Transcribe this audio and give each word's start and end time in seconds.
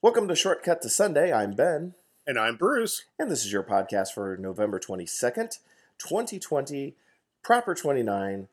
Welcome 0.00 0.28
to 0.28 0.36
Shortcut 0.36 0.80
to 0.82 0.88
Sunday. 0.88 1.32
I'm 1.32 1.52
Ben, 1.52 1.94
And 2.26 2.38
I'm 2.38 2.56
Bruce. 2.56 3.04
and 3.18 3.30
this 3.30 3.44
is 3.44 3.52
your 3.52 3.62
podcast 3.64 4.12
for 4.12 4.36
November 4.36 4.78
22nd, 4.78 5.58
2020, 5.98 6.94
Proper 7.42 7.74
29, 7.74 8.48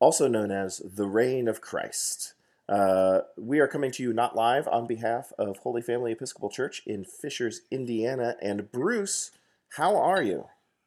also 0.00 0.26
known 0.28 0.50
as 0.50 0.78
The 0.78 1.06
Reign 1.06 1.46
of 1.48 1.60
Christ. 1.60 2.34
Uh, 2.68 3.20
we 3.36 3.60
are 3.60 3.68
coming 3.68 3.90
to 3.92 4.02
you 4.02 4.12
not 4.12 4.36
live 4.36 4.66
on 4.68 4.86
behalf 4.86 5.32
of 5.38 5.58
Holy 5.58 5.82
Family 5.82 6.12
Episcopal 6.12 6.50
Church 6.50 6.82
in 6.86 7.04
Fishers, 7.04 7.62
Indiana. 7.70 8.36
And 8.42 8.70
Bruce, 8.70 9.30
how 9.76 9.96
are 9.96 10.22
you? 10.22 10.46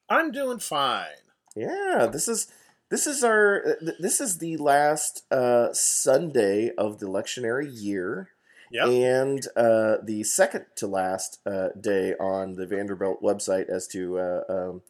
I'm 0.09 0.31
doing 0.31 0.59
fine. 0.59 1.07
Yeah, 1.55 2.07
this 2.11 2.27
is 2.27 2.47
this 2.89 3.07
is 3.07 3.23
our 3.23 3.77
this 3.99 4.21
is 4.21 4.37
the 4.37 4.57
last 4.57 5.23
uh, 5.31 5.73
Sunday 5.73 6.71
of 6.77 6.99
the 6.99 7.07
lectionary 7.07 7.67
year. 7.71 8.29
Yep. 8.71 8.87
And 8.87 9.47
uh, 9.55 9.97
the 10.01 10.23
second 10.23 10.65
to 10.77 10.87
last 10.87 11.39
uh, 11.45 11.69
day 11.79 12.13
on 12.15 12.53
the 12.53 12.65
Vanderbilt 12.65 13.21
website 13.21 13.69
as 13.69 13.87
to 13.89 14.17
uh, 14.17 14.43
um, 14.49 14.81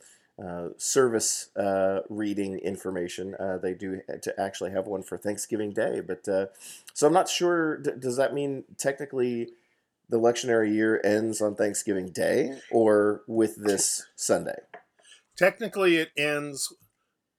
uh, 0.44 0.70
service 0.78 1.50
uh, 1.56 2.00
reading 2.10 2.58
information. 2.60 3.36
Uh, 3.36 3.58
they 3.58 3.74
do 3.74 4.02
to 4.22 4.40
actually 4.40 4.72
have 4.72 4.88
one 4.88 5.04
for 5.04 5.18
Thanksgiving 5.18 5.72
Day, 5.72 6.00
but 6.00 6.28
uh, 6.28 6.48
so 6.94 7.08
I'm 7.08 7.14
not 7.14 7.30
sure. 7.30 7.78
D- 7.78 7.92
does 8.00 8.18
that 8.18 8.34
mean 8.34 8.64
technically 8.78 9.50
the 10.10 10.20
lectionary 10.20 10.74
year 10.74 11.02
ends 11.04 11.42
on 11.42 11.56
Thanksgiving 11.56 12.10
Day 12.10 12.60
or 12.72 13.22
with 13.28 13.64
this 13.64 14.08
Sunday? 14.16 14.60
Technically, 15.38 15.98
it 15.98 16.10
ends 16.18 16.74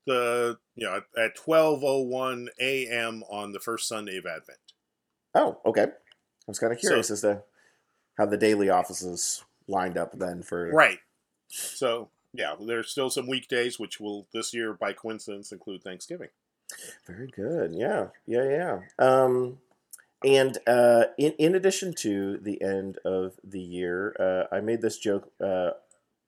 the 0.07 0.59
you 0.75 0.87
know 0.87 1.01
at 1.17 1.37
12:01 1.37 2.49
a.m. 2.61 3.23
on 3.31 3.53
the 3.53 3.61
first 3.61 3.89
Sunday 3.89 4.17
of 4.19 4.27
Advent. 4.27 4.59
Oh, 5.35 5.61
okay. 5.65 5.87
I 6.47 6.51
was 6.51 6.59
kind 6.59 6.73
of 6.73 6.79
curious 6.79 7.11
as 7.11 7.21
to 7.23 7.43
how 8.19 8.27
the 8.27 8.37
daily 8.37 8.69
offices 8.69 9.45
lined 9.69 9.97
up 9.97 10.19
then 10.19 10.43
for 10.43 10.71
Right. 10.71 10.99
So 11.49 12.09
yeah, 12.33 12.55
there's 12.61 12.91
still 12.91 13.11
some 13.11 13.29
weekdays 13.29 13.79
which 13.79 14.01
will 14.01 14.27
this 14.33 14.53
year 14.55 14.75
by 14.75 14.93
coincidence 14.93 15.53
include 15.53 15.83
Thanksgiving. 15.83 16.29
Very 17.07 17.29
good. 17.29 17.73
Yeah. 17.75 18.09
Yeah. 18.27 18.49
Yeah. 18.49 18.81
Um, 18.99 19.59
and 20.25 20.59
uh, 20.67 21.05
in 21.19 21.33
in 21.33 21.55
addition 21.55 21.95
to 21.95 22.39
the 22.39 22.63
end 22.63 22.99
of 23.05 23.35
the 23.43 23.61
year, 23.61 24.15
uh, 24.19 24.55
I 24.55 24.61
made 24.61 24.81
this 24.81 24.99
joke 24.99 25.31
uh, 25.41 25.71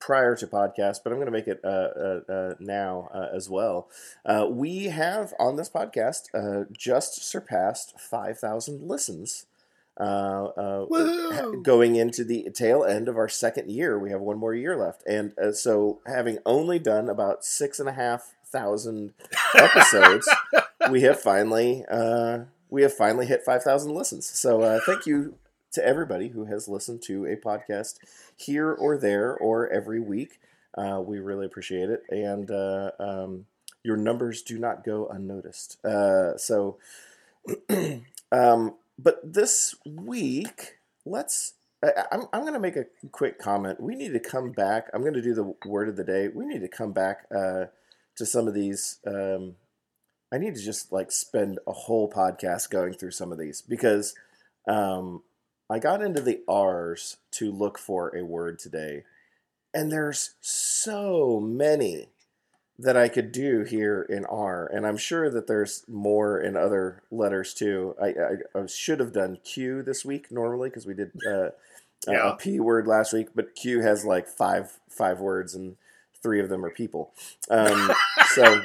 prior 0.05 0.36
to 0.36 0.46
podcast, 0.46 0.98
but 1.02 1.12
I'm 1.12 1.19
going 1.19 1.27
to 1.27 1.33
make 1.33 1.48
it 1.48 1.61
uh, 1.64 1.69
uh, 1.69 2.20
uh, 2.28 2.55
now 2.61 3.08
uh, 3.14 3.28
as 3.33 3.48
well. 3.48 3.89
Uh, 4.27 4.46
we 4.50 4.84
have 4.86 5.33
on 5.39 5.56
this 5.56 5.70
podcast 5.70 6.24
uh, 6.34 6.64
just 6.70 7.24
surpassed 7.24 7.98
5,000 7.98 8.86
listens. 8.86 9.46
Uh, 9.98 10.47
uh, 10.56 11.50
going 11.62 11.95
into 11.95 12.25
the 12.25 12.50
tail 12.53 12.84
end 12.84 13.09
of 13.09 13.17
our 13.17 13.28
second 13.28 13.70
year, 13.70 13.98
we 13.98 14.11
have 14.11 14.20
one 14.20 14.39
more 14.39 14.55
year 14.55 14.77
left, 14.77 15.03
and 15.06 15.33
uh, 15.39 15.53
so 15.53 16.01
having 16.06 16.39
only 16.45 16.81
done 16.81 17.09
about 17.09 17.45
six 17.45 17.78
and 17.78 17.89
a 17.89 17.92
half 17.92 18.34
thousand 18.45 19.12
episodes, 19.55 20.28
we 20.91 21.03
have 21.03 21.20
finally 21.20 21.84
uh, 21.89 22.41
we 22.70 22.83
have 22.83 22.92
finally 22.92 23.27
hit 23.27 23.45
five 23.45 23.62
thousand 23.62 23.95
listens. 23.95 24.27
So 24.27 24.62
uh, 24.62 24.81
thank 24.84 25.06
you 25.06 25.34
to 25.73 25.86
everybody 25.86 26.29
who 26.29 26.47
has 26.47 26.69
listened 26.69 27.03
to 27.03 27.27
a 27.27 27.36
podcast 27.36 27.98
here 28.36 28.73
or 28.73 28.97
there 28.97 29.36
or 29.36 29.69
every 29.69 30.01
week. 30.01 30.41
Uh, 30.77 31.01
we 31.05 31.20
really 31.20 31.47
appreciate 31.47 31.89
it, 31.89 32.03
and 32.08 32.51
uh, 32.51 32.91
um, 32.98 33.47
your 33.84 33.97
numbers 33.97 34.42
do 34.42 34.58
not 34.58 34.83
go 34.83 35.06
unnoticed. 35.06 35.84
Uh, 35.84 36.36
so, 36.36 36.79
um, 38.33 38.75
but 38.98 39.20
this 39.25 39.75
week, 39.87 40.78
let's. 41.05 41.55
I'm, 42.11 42.23
I'm 42.33 42.41
going 42.42 42.55
to 42.55 42.61
make 42.61 42.77
a 42.77 42.87
quick 43.12 43.39
comment. 43.39 43.78
We 43.78 43.95
need 43.95 44.14
to 44.14 44.20
come 44.20 44.53
back. 44.53 44.89
I'm 44.95 45.03
going 45.03 45.12
to 45.12 45.20
do 45.20 45.34
the 45.34 45.55
word 45.69 45.91
of 45.91 45.97
the 45.97 46.05
day. 46.05 46.28
We 46.28 46.47
need 46.47 46.62
to 46.62 46.69
come 46.69 46.92
back 46.92 47.27
uh, 47.31 47.67
to 48.17 48.25
some 48.25 48.48
of 48.48 48.55
these. 48.55 49.01
Um, 49.07 49.57
I 50.33 50.39
need 50.39 50.55
to 50.55 50.63
just 50.63 50.92
like 50.92 51.13
spend 51.13 51.58
a 51.67 51.73
whole 51.73 52.11
podcast 52.11 52.70
going 52.70 52.95
through 52.95 53.11
some 53.11 53.33
of 53.33 53.39
these 53.39 53.61
because 53.61 54.14
um, 54.67 55.23
I 55.68 55.79
got 55.79 56.02
into 56.02 56.23
the 56.23 56.41
R's 56.48 57.18
to 57.33 57.52
look 57.52 57.79
for 57.79 58.17
a 58.17 58.24
word 58.24 58.58
today, 58.58 59.05
and 59.74 59.92
there's 59.92 60.36
so 60.41 61.39
many 61.39 62.08
that 62.79 62.96
I 62.96 63.08
could 63.08 63.30
do 63.33 63.62
here 63.62 64.02
in 64.02 64.24
R, 64.24 64.67
and 64.73 64.86
I'm 64.86 64.96
sure 64.96 65.30
that 65.30 65.46
there's 65.46 65.85
more 65.89 66.40
in 66.40 66.57
other 66.57 67.02
letters 67.11 67.55
too. 67.55 67.95
I, 68.02 68.07
I, 68.08 68.61
I 68.62 68.67
should 68.67 68.98
have 69.01 69.12
done 69.12 69.39
Q 69.45 69.83
this 69.83 70.05
week 70.05 70.30
normally 70.33 70.68
because 70.70 70.86
we 70.86 70.95
did 70.95 71.12
uh, 71.29 71.51
Yeah. 72.08 72.33
a 72.33 72.36
P 72.36 72.61
word 72.61 72.86
last 72.86 73.12
week, 73.14 73.29
but 73.35 73.55
Q 73.55 73.80
has 73.80 74.05
like 74.05 74.29
five 74.29 74.79
five 74.90 75.20
words 75.20 75.55
and 75.55 75.77
three 76.23 76.39
of 76.40 76.48
them 76.51 76.64
are 76.64 76.70
people. 76.70 77.12
Um, 77.48 77.90
so 78.35 78.62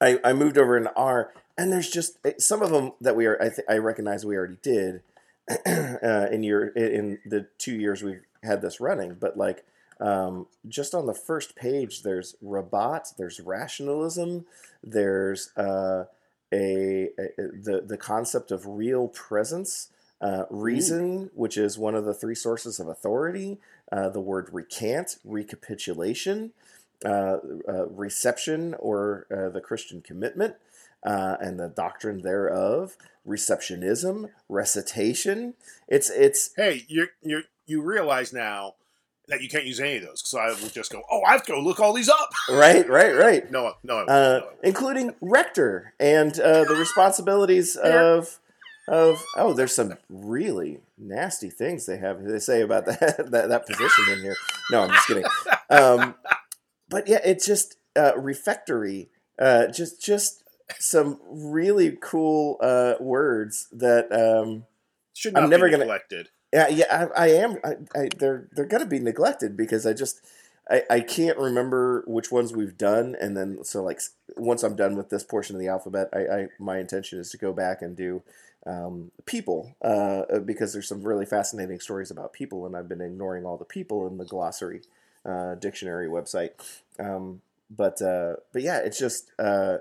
I, 0.00 0.20
I 0.22 0.32
moved 0.32 0.58
over 0.58 0.76
in 0.76 0.86
R, 0.88 1.32
and 1.58 1.72
there's 1.72 1.90
just 1.90 2.18
eh, 2.24 2.34
some 2.38 2.62
of 2.62 2.70
them 2.70 2.92
that 3.00 3.16
we 3.16 3.26
are 3.26 3.40
I, 3.42 3.48
th- 3.48 3.66
I 3.68 3.78
recognize 3.78 4.24
we 4.24 4.36
already 4.36 4.58
did 4.62 5.02
uh, 5.66 6.26
in 6.30 6.42
your 6.42 6.68
in 6.68 7.18
the 7.24 7.48
two 7.58 7.74
years 7.74 8.02
we've 8.02 8.22
had 8.42 8.62
this 8.62 8.78
running, 8.78 9.14
but 9.18 9.36
like 9.36 9.64
um, 10.00 10.46
just 10.68 10.94
on 10.94 11.06
the 11.06 11.14
first 11.14 11.56
page, 11.56 12.02
there's 12.02 12.36
rabat, 12.42 13.08
there's 13.16 13.40
rationalism, 13.40 14.46
there's 14.82 15.50
uh, 15.56 16.04
a, 16.52 17.08
a 17.18 17.28
the 17.36 17.82
the 17.86 17.96
concept 17.96 18.50
of 18.50 18.66
real 18.66 19.08
presence, 19.08 19.88
uh, 20.20 20.44
reason, 20.50 21.30
which 21.34 21.56
is 21.56 21.78
one 21.78 21.94
of 21.94 22.04
the 22.04 22.14
three 22.14 22.34
sources 22.34 22.78
of 22.78 22.88
authority, 22.88 23.58
uh, 23.90 24.08
the 24.08 24.20
word 24.20 24.48
recant, 24.52 25.16
recapitulation, 25.24 26.52
uh, 27.04 27.38
uh, 27.68 27.86
reception 27.88 28.74
or 28.78 29.26
uh, 29.30 29.48
the 29.48 29.60
Christian 29.60 30.02
commitment, 30.02 30.56
uh, 31.04 31.36
and 31.40 31.58
the 31.58 31.68
doctrine 31.68 32.22
thereof, 32.22 32.96
receptionism, 33.26 34.30
recitation. 34.48 35.54
It's 35.88 36.10
it's 36.10 36.50
Hey, 36.56 36.84
you 36.86 37.08
you 37.22 37.42
you 37.66 37.82
realize 37.82 38.32
now 38.32 38.74
that 39.28 39.42
you 39.42 39.48
can't 39.48 39.64
use 39.64 39.80
any 39.80 39.96
of 39.96 40.02
those 40.04 40.22
because 40.22 40.34
I 40.34 40.62
would 40.62 40.72
just 40.72 40.92
go, 40.92 41.02
oh, 41.10 41.22
I 41.26 41.32
have 41.32 41.44
to 41.46 41.52
go 41.52 41.60
look 41.60 41.80
all 41.80 41.92
these 41.92 42.08
up. 42.08 42.30
right, 42.50 42.88
right, 42.88 43.14
right. 43.16 43.50
No, 43.50 43.74
no, 43.82 43.98
uh, 43.98 44.40
no. 44.42 44.48
including 44.62 45.14
rector 45.20 45.94
and 45.98 46.38
uh, 46.38 46.64
the 46.64 46.76
responsibilities 46.76 47.76
of 47.76 48.38
of 48.88 49.20
oh, 49.36 49.52
there's 49.52 49.74
some 49.74 49.94
really 50.08 50.78
nasty 50.96 51.50
things 51.50 51.86
they 51.86 51.96
have 51.98 52.22
they 52.22 52.38
say 52.38 52.60
about 52.62 52.86
that 52.86 53.30
that, 53.30 53.48
that 53.48 53.66
position 53.66 54.04
in 54.12 54.20
here. 54.22 54.36
No, 54.70 54.82
I'm 54.82 54.90
just 54.90 55.06
kidding. 55.08 55.24
Um, 55.70 56.14
but 56.88 57.08
yeah, 57.08 57.20
it's 57.24 57.46
just 57.46 57.76
uh, 57.96 58.12
refectory. 58.16 59.10
Uh, 59.38 59.66
just 59.66 60.00
just 60.02 60.42
some 60.78 61.20
really 61.28 61.96
cool 62.00 62.58
uh, 62.60 62.94
words 63.00 63.68
that 63.72 64.10
um, 64.12 64.64
Should 65.14 65.36
I'm 65.36 65.44
not 65.44 65.50
never 65.50 65.66
be 65.66 65.72
gonna- 65.72 65.84
neglected. 65.84 66.28
Yeah, 66.52 66.68
yeah, 66.68 67.08
I, 67.16 67.24
I 67.24 67.28
am. 67.28 67.56
I, 67.64 67.72
I, 67.94 68.08
they're 68.16 68.48
they're 68.52 68.66
gonna 68.66 68.86
be 68.86 68.98
neglected 68.98 69.56
because 69.56 69.86
I 69.86 69.92
just 69.92 70.20
I, 70.70 70.82
I 70.90 71.00
can't 71.00 71.38
remember 71.38 72.04
which 72.06 72.30
ones 72.30 72.52
we've 72.52 72.76
done, 72.78 73.16
and 73.20 73.36
then 73.36 73.64
so 73.64 73.82
like 73.82 74.00
once 74.36 74.62
I'm 74.62 74.76
done 74.76 74.96
with 74.96 75.10
this 75.10 75.24
portion 75.24 75.56
of 75.56 75.60
the 75.60 75.68
alphabet, 75.68 76.08
I, 76.12 76.18
I 76.18 76.46
my 76.58 76.78
intention 76.78 77.18
is 77.18 77.30
to 77.30 77.38
go 77.38 77.52
back 77.52 77.82
and 77.82 77.96
do 77.96 78.22
um, 78.66 79.10
people 79.26 79.74
uh, 79.82 80.38
because 80.44 80.72
there's 80.72 80.88
some 80.88 81.02
really 81.02 81.26
fascinating 81.26 81.80
stories 81.80 82.10
about 82.10 82.32
people, 82.32 82.64
and 82.66 82.76
I've 82.76 82.88
been 82.88 83.00
ignoring 83.00 83.44
all 83.44 83.56
the 83.56 83.64
people 83.64 84.06
in 84.06 84.16
the 84.18 84.24
glossary 84.24 84.82
uh, 85.24 85.56
dictionary 85.56 86.08
website. 86.08 86.50
Um, 86.98 87.42
but 87.70 88.00
uh, 88.00 88.34
but 88.52 88.62
yeah, 88.62 88.78
it's 88.78 88.98
just 88.98 89.30
uh, 89.38 89.78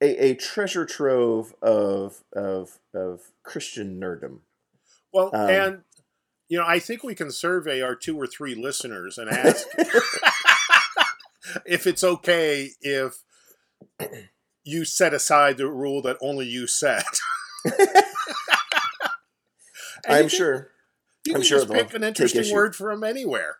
a, 0.00 0.30
a 0.30 0.34
treasure 0.34 0.84
trove 0.86 1.54
of 1.62 2.22
of 2.32 2.78
of 2.94 3.30
Christian 3.42 4.00
nerddom. 4.00 4.38
Well, 5.18 5.30
Um, 5.34 5.50
and 5.50 5.82
you 6.48 6.58
know, 6.58 6.64
I 6.66 6.78
think 6.78 7.02
we 7.02 7.14
can 7.14 7.30
survey 7.30 7.82
our 7.82 7.94
two 7.94 8.16
or 8.18 8.26
three 8.26 8.54
listeners 8.54 9.18
and 9.18 9.28
ask 9.28 9.66
if 11.66 11.86
it's 11.86 12.02
okay 12.04 12.70
if 12.80 13.22
you 14.64 14.84
set 14.84 15.12
aside 15.12 15.56
the 15.58 15.66
rule 15.68 16.00
that 16.02 16.16
only 16.22 16.46
you 16.46 16.66
set. 16.66 17.04
I'm 20.06 20.22
can- 20.22 20.28
sure. 20.28 20.70
You 21.26 21.34
I'm 21.34 21.40
can 21.40 21.46
sure 21.48 21.58
just 21.60 21.72
pick 21.72 21.94
an 21.94 22.04
interesting 22.04 22.54
word 22.54 22.74
from 22.74 23.04
anywhere. 23.04 23.56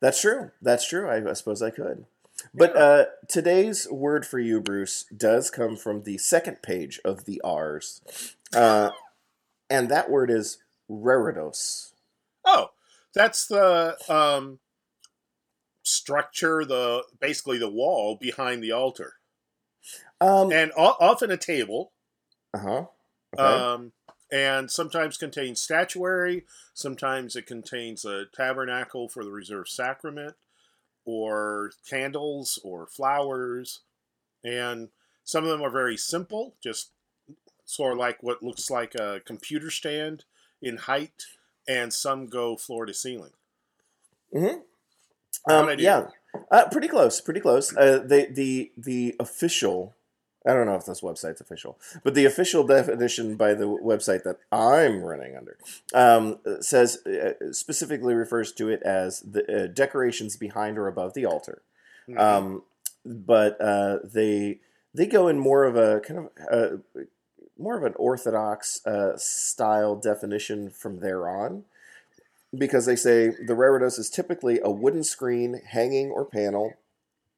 That's 0.00 0.20
true. 0.20 0.50
That's 0.60 0.88
true. 0.88 1.08
I, 1.08 1.30
I 1.30 1.32
suppose 1.34 1.62
I 1.62 1.70
could. 1.70 2.06
But 2.52 2.76
uh, 2.76 3.04
today's 3.28 3.86
word 3.90 4.26
for 4.26 4.38
you, 4.38 4.60
Bruce, 4.60 5.04
does 5.16 5.50
come 5.50 5.76
from 5.76 6.02
the 6.02 6.18
second 6.18 6.62
page 6.62 7.00
of 7.04 7.24
the 7.24 7.40
R's. 7.44 8.00
Uh, 8.54 8.90
and 9.70 9.88
that 9.88 10.10
word 10.10 10.30
is 10.30 10.58
reredos. 10.90 11.92
Oh, 12.44 12.70
that's 13.14 13.46
the 13.46 13.96
um, 14.08 14.60
structure, 15.82 16.64
the 16.64 17.04
basically 17.20 17.58
the 17.58 17.70
wall 17.70 18.16
behind 18.16 18.62
the 18.62 18.72
altar, 18.72 19.14
Um, 20.20 20.50
and 20.52 20.72
o- 20.76 20.96
often 21.00 21.30
a 21.30 21.36
table. 21.36 21.92
uh 22.54 22.58
huh. 22.58 22.84
Okay. 23.38 23.66
Um, 23.72 23.92
and 24.32 24.70
sometimes 24.70 25.16
contains 25.16 25.60
statuary. 25.60 26.44
Sometimes 26.74 27.36
it 27.36 27.46
contains 27.46 28.04
a 28.04 28.26
tabernacle 28.26 29.08
for 29.08 29.24
the 29.24 29.30
reserved 29.30 29.68
sacrament, 29.68 30.34
or 31.04 31.72
candles, 31.88 32.58
or 32.64 32.86
flowers, 32.86 33.80
and 34.44 34.90
some 35.24 35.44
of 35.44 35.50
them 35.50 35.62
are 35.62 35.70
very 35.70 35.96
simple, 35.96 36.56
just 36.62 36.90
sort 37.66 37.92
of 37.92 37.98
like 37.98 38.22
what 38.22 38.42
looks 38.42 38.70
like 38.70 38.94
a 38.94 39.20
computer 39.26 39.70
stand 39.70 40.24
in 40.62 40.78
height, 40.78 41.26
and 41.68 41.92
some 41.92 42.26
go 42.26 42.56
floor 42.56 42.86
to 42.86 42.94
ceiling. 42.94 43.32
Mm-hmm. 44.34 44.60
Um, 45.48 45.78
yeah, 45.78 46.08
uh, 46.50 46.68
pretty 46.70 46.88
close, 46.88 47.20
pretty 47.20 47.40
close. 47.40 47.76
Uh, 47.76 47.98
the 47.98 48.28
the 48.30 48.72
the 48.76 49.14
official. 49.20 49.94
I 50.48 50.52
don't 50.52 50.66
know 50.66 50.76
if 50.76 50.86
this 50.86 51.00
website's 51.00 51.40
official, 51.40 51.76
but 52.04 52.14
the 52.14 52.24
official 52.24 52.64
definition 52.64 53.34
by 53.34 53.52
the 53.54 53.64
website 53.64 54.22
that 54.22 54.38
I'm 54.52 55.02
running 55.02 55.36
under 55.36 55.56
um, 55.92 56.38
says 56.60 57.04
uh, 57.04 57.52
specifically 57.52 58.14
refers 58.14 58.52
to 58.52 58.68
it 58.68 58.80
as 58.82 59.20
the 59.20 59.64
uh, 59.64 59.66
decorations 59.66 60.36
behind 60.36 60.78
or 60.78 60.86
above 60.86 61.14
the 61.14 61.26
altar. 61.26 61.62
Mhm. 62.08 62.20
Um, 62.20 62.62
but 63.04 63.60
uh, 63.60 63.98
they 64.04 64.60
they 64.94 65.06
go 65.06 65.26
in 65.26 65.38
more 65.38 65.64
of 65.64 65.76
a 65.76 66.00
kind 66.00 66.20
of 66.20 66.30
uh, 66.50 67.00
more 67.58 67.76
of 67.76 67.84
an 67.84 67.94
orthodox 67.96 68.84
uh, 68.86 69.16
style 69.16 69.96
definition 69.96 70.70
from 70.70 71.00
there 71.00 71.28
on, 71.28 71.64
because 72.56 72.86
they 72.86 72.96
say 72.96 73.28
the 73.28 73.54
reredos 73.54 73.98
is 73.98 74.10
typically 74.10 74.60
a 74.62 74.70
wooden 74.70 75.04
screen, 75.04 75.60
hanging 75.66 76.10
or 76.10 76.24
panel. 76.24 76.74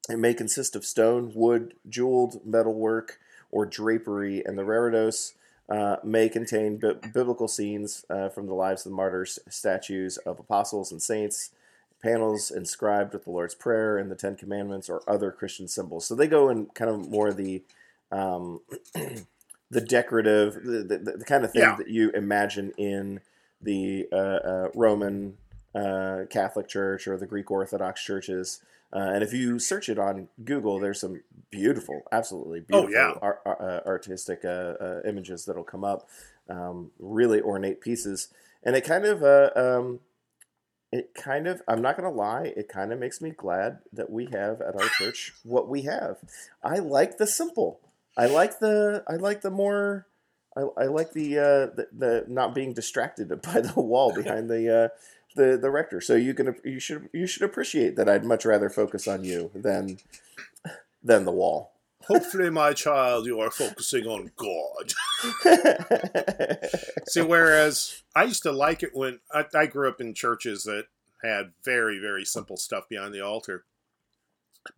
It 0.09 0.19
may 0.19 0.35
consist 0.35 0.75
of 0.75 0.85
stone, 0.85 1.33
wood, 1.35 1.75
jeweled 1.89 2.41
metalwork, 2.45 3.19
or 3.51 3.67
drapery, 3.67 4.43
and 4.45 4.59
the 4.59 4.63
reredos 4.63 5.33
uh, 5.69 5.97
may 6.03 6.29
contain 6.29 6.79
bi- 6.79 6.95
biblical 7.13 7.49
scenes 7.49 8.05
uh, 8.09 8.29
from 8.29 8.47
the 8.47 8.55
lives 8.55 8.87
of 8.87 8.91
the 8.91 8.97
martyrs, 8.97 9.39
statues 9.49 10.17
of 10.19 10.39
apostles 10.39 10.91
and 10.91 11.03
saints, 11.03 11.51
panels 12.03 12.51
inscribed 12.51 13.13
with 13.13 13.25
the 13.25 13.31
Lord's 13.31 13.55
Prayer 13.55 13.99
and 13.99 14.11
the 14.11 14.17
Ten 14.17 14.37
Commandments 14.37 14.89
or 14.89 15.03
other 15.07 15.31
Christian 15.31 15.69
symbols. 15.69 16.07
So 16.07 16.15
they 16.15 16.27
go 16.27 16.49
in 16.49 16.67
kind 16.67 16.91
of 16.91 17.09
more 17.09 17.33
the 17.33 17.63
um, 18.11 18.61
the 19.71 19.81
decorative, 19.81 20.55
the, 20.65 20.83
the, 20.83 21.17
the 21.19 21.25
kind 21.25 21.45
of 21.45 21.53
thing 21.53 21.61
Yeah. 21.63 21.77
that 21.77 21.89
you 21.89 22.11
imagine 22.11 22.73
in 22.79 23.21
the 23.61 24.07
uh, 24.13 24.17
uh, 24.17 24.69
Roman 24.75 25.37
uh, 25.75 26.21
Catholic 26.31 26.69
Church 26.69 27.07
or 27.07 27.17
the 27.17 27.27
Greek 27.27 27.51
Orthodox 27.51 28.03
churches. 28.03 28.63
Uh, 28.93 28.99
and 29.13 29.23
if 29.23 29.33
you 29.35 29.59
search 29.59 29.89
it 29.91 29.99
on 29.99 30.29
Google, 30.45 30.79
there's 30.81 31.01
some 31.01 31.23
beautiful, 31.51 32.03
absolutely 32.11 32.61
Oh, 32.73 32.87
beautiful 32.87 32.93
yeah. 32.93 33.13
ar- 33.21 33.41
ar- 33.45 33.63
uh, 33.63 33.81
artistic 33.87 34.41
uh, 34.45 34.49
uh, 34.49 35.01
images 35.07 35.45
that'll 35.45 35.65
come 35.65 35.85
up. 35.85 36.09
Um, 36.49 36.93
really 36.99 37.43
ornate 37.43 37.83
pieces, 37.83 38.29
and 38.65 38.75
it 38.75 38.83
kind 38.83 39.05
of 39.05 39.23
uh, 39.23 39.51
um, 39.55 40.01
it 40.91 41.15
kind 41.15 41.47
of 41.47 41.61
i'm 41.69 41.83
not 41.83 41.95
going 41.99 42.11
to 42.11 42.17
lie 42.17 42.51
it 42.57 42.67
kind 42.69 42.91
of 42.91 42.99
makes 42.99 43.21
me 43.21 43.29
glad 43.31 43.81
that 43.93 44.09
we 44.09 44.25
have 44.33 44.63
at 44.63 44.75
our 44.75 44.89
church 44.97 45.35
what 45.43 45.69
we 45.69 45.83
have 45.83 46.17
i 46.65 46.79
like 46.79 47.19
the 47.19 47.27
simple 47.27 47.79
i 48.19 48.27
like 48.27 48.59
the 48.59 49.03
i 49.09 49.15
like 49.15 49.41
the 49.41 49.51
more 49.51 50.07
i, 50.57 50.63
I 50.77 50.85
like 50.87 51.13
the, 51.13 51.39
uh, 51.39 51.75
the 51.75 51.89
the 51.97 52.25
not 52.29 52.55
being 52.55 52.75
distracted 52.75 53.29
by 53.43 53.61
the 53.61 53.81
wall 53.81 54.13
behind 54.15 54.51
the 54.51 54.85
uh 54.85 54.89
the 55.37 55.57
the 55.57 55.71
rector 55.71 56.01
so 56.01 56.17
you 56.17 56.35
can 56.35 56.57
you 56.65 56.81
should 56.81 57.09
you 57.13 57.27
should 57.27 57.43
appreciate 57.43 57.97
that 57.97 58.09
i'd 58.09 58.25
much 58.25 58.45
rather 58.45 58.69
focus 58.69 59.07
on 59.07 59.25
you 59.25 59.51
than 59.55 59.99
than 61.03 61.25
the 61.25 61.33
wall 61.33 61.73
Hopefully, 62.07 62.49
my 62.49 62.73
child, 62.73 63.27
you 63.27 63.39
are 63.41 63.51
focusing 63.51 64.07
on 64.07 64.31
God. 64.37 64.95
See, 67.09 67.21
whereas 67.21 68.03
I 68.15 68.25
used 68.25 68.45
to 68.45 68.53
like 68.53 68.83
it 68.83 68.95
when 68.95 69.21
I, 69.33 69.45
I 69.55 69.67
grew 69.67 69.89
up 69.89 70.01
in 70.01 70.15
churches 70.15 70.63
that 70.65 70.87
had 71.23 71.53
very, 71.65 71.99
very 71.99 72.25
simple 72.25 72.57
stuff 72.57 72.89
behind 72.89 73.13
the 73.13 73.21
altar. 73.21 73.65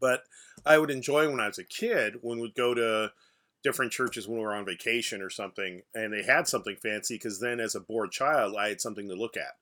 But 0.00 0.24
I 0.64 0.78
would 0.78 0.90
enjoy 0.90 1.30
when 1.30 1.40
I 1.40 1.46
was 1.46 1.58
a 1.58 1.64
kid 1.64 2.16
when 2.22 2.40
we'd 2.40 2.54
go 2.54 2.74
to 2.74 3.12
different 3.62 3.92
churches 3.92 4.26
when 4.26 4.38
we 4.38 4.44
were 4.44 4.54
on 4.54 4.64
vacation 4.64 5.22
or 5.22 5.30
something, 5.30 5.82
and 5.94 6.12
they 6.12 6.22
had 6.22 6.48
something 6.48 6.76
fancy 6.76 7.14
because 7.14 7.40
then, 7.40 7.60
as 7.60 7.74
a 7.74 7.80
bored 7.80 8.10
child, 8.10 8.54
I 8.58 8.68
had 8.68 8.80
something 8.80 9.08
to 9.08 9.14
look 9.14 9.36
at. 9.36 9.56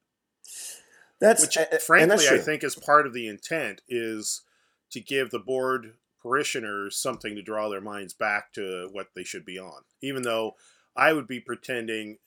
that's 1.21 1.43
Which, 1.43 1.57
uh, 1.57 1.79
frankly, 1.79 2.09
that's 2.09 2.31
I 2.31 2.39
think 2.39 2.65
is 2.65 2.75
part 2.75 3.07
of 3.07 3.13
the 3.13 3.29
intent 3.29 3.83
is 3.89 4.43
to 4.91 5.01
give 5.01 5.31
the 5.31 5.39
bored 5.39 5.95
parishioners 6.23 6.97
something 6.97 7.35
to 7.37 7.43
draw 7.43 7.69
their 7.69 7.81
minds 7.81 8.15
back 8.15 8.53
to 8.55 8.89
what 8.93 9.09
they 9.15 9.25
should 9.25 9.45
be 9.45 9.59
on. 9.59 9.83
Even 10.01 10.23
though 10.23 10.55
I 10.97 11.13
would 11.13 11.27
be 11.27 11.41
pretending 11.41 12.19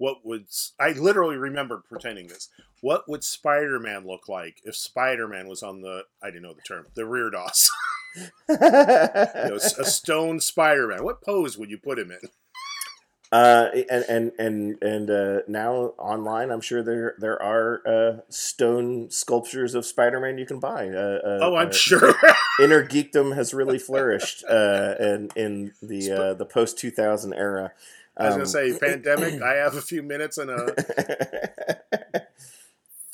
what 0.00 0.24
would 0.24 0.46
I 0.78 0.92
literally 0.92 1.36
remember 1.36 1.84
pretending 1.86 2.28
this. 2.28 2.48
What 2.80 3.06
would 3.06 3.22
Spider-Man 3.22 4.06
look 4.06 4.30
like 4.30 4.62
if 4.64 4.74
Spider-Man 4.74 5.46
was 5.46 5.62
on 5.62 5.82
the 5.82 6.04
I 6.22 6.28
didn't 6.28 6.44
know 6.44 6.54
the 6.54 6.62
term 6.62 6.86
the 6.94 7.02
reredos, 7.02 7.68
you 8.16 8.24
know, 8.48 9.54
a 9.56 9.60
stone 9.84 10.40
Spider-Man? 10.40 11.04
What 11.04 11.22
pose 11.22 11.56
would 11.58 11.70
you 11.70 11.78
put 11.78 11.98
him 11.98 12.10
in? 12.10 12.18
Uh, 13.32 13.68
and 13.88 14.04
and 14.08 14.32
and 14.40 14.82
and 14.82 15.08
uh, 15.10 15.38
now 15.46 15.94
online, 15.98 16.50
I'm 16.50 16.60
sure 16.60 16.82
there 16.82 17.14
there 17.18 17.40
are 17.40 17.80
uh, 17.86 18.20
stone 18.28 19.08
sculptures 19.10 19.76
of 19.76 19.86
Spider-Man 19.86 20.36
you 20.36 20.46
can 20.46 20.58
buy. 20.58 20.88
Uh, 20.88 20.98
uh, 21.24 21.38
Oh, 21.42 21.54
I'm 21.54 21.68
uh, 21.68 21.72
sure. 21.72 22.14
Inner 22.60 22.84
geekdom 22.84 23.36
has 23.36 23.54
really 23.54 23.78
flourished 23.78 24.42
uh, 24.50 24.96
in 24.98 25.30
in 25.36 25.72
the 25.80 26.10
uh, 26.10 26.34
the 26.34 26.44
post 26.44 26.76
2000 26.78 27.32
era. 27.34 27.70
I 28.16 28.24
was 28.26 28.34
Um, 28.34 28.40
gonna 28.40 28.46
say 28.48 28.78
pandemic. 28.80 29.40
I 29.40 29.54
have 29.54 29.76
a 29.76 29.80
few 29.80 30.02
minutes 30.02 30.36
and 30.36 30.50
a 30.50 30.74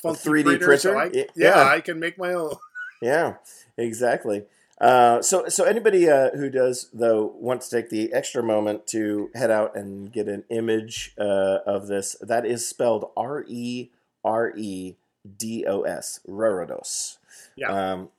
funky 0.01 0.29
3D 0.29 0.43
printer, 0.43 0.77
so 0.77 0.93
printer? 0.93 0.97
I, 0.97 1.05
Y- 1.13 1.27
yeah, 1.35 1.55
yeah. 1.57 1.69
I 1.69 1.79
can 1.81 1.99
make 1.99 2.17
my 2.17 2.33
own. 2.33 2.55
Yeah, 3.03 3.35
exactly. 3.77 4.45
Uh, 4.79 5.21
so, 5.21 5.47
so 5.47 5.63
anybody 5.63 6.07
uh, 6.07 6.29
who 6.31 6.49
does 6.49 6.89
though 6.93 7.33
want 7.39 7.61
to 7.61 7.69
take 7.69 7.89
the 7.89 8.13
extra 8.13 8.43
moment 8.43 8.85
to 8.85 9.31
head 9.33 9.49
out 9.49 9.75
and 9.75 10.11
get 10.11 10.27
an 10.27 10.43
image 10.49 11.13
uh, 11.17 11.59
of 11.65 11.87
this, 11.87 12.15
that 12.21 12.45
is 12.45 12.67
spelled 12.67 13.09
R 13.17 13.43
E 13.47 13.89
R 14.23 14.53
E 14.55 14.95
D 15.37 15.65
O 15.65 15.81
S, 15.81 16.19
Reredos. 16.27 17.17
Yeah. 17.55 17.69
Um, 17.93 18.09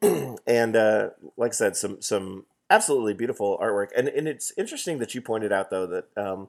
and 0.46 0.76
uh, 0.76 1.10
like 1.36 1.50
I 1.50 1.54
said, 1.54 1.76
some 1.76 2.00
some 2.00 2.44
absolutely 2.70 3.14
beautiful 3.14 3.58
artwork, 3.60 3.88
and 3.96 4.08
and 4.08 4.28
it's 4.28 4.52
interesting 4.56 4.98
that 4.98 5.14
you 5.14 5.20
pointed 5.20 5.52
out 5.52 5.70
though 5.70 5.86
that 5.86 6.06
um, 6.16 6.48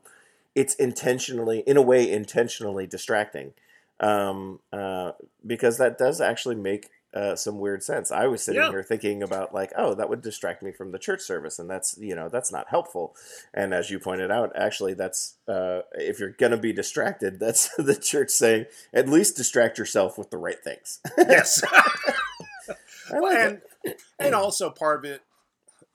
it's 0.54 0.76
intentionally, 0.76 1.64
in 1.66 1.76
a 1.76 1.82
way, 1.82 2.10
intentionally 2.10 2.86
distracting, 2.86 3.54
um, 4.00 4.60
uh, 4.72 5.14
because 5.46 5.78
that 5.80 5.98
does 5.98 6.22
actually 6.22 6.56
make 6.56 6.90
uh, 7.16 7.36
some 7.36 7.60
weird 7.60 7.82
sense. 7.82 8.12
I 8.12 8.28
was 8.28 8.44
sitting 8.44 8.62
Yeah. 8.62 8.70
here 8.70 8.84
thinking 8.84 9.24
about 9.24 9.54
like, 9.54 9.72
oh, 9.78 9.94
that 9.96 10.10
would 10.10 10.22
distract 10.22 10.62
me 10.62 10.72
from 10.74 10.92
the 10.92 11.00
church 11.00 11.22
service, 11.22 11.58
and 11.60 11.70
that's 11.70 11.98
you 11.98 12.14
know 12.16 12.28
that's 12.30 12.52
not 12.52 12.68
helpful. 12.70 13.16
And 13.54 13.74
as 13.74 13.90
you 13.90 14.00
pointed 14.00 14.32
out, 14.32 14.52
actually, 14.56 14.94
that's 14.96 15.36
uh, 15.48 15.82
if 15.94 16.20
you're 16.20 16.32
gonna 16.32 16.58
be 16.58 16.74
distracted, 16.74 17.40
that's 17.40 17.74
the 17.78 17.96
church 17.96 18.30
saying 18.32 18.66
at 18.94 19.08
least 19.10 19.38
distract 19.38 19.78
yourself 19.78 20.18
with 20.18 20.30
the 20.30 20.38
right 20.38 20.62
things. 20.64 21.00
Yes, 21.18 21.64
like 23.12 23.38
and 23.38 23.62
it. 23.84 24.02
and 24.20 24.34
also 24.36 24.70
part 24.70 25.06
of 25.06 25.12
it 25.12 25.22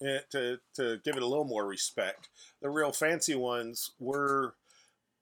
eh, 0.04 0.18
to 0.30 0.58
to 0.74 0.98
give 1.04 1.16
it 1.16 1.22
a 1.22 1.26
little 1.26 1.44
more 1.44 1.66
respect. 1.66 2.28
The 2.62 2.70
real 2.70 2.92
fancy 2.92 3.34
ones 3.34 3.92
were 3.98 4.54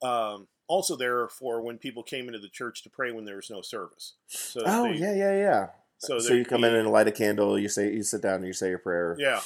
um, 0.01 0.47
also 0.67 0.95
there 0.95 1.27
for 1.27 1.61
when 1.61 1.77
people 1.77 2.03
came 2.03 2.27
into 2.27 2.39
the 2.39 2.49
church 2.49 2.83
to 2.83 2.89
pray 2.89 3.11
when 3.11 3.25
there 3.25 3.37
was 3.37 3.49
no 3.49 3.61
service. 3.61 4.13
So 4.27 4.61
Oh 4.65 4.83
they- 4.83 4.95
yeah, 4.99 5.13
yeah, 5.13 5.35
yeah. 5.37 5.67
So, 5.99 6.17
So, 6.19 6.33
you 6.33 6.45
come 6.45 6.61
be- 6.61 6.67
in 6.67 6.75
and 6.75 6.89
light 6.91 7.07
a 7.07 7.11
candle. 7.11 7.59
You 7.59 7.69
say 7.69 7.93
you 7.93 8.03
sit 8.03 8.21
down 8.21 8.35
and 8.35 8.45
you 8.47 8.53
say 8.53 8.69
your 8.69 8.79
prayer. 8.79 9.15
Yeah. 9.19 9.41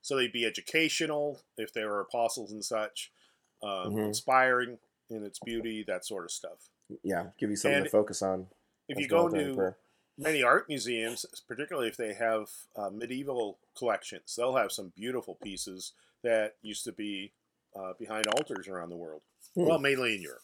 So 0.00 0.16
they'd 0.16 0.32
be 0.32 0.44
educational 0.46 1.40
if 1.56 1.72
they 1.72 1.84
were 1.84 2.00
apostles 2.00 2.50
and 2.50 2.64
such, 2.64 3.12
um, 3.62 3.94
Mhm. 3.94 4.06
inspiring 4.06 4.78
in 5.10 5.22
its 5.24 5.38
beauty, 5.38 5.82
that 5.84 6.04
sort 6.04 6.24
of 6.24 6.30
stuff. 6.30 6.70
Yeah, 7.02 7.30
give 7.38 7.50
you 7.50 7.56
something 7.56 7.76
And 7.78 7.84
to 7.84 7.90
focus 7.90 8.22
on. 8.22 8.48
If 8.88 8.98
you 8.98 9.06
go 9.06 9.28
to 9.28 9.74
many 10.16 10.42
art 10.42 10.68
museums, 10.68 11.26
particularly 11.46 11.88
if 11.88 11.96
they 11.96 12.14
have 12.14 12.50
uh, 12.74 12.88
medieval 12.90 13.58
collections, 13.76 14.34
they'll 14.34 14.56
have 14.56 14.72
some 14.72 14.88
beautiful 14.96 15.34
pieces 15.34 15.92
that 16.22 16.56
used 16.62 16.84
to 16.84 16.92
be 16.92 17.32
uh, 17.76 17.92
behind 17.98 18.26
altars 18.28 18.66
around 18.66 18.88
the 18.88 18.96
world. 18.96 19.22
Hmm. 19.54 19.66
Well, 19.66 19.78
mainly 19.78 20.16
in 20.16 20.22
Europe, 20.22 20.42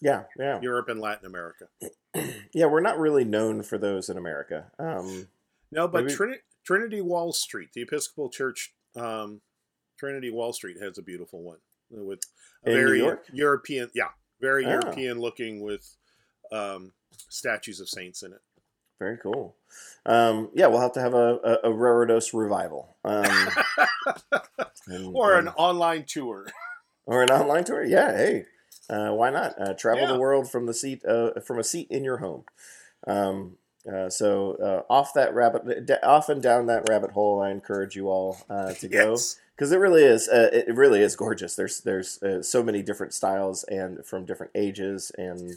yeah, 0.00 0.24
yeah, 0.38 0.60
Europe 0.60 0.88
and 0.88 1.00
Latin 1.00 1.26
America. 1.26 1.66
yeah. 2.52 2.66
We're 2.66 2.80
not 2.80 2.98
really 2.98 3.24
known 3.24 3.62
for 3.62 3.78
those 3.78 4.08
in 4.08 4.16
America. 4.18 4.70
Um, 4.78 5.28
No, 5.72 5.86
but 5.88 6.04
Maybe- 6.04 6.16
Trini- 6.16 6.40
Trinity 6.64 7.00
Wall 7.00 7.32
Street, 7.32 7.70
the 7.74 7.82
Episcopal 7.82 8.28
Church, 8.30 8.74
um, 8.96 9.40
Trinity 9.98 10.30
Wall 10.30 10.52
Street 10.52 10.78
has 10.80 10.98
a 10.98 11.02
beautiful 11.02 11.42
one 11.42 11.58
with 11.90 12.20
a 12.64 12.70
In 12.70 12.76
very? 12.76 12.98
European, 13.32 13.90
yeah, 13.94 14.08
very 14.40 14.64
Oh. 14.66 14.70
European 14.70 15.20
looking 15.20 15.60
with 15.60 15.96
um, 16.52 16.92
statues 17.28 17.80
of 17.80 17.88
saints 17.88 18.22
in 18.22 18.32
it. 18.32 18.40
very 18.98 19.16
cool. 19.18 19.54
Um, 20.06 20.50
yeah, 20.54 20.66
we'll 20.66 20.80
have 20.80 20.92
to 20.94 21.00
have 21.00 21.14
a 21.14 21.38
a, 21.64 21.70
a 21.70 21.72
revival. 22.34 22.96
Um, 23.04 23.24
and- 24.86 25.14
or 25.14 25.34
an 25.38 25.46
and- 25.48 25.56
online 25.56 26.04
tour. 26.06 26.46
or 27.06 27.22
an 27.22 27.30
online 27.30 27.64
tour. 27.64 27.84
Yeah, 27.84 28.12
hey, 28.16 28.46
Uh, 28.90 29.12
why 29.12 29.30
not 29.30 29.54
uh, 29.60 29.72
travel 29.74 30.02
Yeah. 30.02 30.12
the 30.14 30.18
world 30.18 30.50
from 30.50 30.66
the 30.66 30.74
seat 30.74 31.04
uh, 31.04 31.38
from 31.40 31.58
a 31.58 31.64
seat 31.64 31.86
in 31.90 32.02
your 32.04 32.18
home? 32.18 32.44
Um, 33.06 33.56
uh, 33.90 34.10
so 34.10 34.54
uh, 34.56 34.92
off 34.92 35.14
that 35.14 35.32
rabbit, 35.34 35.86
d- 35.86 35.94
off 36.02 36.28
and 36.28 36.42
down 36.42 36.66
that 36.66 36.88
rabbit 36.88 37.12
hole, 37.12 37.40
I 37.40 37.50
encourage 37.50 37.96
you 37.96 38.08
all 38.08 38.36
uh, 38.50 38.74
to 38.74 38.88
go 38.88 39.12
Yes. 39.12 39.38
because 39.56 39.72
it 39.72 39.78
really 39.78 40.02
is 40.04 40.28
uh, 40.28 40.50
it 40.52 40.74
really 40.74 41.00
is 41.00 41.16
gorgeous. 41.16 41.54
There's 41.54 41.80
there's 41.80 42.22
uh, 42.22 42.42
so 42.42 42.62
many 42.62 42.82
different 42.82 43.14
styles 43.14 43.62
and 43.64 44.04
from 44.04 44.24
different 44.26 44.52
ages 44.54 45.12
and 45.16 45.56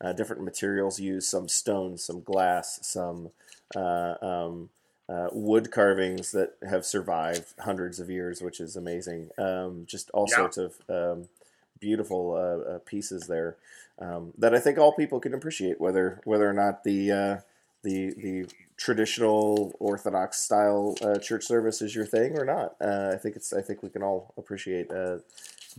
uh, 0.00 0.12
different 0.12 0.42
materials 0.44 1.00
used. 1.00 1.26
Some 1.28 1.48
stone, 1.48 1.96
some 1.98 2.22
glass, 2.22 2.78
some 2.82 3.30
uh, 3.74 4.14
um, 4.22 4.68
uh, 5.08 5.28
wood 5.32 5.70
carvings 5.72 6.30
that 6.32 6.54
have 6.68 6.84
survived 6.86 7.54
hundreds 7.60 7.98
of 7.98 8.08
years, 8.10 8.40
which 8.42 8.60
is 8.60 8.76
amazing. 8.76 9.30
Um, 9.38 9.84
just 9.86 10.10
all 10.10 10.26
Yeah. 10.30 10.36
sorts 10.36 10.58
of 10.58 10.74
um, 10.88 11.28
beautiful 11.88 12.32
uh, 12.34 12.70
uh, 12.74 12.78
pieces 12.86 13.26
there 13.26 13.56
um, 13.98 14.32
that 14.38 14.54
I 14.54 14.60
think 14.60 14.78
all 14.78 14.92
people 14.92 15.20
can 15.20 15.34
appreciate, 15.34 15.78
whether 15.80 16.20
whether 16.24 16.48
or 16.48 16.54
not 16.54 16.82
the 16.84 17.12
uh, 17.12 17.36
the 17.82 18.14
the 18.16 18.46
traditional 18.76 19.72
Orthodox 19.78 20.40
style 20.40 20.94
uh, 21.02 21.18
church 21.18 21.44
service 21.44 21.82
is 21.82 21.94
your 21.94 22.06
thing 22.06 22.38
or 22.38 22.44
not. 22.44 22.74
Uh, 22.80 23.10
I 23.14 23.18
think 23.18 23.36
it's 23.36 23.52
I 23.52 23.60
think 23.60 23.82
we 23.82 23.90
can 23.90 24.02
all 24.02 24.32
appreciate 24.38 24.90
uh, 24.90 25.18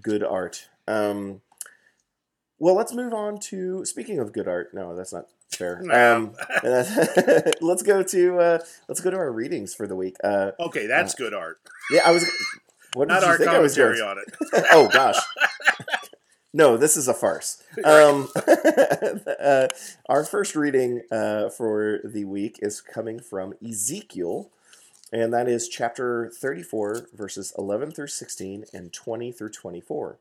good 0.01 0.23
art. 0.23 0.69
Um, 0.87 1.41
well, 2.59 2.75
let's 2.75 2.93
move 2.93 3.13
on 3.13 3.39
to 3.51 3.83
speaking 3.83 4.19
of 4.19 4.31
good 4.31 4.47
art. 4.47 4.73
No, 4.73 4.95
that's 4.95 5.11
not 5.11 5.25
fair. 5.51 5.81
No. 5.83 5.93
Um, 6.15 6.35
let's 7.61 7.81
go 7.83 8.03
to 8.03 8.39
uh, 8.39 8.59
let's 8.87 9.01
go 9.01 9.09
to 9.09 9.17
our 9.17 9.31
readings 9.31 9.73
for 9.73 9.87
the 9.87 9.95
week. 9.95 10.15
Uh, 10.23 10.51
Okay, 10.59 10.85
that's 10.87 11.15
good 11.15 11.33
art. 11.33 11.57
yeah, 11.91 12.01
I 12.05 12.11
was. 12.11 12.23
What 12.93 13.09
did 13.09 13.15
Not 13.15 13.23
you 13.23 13.27
our 13.27 13.37
think 13.37 13.49
I 13.49 13.59
was 13.59 13.75
commentary 13.75 13.99
on 14.09 14.17
it. 14.19 14.65
oh 14.71 14.87
gosh. 14.87 15.17
No, 16.55 16.77
this 16.77 16.95
is 16.95 17.09
a 17.09 17.13
farce. 17.13 17.61
Um, 17.83 18.29
uh, 19.43 19.67
our 20.07 20.23
first 20.23 20.55
reading 20.55 21.01
uh, 21.11 21.49
for 21.49 21.99
the 22.05 22.23
week 22.23 22.59
is 22.61 22.79
coming 22.79 23.19
from 23.19 23.55
Ezekiel, 23.61 24.49
and 25.11 25.33
that 25.33 25.49
is 25.49 25.67
chapter 25.67 26.31
34, 26.33 27.09
verses 27.13 27.53
11 27.57 27.91
through 27.91 28.07
16 28.07 28.63
and 28.73 28.93
20 28.93 29.33
through 29.33 29.49
24. 29.49 30.17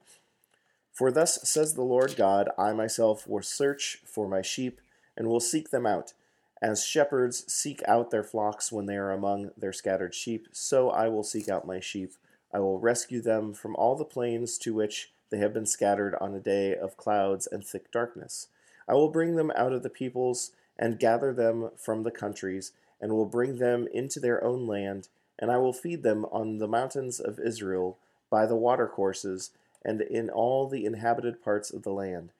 For 0.92 1.12
thus 1.12 1.48
says 1.48 1.74
the 1.74 1.82
Lord 1.82 2.16
God, 2.16 2.48
I 2.58 2.72
myself 2.72 3.28
will 3.28 3.42
search 3.42 3.98
for 4.04 4.26
my 4.26 4.42
sheep 4.42 4.80
and 5.16 5.28
will 5.28 5.38
seek 5.38 5.70
them 5.70 5.86
out. 5.86 6.14
As 6.60 6.84
shepherds 6.84 7.44
seek 7.46 7.80
out 7.86 8.10
their 8.10 8.24
flocks 8.24 8.72
when 8.72 8.86
they 8.86 8.96
are 8.96 9.12
among 9.12 9.52
their 9.56 9.72
scattered 9.72 10.16
sheep, 10.16 10.48
so 10.50 10.90
I 10.90 11.06
will 11.06 11.22
seek 11.22 11.48
out 11.48 11.64
my 11.64 11.78
sheep. 11.78 12.14
I 12.52 12.58
will 12.58 12.80
rescue 12.80 13.20
them 13.20 13.54
from 13.54 13.76
all 13.76 13.94
the 13.94 14.04
plains 14.04 14.58
to 14.58 14.74
which 14.74 15.13
they 15.34 15.40
have 15.40 15.52
been 15.52 15.66
scattered 15.66 16.14
on 16.20 16.32
a 16.32 16.38
day 16.38 16.76
of 16.76 16.96
clouds 16.96 17.48
and 17.50 17.66
thick 17.66 17.90
darkness. 17.90 18.46
I 18.88 18.94
will 18.94 19.08
bring 19.08 19.34
them 19.34 19.50
out 19.56 19.72
of 19.72 19.82
the 19.82 19.90
peoples 19.90 20.52
and 20.78 20.96
gather 20.96 21.32
them 21.32 21.70
from 21.76 22.04
the 22.04 22.12
countries, 22.12 22.70
and 23.00 23.12
will 23.12 23.26
bring 23.26 23.58
them 23.58 23.88
into 23.92 24.20
their 24.20 24.44
own 24.44 24.68
land, 24.68 25.08
and 25.40 25.50
I 25.50 25.56
will 25.56 25.72
feed 25.72 26.04
them 26.04 26.24
on 26.26 26.58
the 26.58 26.68
mountains 26.68 27.18
of 27.18 27.40
Israel, 27.40 27.98
by 28.30 28.46
the 28.46 28.54
watercourses, 28.54 29.50
and 29.84 30.02
in 30.02 30.30
all 30.30 30.68
the 30.68 30.84
inhabited 30.84 31.42
parts 31.42 31.72
of 31.72 31.82
the 31.82 31.92
land. 31.92 32.30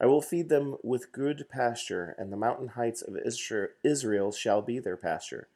I 0.00 0.06
will 0.06 0.22
feed 0.22 0.48
them 0.48 0.76
with 0.82 1.12
good 1.12 1.50
pasture, 1.50 2.14
and 2.16 2.32
the 2.32 2.36
mountain 2.38 2.68
heights 2.68 3.02
of 3.02 3.18
Israel 3.84 4.32
shall 4.32 4.62
be 4.62 4.78
their 4.78 4.96
pasture. 4.96 5.48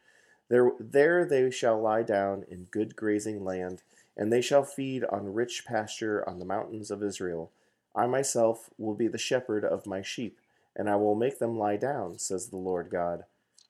There, 0.51 0.73
there 0.79 1.25
they 1.25 1.51
shall 1.51 1.81
lie 1.81 2.03
down 2.03 2.45
in 2.51 2.69
good 2.71 2.97
grazing 2.97 3.45
land, 3.45 3.83
and 4.17 4.33
they 4.33 4.41
shall 4.41 4.65
feed 4.65 5.05
on 5.05 5.33
rich 5.33 5.65
pasture 5.67 6.27
on 6.29 6.39
the 6.39 6.45
mountains 6.45 6.91
of 6.91 7.03
Israel. 7.03 7.51
I 7.95 8.07
myself 8.07 8.71
will 8.79 8.95
be 8.95 9.09
the 9.09 9.19
shepherd 9.19 9.65
of 9.65 9.87
my 9.87 10.03
sheep, 10.03 10.39
and 10.75 10.89
I 10.89 10.97
will 10.97 11.15
make 11.15 11.39
them 11.39 11.59
lie 11.59 11.77
down, 11.77 12.19
says 12.19 12.49
the 12.49 12.57
Lord 12.57 12.91
God. 12.91 13.25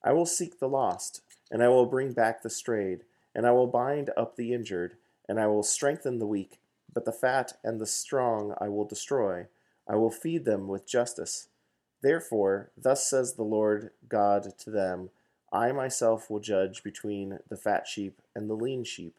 I 0.04 0.12
will 0.12 0.26
seek 0.26 0.58
the 0.58 0.68
lost, 0.68 1.22
and 1.50 1.62
I 1.62 1.68
will 1.68 1.86
bring 1.86 2.12
back 2.12 2.42
the 2.42 2.50
strayed, 2.50 3.04
and 3.34 3.46
I 3.46 3.52
will 3.52 3.66
bind 3.66 4.10
up 4.16 4.36
the 4.36 4.52
injured, 4.52 4.96
and 5.28 5.40
I 5.40 5.46
will 5.46 5.62
strengthen 5.62 6.18
the 6.18 6.26
weak, 6.26 6.58
but 6.92 7.04
the 7.04 7.12
fat 7.12 7.54
and 7.64 7.80
the 7.80 7.86
strong 7.86 8.54
I 8.60 8.68
will 8.68 8.84
destroy. 8.84 9.46
I 9.88 9.96
will 9.96 10.10
feed 10.10 10.44
them 10.44 10.68
with 10.68 10.86
justice. 10.86 11.48
Therefore, 12.02 12.70
thus 12.76 13.08
says 13.08 13.34
the 13.34 13.42
Lord 13.44 13.90
God 14.08 14.58
to 14.58 14.70
them 14.70 15.10
I 15.52 15.70
myself 15.72 16.30
will 16.30 16.40
judge 16.40 16.82
between 16.82 17.38
the 17.48 17.56
fat 17.56 17.86
sheep 17.86 18.20
and 18.34 18.48
the 18.48 18.54
lean 18.54 18.84
sheep, 18.84 19.14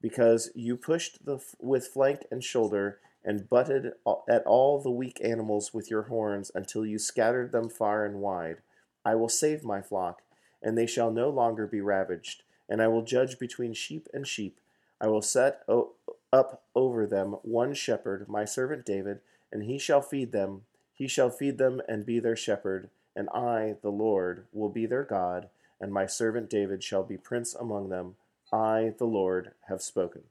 because 0.00 0.50
you 0.54 0.76
pushed 0.76 1.24
the, 1.24 1.38
with 1.60 1.88
flank 1.88 2.20
and 2.30 2.42
shoulder 2.42 2.98
and 3.24 3.48
butted 3.48 3.92
at 4.28 4.44
all 4.46 4.80
the 4.80 4.90
weak 4.90 5.20
animals 5.22 5.74
with 5.74 5.90
your 5.90 6.02
horns 6.02 6.50
until 6.54 6.86
you 6.86 6.98
scattered 6.98 7.52
them 7.52 7.68
far 7.68 8.04
and 8.04 8.20
wide. 8.20 8.58
I 9.04 9.14
will 9.16 9.28
save 9.28 9.64
my 9.64 9.82
flock, 9.82 10.22
and 10.62 10.76
they 10.76 10.86
shall 10.86 11.10
no 11.10 11.28
longer 11.28 11.66
be 11.66 11.80
ravaged, 11.80 12.42
and 12.68 12.80
I 12.80 12.88
will 12.88 13.02
judge 13.02 13.38
between 13.38 13.72
sheep 13.74 14.08
and 14.12 14.26
sheep. 14.26 14.60
I 15.00 15.08
will 15.08 15.22
set 15.22 15.62
o- 15.68 15.92
up 16.32 16.62
over 16.74 17.06
them 17.06 17.36
one 17.42 17.74
shepherd, 17.74 18.28
my 18.28 18.44
servant 18.44 18.84
David, 18.84 19.20
and 19.52 19.64
he 19.64 19.78
shall 19.78 20.02
feed 20.02 20.32
them. 20.32 20.62
He 20.92 21.08
shall 21.08 21.30
feed 21.30 21.58
them 21.58 21.80
and 21.88 22.06
be 22.06 22.20
their 22.20 22.36
shepherd, 22.36 22.90
and 23.14 23.28
I, 23.30 23.76
the 23.82 23.90
Lord, 23.90 24.46
will 24.52 24.68
be 24.68 24.86
their 24.86 25.04
God, 25.04 25.48
and 25.80 25.92
my 25.92 26.06
servant 26.06 26.50
David 26.50 26.82
shall 26.82 27.02
be 27.02 27.16
prince 27.16 27.54
among 27.54 27.88
them. 27.88 28.16
I, 28.52 28.94
the 28.98 29.06
Lord, 29.06 29.52
have 29.68 29.82
spoken. 29.82 30.22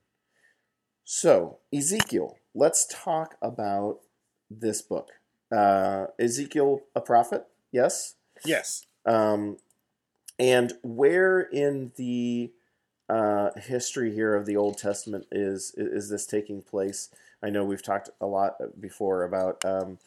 So, 1.03 1.59
Ezekiel, 1.73 2.37
let's 2.53 2.85
talk 2.85 3.35
about 3.41 3.99
this 4.49 4.81
book. 4.81 5.11
Uh, 5.51 6.07
Ezekiel, 6.19 6.81
a 6.95 7.01
prophet, 7.01 7.45
yes? 7.71 8.15
Yes. 8.43 8.85
Um, 9.05 9.57
and 10.37 10.73
where 10.83 11.39
in 11.41 11.91
the 11.95 12.51
uh, 13.09 13.51
history 13.55 14.13
here 14.13 14.35
of 14.35 14.45
the 14.45 14.57
Old 14.57 14.77
Testament 14.77 15.25
is 15.31 15.73
is 15.77 16.09
this 16.09 16.25
taking 16.25 16.61
place? 16.61 17.09
I 17.41 17.49
know 17.49 17.63
we've 17.63 17.83
talked 17.83 18.09
a 18.19 18.25
lot 18.25 18.55
before 18.79 19.23
about 19.23 19.63
um, 19.63 19.99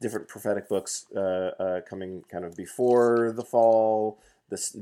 different 0.00 0.28
prophetic 0.28 0.68
books 0.68 1.06
uh, 1.14 1.50
uh, 1.58 1.80
coming 1.82 2.24
kind 2.30 2.44
of 2.44 2.56
before 2.56 3.32
the 3.36 3.44
fall, 3.44 4.18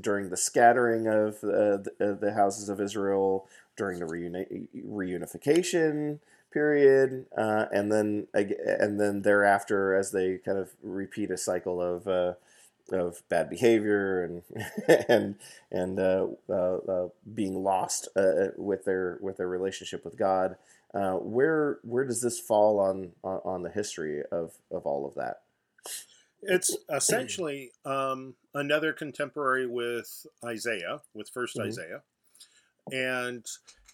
during 0.00 0.30
the 0.30 0.37
scattering 0.37 1.06
of 1.06 1.37
uh, 1.42 1.78
the, 1.78 1.92
uh, 2.00 2.12
the 2.12 2.35
houses 2.35 2.68
of 2.68 2.80
Israel, 2.80 3.49
during 3.76 3.99
the 3.99 4.06
reuni- 4.06 4.68
reunification 4.87 6.18
period, 6.52 7.26
uh, 7.37 7.66
and 7.73 7.90
then 7.90 8.28
and 8.33 9.00
then 9.00 9.23
thereafter 9.23 9.94
as 9.94 10.12
they 10.12 10.38
kind 10.38 10.59
of 10.59 10.71
repeat 10.83 11.30
a 11.30 11.37
cycle 11.37 11.83
of 11.83 12.06
uh, 12.06 12.35
of 12.92 13.23
bad 13.28 13.50
behavior 13.50 14.23
and 14.23 14.42
and 15.09 15.35
and 15.71 15.99
uh, 15.99 16.26
uh, 16.49 16.76
uh, 16.76 17.09
being 17.35 17.62
lost 17.62 18.09
with 18.56 18.85
their 18.85 19.18
with 19.21 19.37
their 19.38 19.49
relationship 19.49 20.04
with 20.04 20.16
God. 20.16 20.56
Where 20.92 21.78
where 21.83 22.04
does 22.04 22.23
this 22.23 22.38
fall 22.38 22.78
on 22.78 23.12
on 23.23 23.62
the 23.62 23.71
history 23.71 24.23
of 24.30 24.52
of 24.71 24.87
all 24.87 25.06
of 25.06 25.14
that? 25.14 25.40
It's 26.46 26.76
essentially 26.90 27.72
um, 27.84 28.34
another 28.54 28.92
contemporary 28.92 29.66
with 29.66 30.26
Isaiah, 30.44 31.02
with 31.14 31.32
1st 31.32 31.56
Mhm. 31.56 31.66
Isaiah, 31.66 32.02
and 32.92 33.46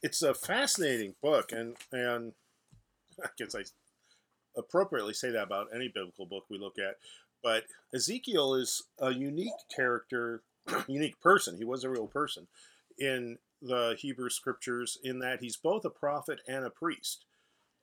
it's 0.02 0.22
a 0.22 0.34
fascinating 0.34 1.14
book. 1.22 1.52
And 1.52 1.76
and 1.92 2.32
I 3.24 3.28
guess 3.38 3.54
I 3.54 3.64
appropriately 4.56 5.14
say 5.14 5.30
that 5.30 5.42
about 5.44 5.68
any 5.74 5.88
biblical 5.88 6.26
book 6.26 6.44
we 6.48 6.58
look 6.58 6.78
at. 6.78 6.98
But 7.42 7.64
Ezekiel 7.94 8.54
is 8.54 8.82
a 8.98 9.12
unique 9.12 9.54
character, 9.74 10.42
unique 10.88 11.20
person. 11.20 11.56
He 11.56 11.64
was 11.64 11.84
a 11.84 11.90
real 11.90 12.06
person 12.06 12.48
in 12.98 13.38
the 13.62 13.96
Hebrew 13.98 14.30
scriptures 14.30 14.98
in 15.02 15.18
that 15.20 15.40
he's 15.40 15.56
both 15.56 15.84
a 15.84 15.90
prophet 15.90 16.40
and 16.46 16.64
a 16.64 16.70
priest. 16.70 17.24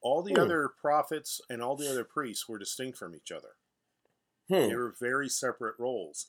All 0.01 0.21
the 0.21 0.33
Hmm. 0.35 0.41
other 0.41 0.69
prophets 0.69 1.41
and 1.49 1.61
all 1.61 1.75
the 1.75 1.89
other 1.89 2.03
priests 2.03 2.47
were 2.47 2.59
distinct 2.59 2.97
from 2.97 3.15
each 3.15 3.31
other. 3.31 3.56
Hmm. 4.49 4.69
They 4.69 4.75
were 4.75 4.95
very 4.99 5.29
separate 5.29 5.75
roles. 5.77 6.27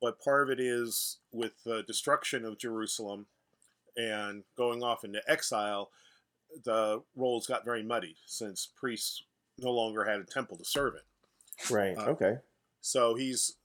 But 0.00 0.20
part 0.20 0.42
of 0.42 0.50
it 0.50 0.60
is 0.60 1.18
with 1.32 1.62
the 1.64 1.82
destruction 1.82 2.44
of 2.44 2.58
Jerusalem 2.58 3.26
and 3.96 4.44
going 4.56 4.82
off 4.82 5.04
into 5.04 5.20
exile, 5.28 5.90
the 6.64 7.02
roles 7.14 7.46
got 7.46 7.64
very 7.64 7.82
muddy 7.82 8.16
since 8.26 8.68
priests 8.76 9.22
no 9.58 9.70
longer 9.70 10.04
had 10.04 10.20
a 10.20 10.24
temple 10.24 10.56
to 10.56 10.64
serve 10.64 10.94
in. 10.94 11.74
Right. 11.74 11.96
Uh, 11.96 12.10
okay. 12.12 12.38
So 12.80 13.14
he's 13.14 13.56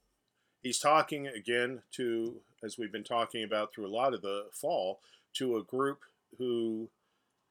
he's 0.61 0.79
talking 0.79 1.27
again 1.27 1.83
to, 1.93 2.41
as 2.63 2.77
we've 2.77 2.91
been 2.91 3.03
talking 3.03 3.43
about 3.43 3.73
through 3.73 3.87
a 3.87 3.95
lot 3.95 4.13
of 4.13 4.21
the 4.21 4.47
fall, 4.51 4.99
to 5.35 5.57
a 5.57 5.63
group 5.63 5.99
who 6.37 6.89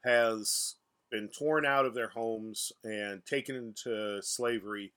has 0.04 0.74
been 1.10 1.28
torn 1.28 1.64
out 1.64 1.86
of 1.86 1.94
their 1.94 2.08
homes 2.08 2.72
and 2.82 3.24
taken 3.24 3.56
into 3.56 4.20
slavery 4.22 4.92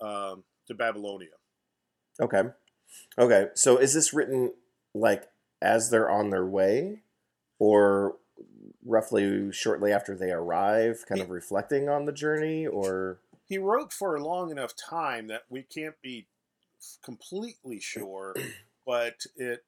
um, 0.00 0.44
to 0.66 0.74
Babylonia. 0.74 1.28
Okay. 2.20 2.42
Okay. 3.18 3.48
So 3.54 3.76
is 3.76 3.94
this 3.94 4.12
written 4.12 4.52
like 4.94 5.28
as 5.60 5.90
they're 5.90 6.10
on 6.10 6.30
their 6.30 6.46
way, 6.46 7.00
or 7.58 8.16
roughly 8.84 9.50
shortly 9.52 9.92
after 9.92 10.14
they 10.14 10.30
arrive, 10.30 11.04
kind 11.08 11.20
of 11.20 11.30
reflecting 11.30 11.88
on 11.88 12.04
the 12.04 12.12
journey, 12.12 12.66
or 12.66 13.18
he 13.46 13.58
wrote 13.58 13.92
for 13.92 14.14
a 14.14 14.24
long 14.24 14.50
enough 14.50 14.74
time 14.76 15.26
that 15.28 15.42
we 15.48 15.62
can't 15.62 16.00
be 16.02 16.26
completely 17.02 17.80
sure, 17.80 18.34
but 18.86 19.24
it 19.36 19.64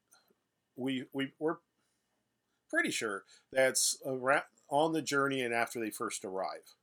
we 0.75 1.05
we 1.13 1.31
we're 1.39 1.57
pretty 2.69 2.91
sure 2.91 3.23
that's 3.51 3.97
around, 4.05 4.43
on 4.69 4.93
the 4.93 5.01
journey 5.01 5.41
and 5.41 5.53
after 5.53 5.79
they 5.79 5.89
first 5.89 6.25
arrive. 6.25 6.75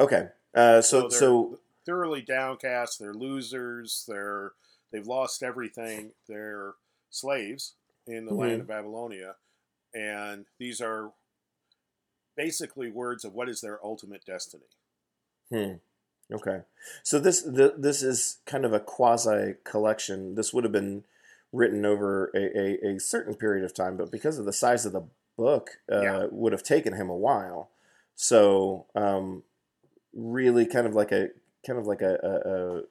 Okay. 0.00 0.28
Uh, 0.54 0.80
so 0.80 1.08
So 1.08 1.18
so 1.18 1.58
Thoroughly 1.84 2.22
downcast, 2.22 2.98
they're 2.98 3.14
losers, 3.14 4.04
they're 4.06 4.52
they've 4.92 5.06
lost 5.06 5.42
everything, 5.42 6.12
they're 6.28 6.74
slaves 7.10 7.74
in 8.06 8.26
the 8.26 8.34
land 8.34 8.60
of 8.60 8.66
Babylonia, 8.68 9.34
and 9.94 10.46
these 10.58 10.80
are 10.80 11.12
basically 12.36 12.90
words 12.90 13.24
of 13.24 13.34
what 13.34 13.48
is 13.48 13.60
their 13.60 13.78
ultimate 13.84 14.24
destiny. 14.24 14.64
Hmm. 15.50 15.74
Okay. 16.32 16.60
So 17.02 17.18
this 17.18 17.42
the, 17.42 17.74
this 17.76 18.02
is 18.02 18.38
kind 18.46 18.64
of 18.64 18.72
a 18.72 18.80
quasi 18.80 19.54
collection. 19.64 20.34
This 20.34 20.52
would 20.54 20.64
have 20.64 20.72
been 20.72 21.04
written 21.52 21.84
over 21.84 22.30
a, 22.34 22.58
a, 22.88 22.94
a 22.94 22.98
certain 23.00 23.34
period 23.34 23.64
of 23.64 23.74
time, 23.74 23.96
but 23.96 24.10
because 24.10 24.38
of 24.38 24.46
the 24.46 24.52
size 24.52 24.86
of 24.86 24.92
the 24.92 25.04
book, 25.36 25.80
uh, 25.90 26.00
Yeah. 26.00 26.26
would 26.30 26.52
have 26.52 26.62
taken 26.62 26.94
him 26.94 27.10
a 27.10 27.16
while. 27.16 27.70
So 28.14 28.86
um, 28.94 29.42
really, 30.14 30.64
kind 30.64 30.86
of 30.86 30.94
like 30.94 31.12
a 31.12 31.30
kind 31.66 31.78
of 31.78 31.86
like 31.86 32.02
a, 32.02 32.84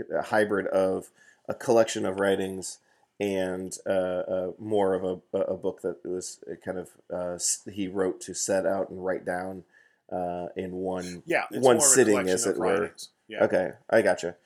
a, 0.00 0.16
a, 0.16 0.22
hybrid 0.22 0.66
of 0.68 1.10
a 1.48 1.54
collection 1.54 2.06
of 2.06 2.20
writings 2.20 2.78
and 3.20 3.76
uh, 3.86 3.90
uh, 3.90 4.50
more 4.58 4.94
of 4.94 5.22
a, 5.32 5.38
a 5.38 5.56
book 5.56 5.82
that 5.82 6.04
was 6.04 6.38
kind 6.64 6.78
of 6.78 6.90
uh, 7.12 7.38
he 7.72 7.88
wrote 7.88 8.20
to 8.20 8.34
set 8.34 8.64
out 8.64 8.90
and 8.90 9.04
write 9.04 9.24
down 9.24 9.64
uh, 10.12 10.46
in 10.56 10.72
one 10.72 11.22
Yeah, 11.26 11.44
One 11.50 11.62
more 11.62 11.74
of 11.74 11.82
a 11.82 11.86
sitting, 11.86 12.28
as 12.28 12.46
it 12.46 12.56
were. 12.56 12.92
Yeah. 13.26 13.44
Okay, 13.44 13.72
I 13.90 14.02
gotcha. 14.02 14.36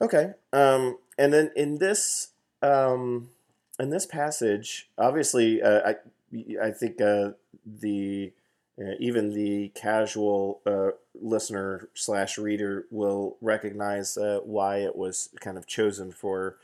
Okay, 0.00 0.34
um, 0.52 0.98
and 1.18 1.32
then 1.32 1.50
in 1.56 1.78
this 1.78 2.28
um, 2.62 3.30
in 3.78 3.90
this 3.90 4.06
passage, 4.06 4.88
obviously, 4.98 5.62
uh, 5.62 5.80
I 5.84 5.96
I 6.62 6.70
think 6.70 7.00
uh, 7.00 7.30
the 7.64 8.32
uh, 8.80 8.92
even 9.00 9.32
the 9.32 9.70
casual 9.74 10.60
uh, 10.66 10.90
listener 11.20 11.88
slash 11.94 12.38
reader 12.38 12.86
will 12.90 13.36
recognize 13.40 14.16
uh, 14.16 14.40
why 14.44 14.78
it 14.78 14.96
was 14.96 15.28
kind 15.40 15.58
of 15.58 15.66
chosen 15.66 16.12
for 16.12 16.56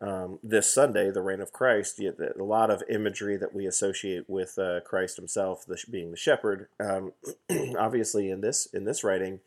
um, 0.00 0.38
this 0.42 0.72
Sunday, 0.72 1.10
the 1.10 1.20
reign 1.20 1.40
of 1.40 1.52
Christ. 1.52 2.00
A 2.00 2.42
lot 2.42 2.70
of 2.70 2.82
imagery 2.88 3.36
that 3.36 3.54
we 3.54 3.66
associate 3.66 4.24
with 4.28 4.58
uh, 4.58 4.80
Christ 4.80 5.16
Himself, 5.16 5.66
the, 5.66 5.82
being 5.90 6.10
the 6.10 6.16
shepherd. 6.16 6.68
Um, 6.78 7.12
obviously, 7.78 8.30
in 8.30 8.40
this 8.40 8.66
in 8.72 8.84
this 8.84 9.04
writing, 9.04 9.40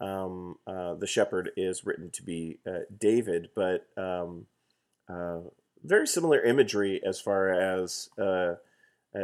um, 0.00 0.58
uh, 0.66 0.94
the 0.94 1.06
shepherd 1.06 1.50
is 1.56 1.84
written 1.84 2.10
to 2.10 2.22
be 2.22 2.58
uh, 2.66 2.80
David, 2.96 3.50
but 3.54 3.86
um, 3.96 4.46
uh, 5.08 5.40
very 5.82 6.06
similar 6.06 6.42
imagery 6.42 7.00
as 7.04 7.20
far 7.20 7.52
as 7.52 8.08
uh, 8.18 8.54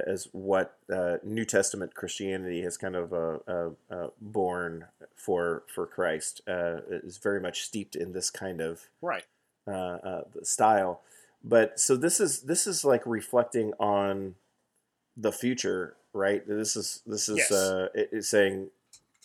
as 0.07 0.29
what 0.33 0.77
uh, 0.93 1.17
New 1.23 1.45
Testament 1.45 1.95
Christianity 1.95 2.63
has 2.63 2.77
kind 2.77 2.97
of 2.97 3.13
uh, 3.13 3.39
uh, 3.49 3.71
uh, 3.91 4.07
born 4.21 4.87
for 5.15 5.63
for 5.75 5.87
Christ 5.87 6.41
uh, 6.49 6.81
is 6.89 7.19
very 7.19 7.41
much 7.41 7.63
steeped 7.63 7.95
in 7.97 8.13
this 8.13 8.31
kind 8.31 8.61
of 8.61 8.89
Right. 9.01 9.25
uh, 9.67 9.71
uh, 9.71 10.23
style. 10.43 11.01
But 11.43 11.79
so 11.79 11.97
this 11.97 12.21
is 12.21 12.43
this 12.43 12.67
is 12.67 12.85
like 12.85 13.03
reflecting 13.07 13.73
on 13.79 14.35
the 15.17 15.33
future, 15.33 15.97
right? 16.13 16.47
This 16.47 16.77
is 16.77 17.03
this 17.07 17.29
is 17.29 17.39
Yes. 17.39 17.53
uh, 17.53 17.89
it- 17.95 18.09
it's 18.13 18.29
saying 18.29 18.71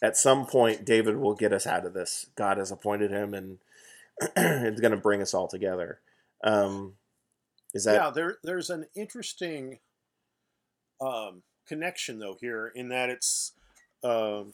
at 0.01 0.15
some 0.17 0.45
point 0.45 0.85
David 0.85 1.17
will 1.17 1.33
get 1.35 1.51
us 1.53 1.65
out 1.67 1.85
of 1.85 1.93
this. 1.93 2.27
God 2.35 2.57
has 2.57 2.71
appointed 2.71 3.11
him, 3.11 3.33
and 3.33 3.59
it's 4.35 4.81
going 4.81 4.91
to 4.91 4.97
bring 4.97 5.21
us 5.21 5.33
all 5.33 5.47
together. 5.47 5.99
Um, 6.43 6.97
is 7.73 7.83
that 7.85 7.93
yeah, 7.95 8.09
there 8.09 8.38
there's 8.43 8.69
an 8.69 8.86
interesting 8.95 9.79
um, 11.01 11.43
connection 11.67 12.19
though 12.19 12.38
here 12.39 12.71
in 12.75 12.89
that 12.89 13.09
it's 13.09 13.53
um, 14.03 14.53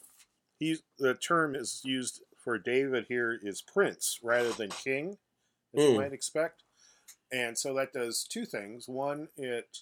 he 0.60 0.78
the 1.00 1.14
term 1.14 1.56
is 1.56 1.82
used 1.84 2.22
for 2.44 2.58
David 2.58 3.06
here 3.08 3.40
is 3.42 3.62
prince 3.62 4.20
rather 4.22 4.52
than 4.52 4.70
king, 4.70 5.18
as 5.76 5.84
Mm. 5.84 5.92
you 5.92 5.96
might 5.96 6.14
expect, 6.14 6.64
and 7.32 7.58
so 7.58 7.74
that 7.74 7.94
does 7.94 8.24
two 8.24 8.46
things. 8.46 8.88
One, 8.88 9.30
it 9.38 9.80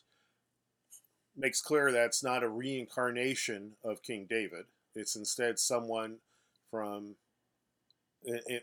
makes 1.35 1.61
clear 1.61 1.91
that 1.91 2.05
it's 2.05 2.23
not 2.23 2.43
a 2.43 2.49
reincarnation 2.49 3.73
of 3.83 4.03
King 4.03 4.25
David. 4.29 4.65
It's 4.95 5.15
instead 5.15 5.59
someone 5.59 6.17
from 6.69 7.15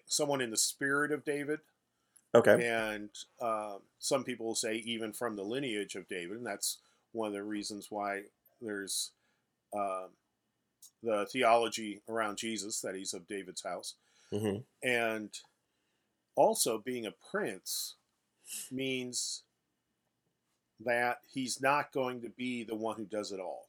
someone 0.06 0.40
in 0.40 0.50
the 0.50 0.56
spirit 0.56 1.12
of 1.12 1.24
David 1.24 1.60
okay? 2.34 2.64
and 2.64 3.10
um, 3.40 3.80
some 3.98 4.24
people 4.24 4.54
say 4.54 4.76
even 4.76 5.12
from 5.12 5.36
the 5.36 5.42
lineage 5.42 5.94
of 5.96 6.08
David, 6.08 6.38
and 6.38 6.46
that's 6.46 6.78
one 7.12 7.29
of 7.29 7.35
the 7.35 7.42
reasons 7.42 7.88
why 7.90 8.23
there's 8.61 9.12
um, 9.77 10.09
the 11.03 11.27
theology 11.33 12.03
around 12.09 12.38
Jesus 12.38 12.81
that 12.81 12.94
he's 12.94 13.14
of 13.14 13.27
David's 13.27 13.62
house, 13.62 13.94
hmm 14.31 14.59
and 14.83 15.31
also 16.37 16.79
being 16.79 17.07
a 17.07 17.14
prince 17.31 17.96
means 18.70 19.42
that 20.85 21.18
he's 21.31 21.61
not 21.61 21.92
going 21.92 22.23
to 22.23 22.31
be 22.31 22.64
the 22.64 22.75
one 22.75 22.96
who 22.96 23.05
does 23.05 23.33
it 23.33 23.40
all. 23.40 23.68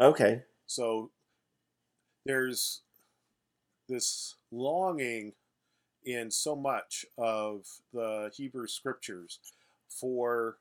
Okay. 0.00 0.42
So 0.66 1.10
there's 2.24 2.82
this 3.88 4.36
longing 4.50 5.32
in 6.04 6.30
so 6.30 6.56
much 6.56 7.04
of 7.18 7.66
the 7.92 8.30
Hebrew 8.34 8.66
scriptures 8.66 9.40
for 9.88 10.56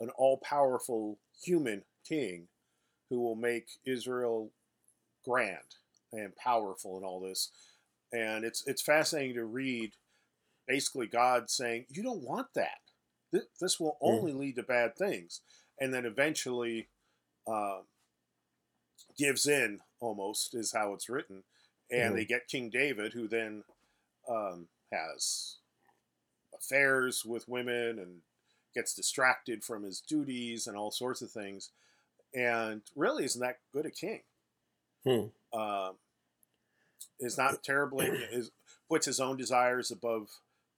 an 0.00 0.10
all 0.10 0.38
powerful 0.38 1.18
human 1.42 1.82
king 2.08 2.48
who 3.10 3.20
will 3.20 3.36
make 3.36 3.66
Israel 3.84 4.50
grand 5.24 5.76
and 6.12 6.34
powerful 6.36 6.96
and 6.96 7.04
all 7.04 7.20
this. 7.20 7.50
And 8.12 8.44
it's 8.44 8.66
it's 8.66 8.82
fascinating 8.82 9.34
to 9.34 9.44
read 9.44 9.92
basically 10.66 11.06
God 11.06 11.50
saying, 11.50 11.86
You 11.88 12.02
don't 12.02 12.22
want 12.22 12.48
that. 12.54 12.80
Th- 13.32 13.44
This 13.60 13.78
will 13.80 13.98
Mm. 14.02 14.08
only 14.18 14.32
lead 14.32 14.56
to 14.56 14.62
bad 14.62 14.96
things. 14.96 15.40
And 15.80 15.92
then 15.92 16.06
eventually 16.06 16.88
um, 17.46 17.82
gives 19.16 19.46
in 19.46 19.80
almost 20.00 20.54
is 20.54 20.72
how 20.72 20.92
it's 20.94 21.08
written 21.08 21.44
and 21.90 22.12
Mhm. 22.12 22.16
they 22.16 22.24
get 22.24 22.48
king 22.48 22.70
david 22.70 23.12
who 23.12 23.28
then 23.28 23.64
um, 24.28 24.68
has 24.90 25.58
affairs 26.54 27.24
with 27.24 27.46
women 27.48 27.98
and 27.98 28.22
gets 28.74 28.94
distracted 28.94 29.62
from 29.62 29.82
his 29.82 30.00
duties 30.00 30.66
and 30.66 30.76
all 30.76 30.90
sorts 30.90 31.22
of 31.22 31.30
things. 31.30 31.70
And 32.34 32.82
really 32.96 33.24
isn't 33.24 33.40
that 33.40 33.58
good 33.72 33.86
a 33.86 33.90
king? 33.90 34.20
Hmm. 35.04 35.26
um, 35.52 35.96
is 37.20 37.36
not 37.36 37.62
terribly 37.62 38.06
is 38.32 38.50
puts 38.88 39.06
his 39.06 39.20
own 39.20 39.36
desires 39.36 39.90
above 39.90 40.28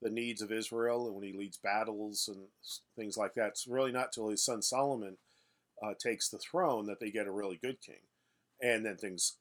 the 0.02 0.10
needs 0.10 0.42
of 0.42 0.52
israel 0.52 1.06
and 1.06 1.14
when 1.14 1.24
he 1.24 1.32
leads 1.32 1.56
battles 1.56 2.28
and 2.28 2.46
things 2.96 3.16
like 3.16 3.34
that. 3.34 3.48
It's 3.48 3.66
really 3.66 3.92
not 3.92 4.12
till 4.12 4.28
his 4.28 4.44
son 4.44 4.62
solomon 4.62 5.16
uh, 5.82 5.94
takes 5.98 6.28
the 6.28 6.38
throne 6.38 6.86
that 6.86 7.00
they 7.00 7.10
get 7.10 7.26
a 7.26 7.32
really 7.32 7.56
good 7.56 7.80
king. 7.80 8.00
And 8.62 8.84
then 8.84 8.96
things 8.96 9.34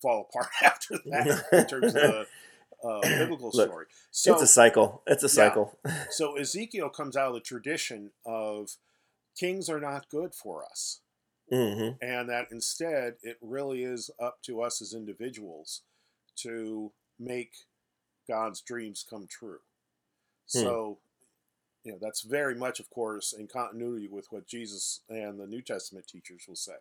fall 0.00 0.28
apart 0.28 0.50
after 0.62 0.98
that 1.06 1.44
in 1.52 1.66
terms 1.66 1.94
of 1.94 2.02
the 2.02 2.26
uh, 2.84 3.00
biblical 3.18 3.50
Look, 3.52 3.68
story. 3.68 3.86
So, 4.10 4.32
it's 4.32 4.42
a 4.42 4.46
cycle. 4.46 5.02
It's 5.06 5.22
a 5.22 5.28
Yeah. 5.28 5.48
cycle. 5.48 5.78
so 6.10 6.36
Ezekiel 6.36 6.90
comes 6.90 7.16
out 7.16 7.28
of 7.28 7.34
the 7.34 7.40
tradition 7.40 8.10
of 8.24 8.70
kings 9.38 9.68
are 9.68 9.80
not 9.80 10.08
good 10.08 10.34
for 10.34 10.64
us, 10.64 11.00
hmm 11.50 11.90
and 12.00 12.28
that 12.28 12.48
instead 12.50 13.14
it 13.22 13.38
really 13.40 13.82
is 13.82 14.10
up 14.20 14.42
to 14.42 14.60
us 14.62 14.80
as 14.82 14.94
individuals 14.94 15.82
to 16.36 16.92
make 17.18 17.52
God's 18.28 18.60
dreams 18.60 19.04
come 19.08 19.26
true. 19.28 19.60
Hmm. 20.52 20.58
So, 20.58 20.98
you 21.84 21.92
know, 21.92 21.98
that's 22.00 22.22
very 22.22 22.54
much, 22.54 22.80
of 22.80 22.90
course, 22.90 23.32
in 23.32 23.46
continuity 23.46 24.08
with 24.08 24.26
what 24.30 24.46
Jesus 24.46 25.00
and 25.08 25.38
the 25.38 25.46
New 25.46 25.62
Testament 25.62 26.06
teachers 26.06 26.44
will 26.48 26.56
say. 26.56 26.76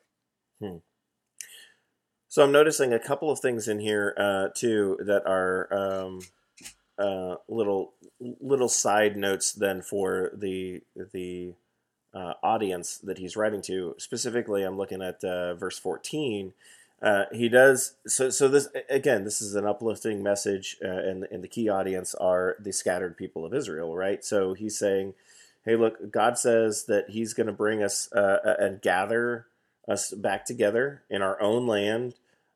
So 2.34 2.44
I'm 2.44 2.52
noticing 2.52 2.94
a 2.94 3.00
couple 3.00 3.30
of 3.30 3.40
things 3.40 3.68
in 3.68 3.78
here 3.78 4.16
uh, 4.18 4.48
too 4.56 4.98
that 5.06 5.24
are 5.28 5.72
um, 5.72 6.22
uh, 6.98 7.36
little 7.48 7.94
little 8.42 8.70
side 8.70 9.16
notes 9.16 9.52
then 9.52 9.84
for 9.84 10.32
the 10.34 10.82
the 11.12 11.54
uh, 12.12 12.34
audience 12.42 12.98
that 13.04 13.20
he's 13.20 13.38
writing 13.38 13.62
to. 13.62 13.94
Specifically, 14.00 14.64
I'm 14.64 14.78
looking 14.78 15.04
at 15.04 15.24
uh, 15.24 15.54
verse 15.54 15.78
14. 15.78 16.54
Uh, 17.04 17.26
he 17.32 17.50
does 17.50 17.98
so. 18.08 18.32
So 18.32 18.48
this 18.48 18.68
again, 18.90 19.26
this 19.26 19.40
is 19.40 19.54
an 19.54 19.68
uplifting 19.68 20.24
message, 20.24 20.78
uh, 20.84 20.88
and 20.88 21.28
and 21.30 21.44
the 21.44 21.48
key 21.48 21.70
audience 21.70 22.16
are 22.16 22.56
the 22.60 22.74
scattered 22.74 23.16
people 23.16 23.46
of 23.46 23.54
Israel, 23.54 23.96
right? 23.96 24.26
So 24.26 24.56
he's 24.56 24.80
saying, 24.80 25.14
"Hey, 25.66 25.76
look, 25.76 26.10
God 26.10 26.40
says 26.40 26.86
that 26.86 27.12
He's 27.12 27.36
going 27.36 27.46
to 27.46 27.54
bring 27.54 27.84
us 27.84 28.10
and 28.12 28.82
gather 28.82 29.46
us 29.88 30.10
back 30.10 30.46
together 30.46 31.04
in 31.12 31.22
our 31.22 31.40
own 31.40 31.68
land." 31.68 32.16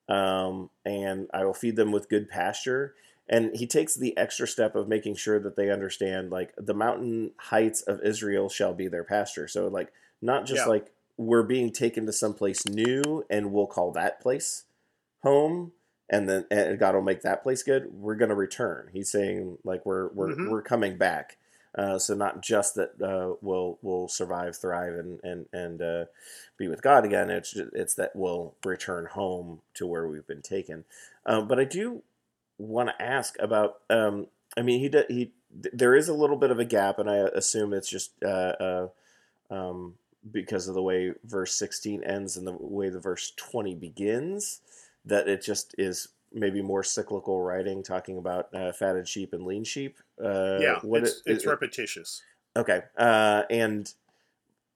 Um, 0.09 0.69
and 0.85 1.27
I 1.33 1.45
will 1.45 1.53
feed 1.53 1.75
them 1.75 1.91
with 1.91 2.09
good 2.09 2.29
pasture. 2.29 2.95
And 3.29 3.55
he 3.55 3.67
takes 3.67 3.93
the 3.95 4.17
extra 4.17 4.47
step 4.47 4.73
of 4.75 4.87
making 4.87 5.15
sure 5.15 5.37
that 5.39 5.57
they 5.57 5.69
understand, 5.69 6.31
like 6.31 6.53
the 6.57 6.73
mountain 6.73 7.31
heights 7.37 7.81
of 7.81 8.01
Israel 8.01 8.47
shall 8.47 8.73
be 8.73 8.87
their 8.87 9.03
pasture. 9.03 9.47
So, 9.49 9.67
like, 9.67 9.91
not 10.21 10.45
just 10.45 10.63
Yeah. 10.63 10.69
like 10.69 10.93
we're 11.17 11.43
being 11.43 11.71
taken 11.71 12.05
to 12.05 12.13
someplace 12.13 12.65
new, 12.67 13.25
and 13.29 13.51
we'll 13.51 13.67
call 13.67 13.91
that 13.91 14.21
place 14.21 14.63
home, 15.23 15.73
and 16.09 16.29
then 16.29 16.45
and 16.49 16.79
God 16.79 16.95
will 16.95 17.01
make 17.01 17.21
that 17.23 17.43
place 17.43 17.63
good. 17.63 17.91
We're 17.91 18.15
going 18.15 18.29
to 18.29 18.35
return. 18.35 18.89
He's 18.93 19.11
saying 19.11 19.57
like 19.63 19.85
we're 19.85 20.07
we're 20.09 20.35
Mhm. 20.35 20.49
we're 20.49 20.61
coming 20.61 20.97
back. 20.97 21.36
Uh, 21.77 21.99
so 21.99 22.15
not 22.15 22.41
just 22.41 22.73
that 22.75 22.99
uh, 23.01 23.35
we'll 23.41 23.77
we'll 23.83 24.07
survive, 24.07 24.57
thrive, 24.57 24.93
and 24.93 25.19
and 25.23 25.45
and 25.53 25.81
uh, 25.81 26.05
be 26.57 26.67
with 26.67 26.81
God 26.81 27.05
again. 27.05 27.29
It's 27.29 27.55
it's 27.55 27.93
that 27.95 28.15
we'll 28.15 28.55
return 28.65 29.05
home 29.05 29.61
to 29.75 29.85
where 29.85 30.07
we've 30.07 30.25
been 30.25 30.41
taken. 30.41 30.85
Um, 31.25 31.47
but 31.47 31.59
I 31.59 31.65
do 31.65 32.01
want 32.57 32.89
to 32.89 33.01
ask 33.01 33.35
about. 33.39 33.75
Um, 33.89 34.27
I 34.57 34.63
mean, 34.63 34.79
he 34.79 35.13
he 35.13 35.31
there 35.51 35.95
is 35.95 36.09
a 36.09 36.13
little 36.13 36.37
bit 36.37 36.49
of 36.49 36.59
a 36.59 36.65
gap, 36.65 36.97
and 36.97 37.09
I 37.09 37.17
assume 37.17 37.73
it's 37.73 37.89
just 37.89 38.11
uh, 38.23 38.53
uh, 38.59 38.87
um, 39.51 39.93
because 40.31 40.67
of 40.67 40.73
the 40.73 40.81
way 40.81 41.13
verse 41.23 41.53
sixteen 41.53 42.03
ends 42.03 42.37
and 42.37 42.47
the 42.47 42.53
way 42.53 42.89
the 42.89 42.99
verse 42.99 43.31
twenty 43.35 43.75
begins. 43.75 44.61
That 45.05 45.29
it 45.29 45.43
just 45.43 45.75
is 45.77 46.09
maybe 46.33 46.61
more 46.61 46.83
cyclical 46.83 47.41
writing, 47.41 47.83
talking 47.83 48.17
about 48.17 48.53
uh, 48.53 48.71
fatted 48.71 49.07
sheep 49.07 49.33
and 49.33 49.45
lean 49.45 49.63
sheep. 49.63 49.97
Uh, 50.23 50.59
yeah, 50.61 50.79
it's, 50.83 51.21
it- 51.25 51.31
it's 51.33 51.43
it- 51.45 51.49
repetitious. 51.49 52.21
Okay, 52.55 52.81
uh, 52.97 53.43
and 53.49 53.93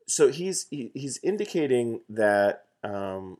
so 0.07 0.27
he's 0.29 0.67
he, 0.69 0.91
he's 0.93 1.19
indicating 1.23 2.01
that 2.09 2.65
um, 2.83 3.37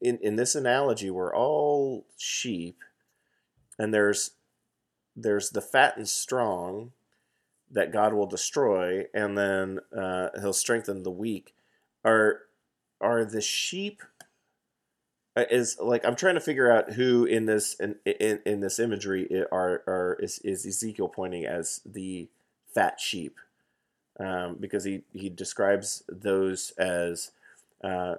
in 0.00 0.18
in 0.22 0.36
this 0.36 0.54
analogy, 0.54 1.10
we're 1.10 1.34
all 1.34 2.06
sheep, 2.16 2.78
and 3.78 3.92
there's 3.92 4.30
there's 5.14 5.50
the 5.50 5.60
fat 5.60 5.96
and 5.96 6.08
strong 6.08 6.92
that 7.70 7.92
God 7.92 8.14
will 8.14 8.26
destroy, 8.26 9.04
and 9.12 9.36
then 9.36 9.80
uh, 9.94 10.28
He'll 10.40 10.52
strengthen 10.54 11.02
the 11.02 11.10
weak. 11.10 11.54
Are 12.04 12.42
are 13.00 13.24
the 13.26 13.42
sheep? 13.42 14.02
Uh, 15.42 15.44
Is 15.50 15.76
like 15.80 16.04
I'm 16.04 16.16
trying 16.16 16.34
to 16.34 16.40
figure 16.40 16.70
out 16.70 16.92
who 16.92 17.24
in 17.24 17.46
this 17.46 17.74
in 17.74 17.96
in, 18.04 18.40
in 18.46 18.60
this 18.60 18.78
imagery 18.78 19.28
are 19.52 19.82
are 19.86 20.18
is, 20.20 20.38
is 20.40 20.66
Ezekiel 20.66 21.08
pointing 21.08 21.46
as 21.46 21.80
the 21.86 22.28
fat 22.74 23.00
sheep 23.00 23.38
um, 24.20 24.56
because 24.60 24.84
he, 24.84 25.02
he 25.12 25.28
describes 25.28 26.02
those 26.08 26.72
as 26.78 27.30
uh, 27.82 28.16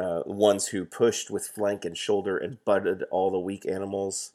uh, 0.00 0.22
ones 0.26 0.68
who 0.68 0.84
pushed 0.84 1.30
with 1.30 1.46
flank 1.46 1.84
and 1.84 1.96
shoulder 1.96 2.36
and 2.36 2.64
butted 2.64 3.04
all 3.10 3.30
the 3.30 3.38
weak 3.38 3.66
animals 3.66 4.32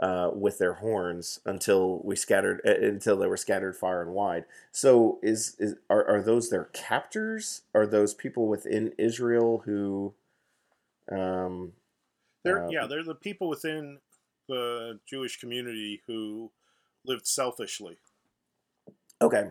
uh, 0.00 0.30
with 0.32 0.58
their 0.58 0.74
horns 0.74 1.40
until 1.44 2.00
we 2.04 2.14
scattered 2.16 2.60
uh, 2.66 2.86
until 2.86 3.16
they 3.16 3.26
were 3.26 3.36
scattered 3.36 3.76
far 3.76 4.00
and 4.00 4.12
wide. 4.12 4.44
So 4.72 5.18
is, 5.22 5.56
is 5.58 5.74
are, 5.90 6.06
are 6.06 6.22
those 6.22 6.50
their 6.50 6.64
captors? 6.66 7.62
Are 7.74 7.86
those 7.86 8.14
people 8.14 8.46
within 8.46 8.92
Israel 8.98 9.62
who? 9.64 10.14
Um, 11.10 11.72
They're 12.44 12.66
uh, 12.66 12.70
yeah, 12.70 12.86
they're 12.86 13.04
the 13.04 13.14
people 13.14 13.48
within 13.48 13.98
the 14.48 14.98
Jewish 15.08 15.38
community 15.40 16.02
who 16.06 16.50
lived 17.04 17.26
selfishly. 17.26 17.98
okay. 19.20 19.50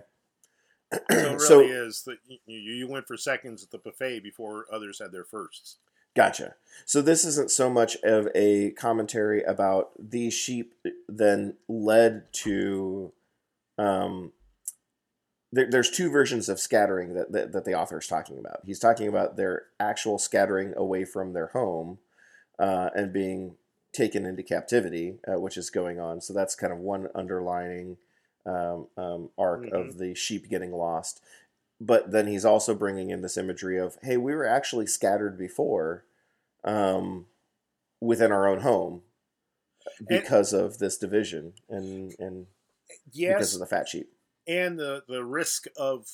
So 0.92 1.00
it 1.10 1.10
really 1.10 1.40
So- 1.40 1.60
is 1.62 2.04
that 2.04 2.18
you, 2.28 2.58
you 2.60 2.88
went 2.88 3.08
for 3.08 3.18
seconds 3.18 3.64
at 3.64 3.72
the 3.72 3.78
buffet 3.78 4.22
before 4.22 4.66
others 4.72 5.00
had 5.00 5.12
their 5.12 5.26
firsts. 5.26 5.78
Gotcha. 6.16 6.56
So 6.86 7.02
this 7.04 7.26
isn't 7.26 7.52
so 7.52 7.70
much 7.70 7.96
of 8.04 8.28
a 8.34 8.72
commentary 8.72 9.44
about 9.44 9.92
these 10.00 10.34
sheep 10.34 10.74
then 11.08 11.56
led 11.68 12.32
to. 12.34 13.12
Um, 13.78 14.32
there, 15.52 15.70
there's 15.70 15.90
two 15.90 16.10
versions 16.10 16.50
of 16.50 16.60
scattering 16.60 17.14
that, 17.14 17.32
that 17.32 17.52
that 17.54 17.66
the 17.66 17.74
author 17.74 18.00
is 18.00 18.08
talking 18.08 18.38
about. 18.38 18.62
He's 18.66 18.80
talking 18.80 19.08
about 19.08 19.38
their 19.38 19.64
actual 19.80 20.18
scattering 20.18 20.74
away 20.76 21.06
from 21.06 21.34
their 21.34 21.48
home 21.48 22.00
uh, 22.60 22.90
and 22.96 23.14
being 23.14 23.56
taken 23.94 24.26
into 24.26 24.44
captivity, 24.44 25.20
uh, 25.28 25.40
which 25.40 25.58
is 25.58 25.70
going 25.70 26.00
on. 26.00 26.22
So 26.22 26.34
that's 26.34 26.56
kind 26.56 26.74
of 26.74 26.80
one 26.80 27.08
underlining 27.16 27.98
um, 28.46 28.88
um, 28.98 29.30
arc 29.38 29.66
of 29.72 29.98
the 29.98 30.14
sheep 30.16 30.50
getting 30.50 30.72
lost. 30.72 31.22
But 31.80 32.12
then 32.12 32.28
he's 32.28 32.46
also 32.46 32.74
bringing 32.74 33.12
in 33.12 33.22
this 33.22 33.38
imagery 33.38 33.78
of, 33.78 33.98
hey, 34.02 34.18
we 34.18 34.34
were 34.34 34.48
actually 34.48 34.88
scattered 34.88 35.38
before 35.38 36.06
um, 36.64 37.28
within 38.02 38.32
our 38.32 38.48
own 38.48 38.62
home 38.62 39.02
because 40.08 40.54
of 40.54 40.80
this 40.80 40.98
division 40.98 41.54
and 41.70 42.14
and 42.20 42.48
because 43.36 43.54
of 43.54 43.60
the 43.60 43.66
fat 43.66 43.88
sheep. 43.88 44.10
And 44.48 44.80
the 44.80 45.04
the 45.08 45.24
risk 45.24 45.66
of 45.78 46.08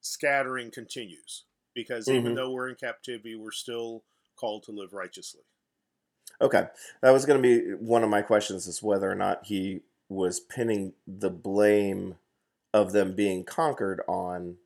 scattering 0.00 0.70
continues 0.70 1.44
because 1.74 2.08
even 2.08 2.32
Mhm. 2.32 2.36
though 2.36 2.50
we're 2.50 2.68
in 2.68 2.74
captivity, 2.74 3.34
we're 3.36 3.50
still 3.50 4.04
called 4.36 4.62
to 4.64 4.72
live 4.72 4.92
righteously. 4.92 5.42
Okay, 6.40 6.68
that 7.00 7.10
was 7.10 7.26
going 7.26 7.42
to 7.42 7.48
be 7.48 7.74
one 7.74 8.04
of 8.04 8.10
my 8.10 8.22
questions: 8.22 8.66
is 8.66 8.82
whether 8.82 9.10
or 9.10 9.14
not 9.14 9.46
he 9.46 9.82
was 10.08 10.40
pinning 10.40 10.94
the 11.06 11.30
blame 11.30 12.16
of 12.72 12.92
them 12.92 13.14
being 13.14 13.44
conquered 13.44 14.00
on 14.08 14.58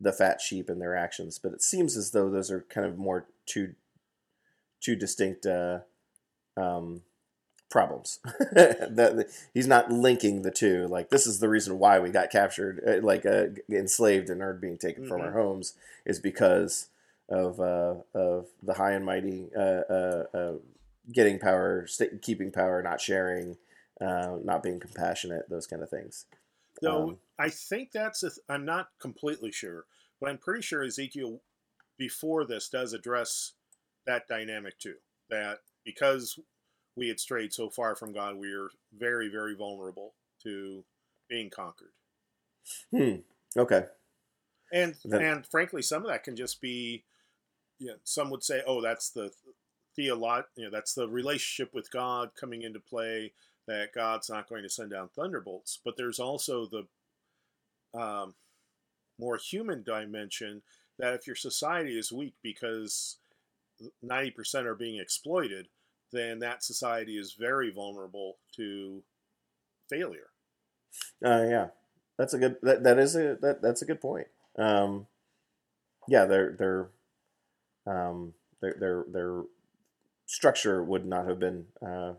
the 0.00 0.12
fat 0.12 0.40
sheep 0.40 0.68
and 0.68 0.80
their 0.80 0.96
actions. 0.96 1.38
But 1.38 1.52
it 1.52 1.62
seems 1.62 1.96
as 1.96 2.10
though 2.10 2.30
those 2.30 2.50
are 2.50 2.62
kind 2.62 2.86
of 2.86 2.98
more 2.98 3.26
two 3.46 3.74
two 4.80 4.96
distinct 4.96 5.46
uh, 5.46 5.80
um, 6.56 7.02
problems. 7.70 8.18
that 8.24 9.28
he's 9.54 9.66
not 9.68 9.90
linking 9.90 10.42
the 10.42 10.50
two. 10.50 10.86
Like 10.88 11.10
this 11.10 11.26
is 11.26 11.38
the 11.40 11.48
reason 11.48 11.78
why 11.78 11.98
we 12.00 12.10
got 12.10 12.30
captured, 12.30 12.82
uh, 12.86 13.04
like 13.04 13.24
uh, 13.24 13.46
enslaved 13.70 14.28
and 14.28 14.42
are 14.42 14.52
being 14.54 14.78
taken 14.78 15.06
from 15.06 15.20
our 15.20 15.30
Mhm. 15.30 15.34
homes, 15.34 15.74
is 16.04 16.18
because 16.18 16.88
of 17.28 17.60
uh, 17.60 17.94
of 18.14 18.48
the 18.62 18.74
high 18.74 18.92
and 18.92 19.04
mighty 19.04 19.48
uh, 19.56 19.60
uh, 19.60 20.24
uh, 20.34 20.52
getting 21.12 21.38
power, 21.38 21.86
st- 21.86 22.20
keeping 22.22 22.50
power, 22.52 22.82
not 22.82 23.00
sharing, 23.00 23.56
uh, 24.00 24.36
not 24.44 24.62
being 24.62 24.80
compassionate, 24.80 25.48
those 25.48 25.66
kind 25.66 25.82
of 25.82 25.88
things. 25.88 26.26
Though 26.82 27.10
Um, 27.10 27.18
I 27.38 27.50
think 27.50 27.92
that's 27.92 28.22
a 28.22 28.30
th- 28.30 28.40
I'm 28.48 28.64
not 28.64 28.88
completely 29.00 29.52
sure, 29.52 29.86
but 30.20 30.28
I'm 30.30 30.38
pretty 30.38 30.62
sure 30.62 30.82
Ezekiel 30.82 31.40
before 31.98 32.44
this 32.46 32.68
does 32.68 32.92
address 32.94 33.52
that 34.06 34.26
dynamic 34.28 34.78
too. 34.78 34.96
That 35.28 35.60
because 35.84 36.38
we 36.96 37.08
had 37.08 37.20
strayed 37.20 37.52
so 37.52 37.70
far 37.70 37.94
from 37.94 38.12
God, 38.12 38.36
we 38.36 38.52
are 38.52 38.70
very, 38.96 39.28
very 39.28 39.54
vulnerable 39.54 40.14
to 40.42 40.84
being 41.28 41.50
conquered. 41.50 41.92
Hmm. 42.90 43.16
Okay. 43.56 43.86
And 44.72 44.96
Then- 45.04 45.22
and 45.22 45.46
frankly, 45.46 45.82
some 45.82 46.02
of 46.02 46.08
that 46.10 46.24
can 46.24 46.36
just 46.36 46.60
be, 46.60 47.04
you 47.78 47.88
know, 47.88 47.96
some 48.04 48.30
would 48.30 48.44
say, 48.44 48.62
oh, 48.66 48.80
that's 48.80 49.10
the 49.10 49.32
theolog, 49.98 50.44
you 50.56 50.64
know, 50.64 50.70
that's 50.70 50.94
the 50.94 51.08
relationship 51.08 51.74
with 51.74 51.90
God 51.90 52.34
coming 52.34 52.62
into 52.62 52.80
play. 52.80 53.32
That 53.66 53.92
God's 53.92 54.28
not 54.28 54.48
going 54.48 54.62
to 54.64 54.68
send 54.68 54.90
down 54.90 55.10
thunderbolts, 55.10 55.78
but 55.84 55.96
there's 55.96 56.18
also 56.18 56.66
the 56.66 56.88
um, 57.98 58.34
more 59.18 59.36
human 59.36 59.82
dimension 59.82 60.62
that 60.98 61.14
if 61.14 61.26
your 61.26 61.36
society 61.36 61.96
is 61.96 62.10
weak 62.10 62.34
because 62.42 63.18
90% 64.04 64.64
are 64.64 64.74
being 64.74 64.98
exploited, 64.98 65.68
then 66.12 66.38
that 66.40 66.62
society 66.64 67.16
is 67.18 67.34
very 67.38 67.70
vulnerable 67.70 68.36
to 68.56 69.02
failure. 69.88 70.30
Uh, 71.24 71.44
yeah, 71.48 71.66
that's 72.18 72.34
a 72.34 72.38
good. 72.38 72.56
That, 72.62 72.82
that 72.84 72.98
is 72.98 73.14
a 73.16 73.36
that, 73.40 73.60
that's 73.62 73.82
a 73.82 73.86
good 73.86 74.00
point. 74.00 74.26
Um, 74.58 75.06
yeah, 76.08 76.24
their 76.24 76.52
their 76.52 76.88
um, 77.86 78.34
their 78.60 78.74
their 78.78 79.04
their 79.12 79.42
structure 80.26 80.82
would 80.82 81.06
not 81.06 81.26
have 81.26 81.38
been 81.38 81.66
uh, 81.84 82.14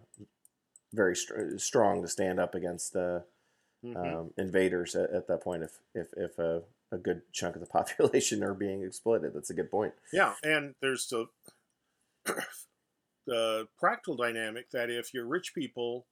very 0.93 1.15
str- 1.15 1.57
strong 1.57 2.01
to 2.01 2.07
stand 2.07 2.39
up 2.39 2.55
against 2.55 2.93
the 2.93 3.23
Mhm. 3.83 3.95
um, 3.97 4.33
invaders 4.37 4.95
at, 4.95 5.09
at 5.09 5.27
that 5.27 5.41
point. 5.41 5.63
If 5.63 5.79
if 5.95 6.13
if 6.15 6.37
a, 6.37 6.61
a 6.91 6.97
good 6.99 7.23
chunk 7.31 7.55
of 7.55 7.61
the 7.61 7.67
population 7.79 8.43
are 8.43 8.53
being 8.53 8.83
exploited, 8.83 9.33
that's 9.33 9.49
a 9.49 9.55
good 9.55 9.71
point. 9.71 9.93
Yeah, 10.13 10.35
and 10.43 10.75
there's 10.81 11.07
the 11.07 11.25
the 13.25 13.67
practical 13.79 14.15
dynamic 14.15 14.71
that 14.71 14.89
if 14.89 15.13
you're 15.13 15.25
rich 15.25 15.53
people 15.53 16.05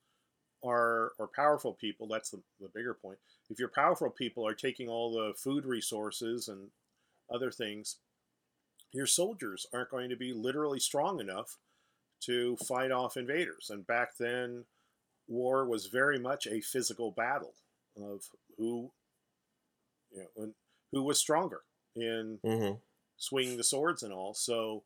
are 0.63 1.12
or 1.17 1.30
powerful 1.36 1.74
people, 1.74 2.08
that's 2.08 2.30
the, 2.32 2.41
the 2.60 2.69
bigger 2.74 2.93
point. 2.93 3.17
If 3.50 3.60
your 3.60 3.69
powerful 3.69 4.10
people 4.10 4.45
are 4.45 4.54
taking 4.54 4.89
all 4.89 5.12
the 5.12 5.34
food 5.38 5.65
resources 5.65 6.48
and 6.48 6.69
other 7.34 7.52
things, 7.52 7.98
your 8.91 9.06
soldiers 9.06 9.65
aren't 9.74 9.91
going 9.91 10.10
to 10.10 10.15
be 10.15 10.34
literally 10.34 10.80
strong 10.80 11.19
enough 11.19 11.58
to 12.22 12.58
fight 12.58 12.91
off 12.91 13.17
invaders. 13.17 13.69
And 13.69 13.88
back 13.88 14.17
then, 14.19 14.65
war 15.28 15.65
was 15.65 15.86
very 15.88 16.19
much 16.19 16.48
a 16.48 16.62
physical 16.62 17.12
battle 17.12 17.54
of 17.95 18.24
who, 18.58 18.91
you 20.12 20.26
know, 20.36 20.50
who 20.91 21.04
was 21.04 21.19
stronger 21.19 21.62
in 21.95 22.39
Mm-hmm. 22.45 22.76
swinging 23.17 23.58
the 23.58 23.63
swords 23.63 24.04
and 24.04 24.12
all. 24.13 24.34
So 24.34 24.84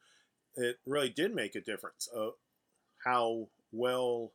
it 0.55 0.77
really 0.85 1.09
did 1.09 1.33
make 1.33 1.55
a 1.55 1.61
difference 1.61 2.07
of 2.13 2.33
how 3.03 3.47
well 3.71 4.31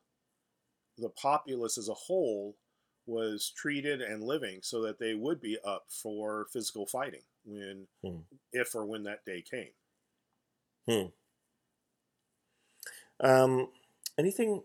the 0.98 1.10
populace 1.10 1.78
as 1.78 1.88
a 1.88 1.94
whole 1.94 2.56
was 3.06 3.50
treated 3.56 4.02
and 4.02 4.22
living 4.22 4.60
so 4.62 4.82
that 4.82 4.98
they 4.98 5.14
would 5.14 5.40
be 5.40 5.58
up 5.64 5.84
for 5.88 6.46
physical 6.52 6.86
fighting 6.86 7.22
when 7.44 7.86
Hmm. 8.02 8.20
if 8.52 8.74
or 8.74 8.84
when 8.84 9.04
that 9.04 9.24
day 9.24 9.42
came 9.42 9.70
hmm 10.86 11.08
Um, 13.20 13.68
anything 14.18 14.62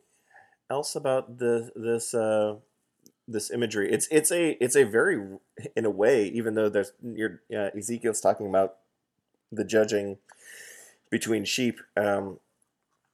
else 0.70 0.96
about 0.96 1.38
the 1.39 1.72
this 1.76 2.13
uh, 2.13 2.58
this 3.28 3.52
imagery? 3.52 3.92
It's 3.92 4.08
it's 4.12 4.32
a 4.32 4.52
it's 4.63 4.76
a 4.76 4.84
very 4.86 5.39
in 5.76 5.86
a 5.86 5.89
way, 5.89 6.28
even 6.28 6.56
though 6.56 6.70
there's 6.70 6.94
you're, 7.04 7.42
uh, 7.56 7.70
Ezekiel's 7.78 8.22
talking 8.22 8.48
about 8.48 8.78
the 9.52 9.66
judging 9.66 10.20
between 11.13 11.45
sheep, 11.45 11.80
um, 11.95 12.39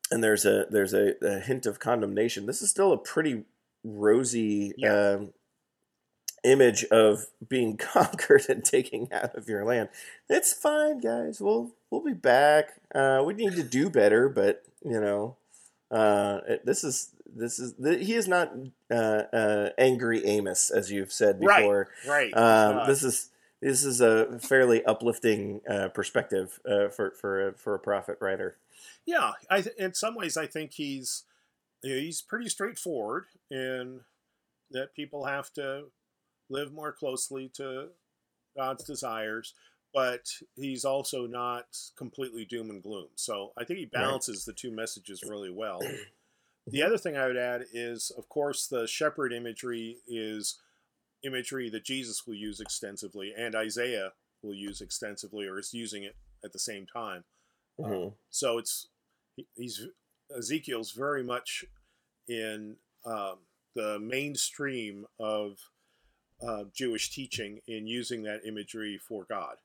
and 0.09 0.23
there's 0.23 0.45
a 0.45 0.65
there's 0.71 0.93
a, 0.93 1.15
a 1.21 1.39
hint 1.41 1.65
of 1.65 1.79
condemnation. 1.79 2.45
This 2.45 2.61
is 2.61 2.69
still 2.69 2.93
a 2.93 2.97
pretty 2.97 3.43
rosy 3.83 4.73
Yeah. 4.77 5.15
um, 5.17 5.33
image 6.45 6.85
of 6.85 7.25
being 7.47 7.75
conquered 7.93 8.43
and 8.47 8.63
taking 8.63 9.11
out 9.11 9.35
of 9.35 9.49
your 9.49 9.65
land. 9.65 9.89
It's 10.29 10.53
fine, 10.53 10.99
guys. 11.01 11.41
We'll 11.41 11.71
we'll 11.91 12.03
be 12.03 12.13
back. 12.13 12.69
Uh, 12.95 13.21
we 13.25 13.33
need 13.33 13.55
to 13.57 13.63
do 13.63 13.89
better, 13.89 14.29
but 14.29 14.63
you 14.83 14.99
know, 15.01 15.35
uh, 15.91 16.39
it- 16.47 16.65
this 16.65 16.85
is 16.85 17.09
this 17.35 17.59
is 17.59 17.73
th- 17.73 18.05
he 18.07 18.15
is 18.15 18.29
not 18.29 18.53
uh, 18.89 19.23
uh, 19.33 19.69
angry 19.77 20.25
Amos, 20.25 20.71
as 20.71 20.89
you've 20.89 21.11
said 21.11 21.37
Right. 21.43 21.59
before. 21.59 21.89
right 22.07 22.33
Um, 22.33 22.77
Uh, 22.79 22.85
this 22.87 23.03
is 23.03 23.29
this 23.61 23.83
is 23.83 24.01
a 24.01 24.39
fairly 24.39 24.83
uplifting 24.85 25.61
uh, 25.69 25.89
perspective 25.89 26.59
uh, 26.69 26.89
for 26.89 27.11
for 27.11 27.49
a, 27.49 27.53
for 27.53 27.75
a 27.75 27.79
prophet 27.79 28.17
writer. 28.21 28.57
Yeah, 29.05 29.33
I 29.49 29.61
th- 29.61 29.75
in 29.77 29.93
some 29.93 30.15
ways 30.15 30.37
I 30.37 30.47
think 30.47 30.73
he's 30.73 31.23
you 31.83 31.95
know, 31.95 32.01
he's 32.01 32.21
pretty 32.21 32.49
straightforward 32.49 33.25
in 33.49 34.01
that 34.71 34.93
people 34.95 35.25
have 35.25 35.51
to 35.53 35.85
live 36.49 36.71
more 36.71 36.91
closely 36.91 37.49
to 37.55 37.89
God's 38.55 38.83
desires, 38.83 39.53
but 39.93 40.29
he's 40.55 40.85
also 40.85 41.25
not 41.25 41.65
completely 41.97 42.45
doom 42.45 42.69
and 42.69 42.83
gloom. 42.83 43.07
So 43.15 43.51
I 43.57 43.63
think 43.63 43.79
he 43.79 43.85
balances 43.85 44.45
the 44.45 44.53
two 44.53 44.71
messages 44.71 45.23
really 45.27 45.51
well. 45.51 45.79
the 46.67 46.83
other 46.83 46.97
thing 46.97 47.17
I 47.17 47.27
would 47.27 47.37
add 47.37 47.65
is, 47.73 48.11
of 48.17 48.29
course, 48.29 48.67
the 48.67 48.87
shepherd 48.87 49.33
imagery 49.33 49.97
is 50.07 50.59
imagery 51.23 51.69
that 51.69 51.83
Jesus 51.83 52.25
will 52.25 52.35
use 52.35 52.59
extensively, 52.59 53.33
and 53.35 53.55
Isaiah 53.55 54.13
will 54.41 54.53
use 54.53 54.81
extensively, 54.81 55.47
or 55.47 55.59
is 55.59 55.73
using 55.73 56.03
it 56.03 56.15
at 56.43 56.53
the 56.53 56.59
same 56.59 56.85
time. 56.85 57.25
Mhm. 57.79 58.15
So 58.29 58.57
it's 58.57 58.87
he- 59.35 59.47
he's 59.55 59.87
Ezekiel's 60.35 60.91
very 60.91 61.23
much 61.23 61.65
in 62.27 62.77
um, 63.05 63.39
the 63.75 63.99
mainstream 63.99 65.07
of 65.19 65.57
uh, 66.41 66.65
Jewish 66.73 67.09
teaching 67.11 67.61
in 67.67 67.87
using 67.87 68.23
that 68.23 68.45
imagery 68.45 68.97
for 68.97 69.25
God. 69.25 69.57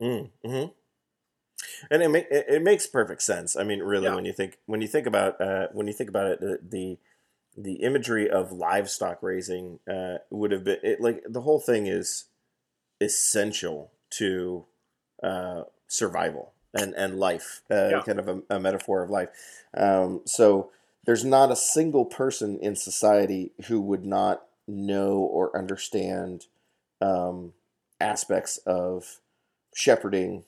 Mm, 0.00 0.30
hmm 0.44 0.64
And 1.90 2.02
it, 2.02 2.08
ma- 2.08 2.18
it 2.18 2.46
it 2.48 2.62
makes 2.62 2.86
perfect 2.86 3.22
sense. 3.22 3.54
I 3.56 3.64
mean, 3.64 3.80
really, 3.80 4.04
Yeah. 4.06 4.14
when 4.14 4.24
you 4.24 4.32
think 4.32 4.58
when 4.66 4.80
you 4.80 4.88
think 4.88 5.06
about 5.06 5.40
uh, 5.40 5.68
when 5.72 5.86
you 5.86 5.92
think 5.92 6.08
about 6.08 6.26
it, 6.26 6.40
the 6.40 6.58
the, 6.62 6.98
the 7.62 7.74
imagery 7.74 8.30
of 8.30 8.52
livestock 8.52 9.22
raising 9.22 9.78
uh, 9.90 10.18
would 10.30 10.52
have 10.52 10.64
been 10.64 10.78
it, 10.82 11.00
like 11.00 11.22
the 11.28 11.42
whole 11.42 11.60
thing 11.60 11.86
is 11.86 12.24
essential 13.00 13.90
to 14.10 14.64
uh, 15.22 15.64
survival 15.86 16.52
and 16.74 16.94
and 16.94 17.18
life, 17.18 17.62
uh, 17.70 17.90
Yeah. 17.90 18.02
kind 18.02 18.18
of 18.18 18.28
a, 18.28 18.42
a 18.50 18.60
metaphor 18.60 19.02
of 19.02 19.10
life. 19.10 19.28
Um, 19.76 20.22
so 20.24 20.70
there's 21.04 21.24
not 21.24 21.50
a 21.50 21.56
single 21.56 22.04
person 22.04 22.58
in 22.60 22.76
society 22.76 23.52
who 23.66 23.80
would 23.80 24.04
not 24.04 24.46
know 24.68 25.18
or 25.18 25.56
understand 25.56 26.46
um, 27.00 27.52
aspects 28.00 28.58
of 28.58 29.20
shepherding, 29.74 30.44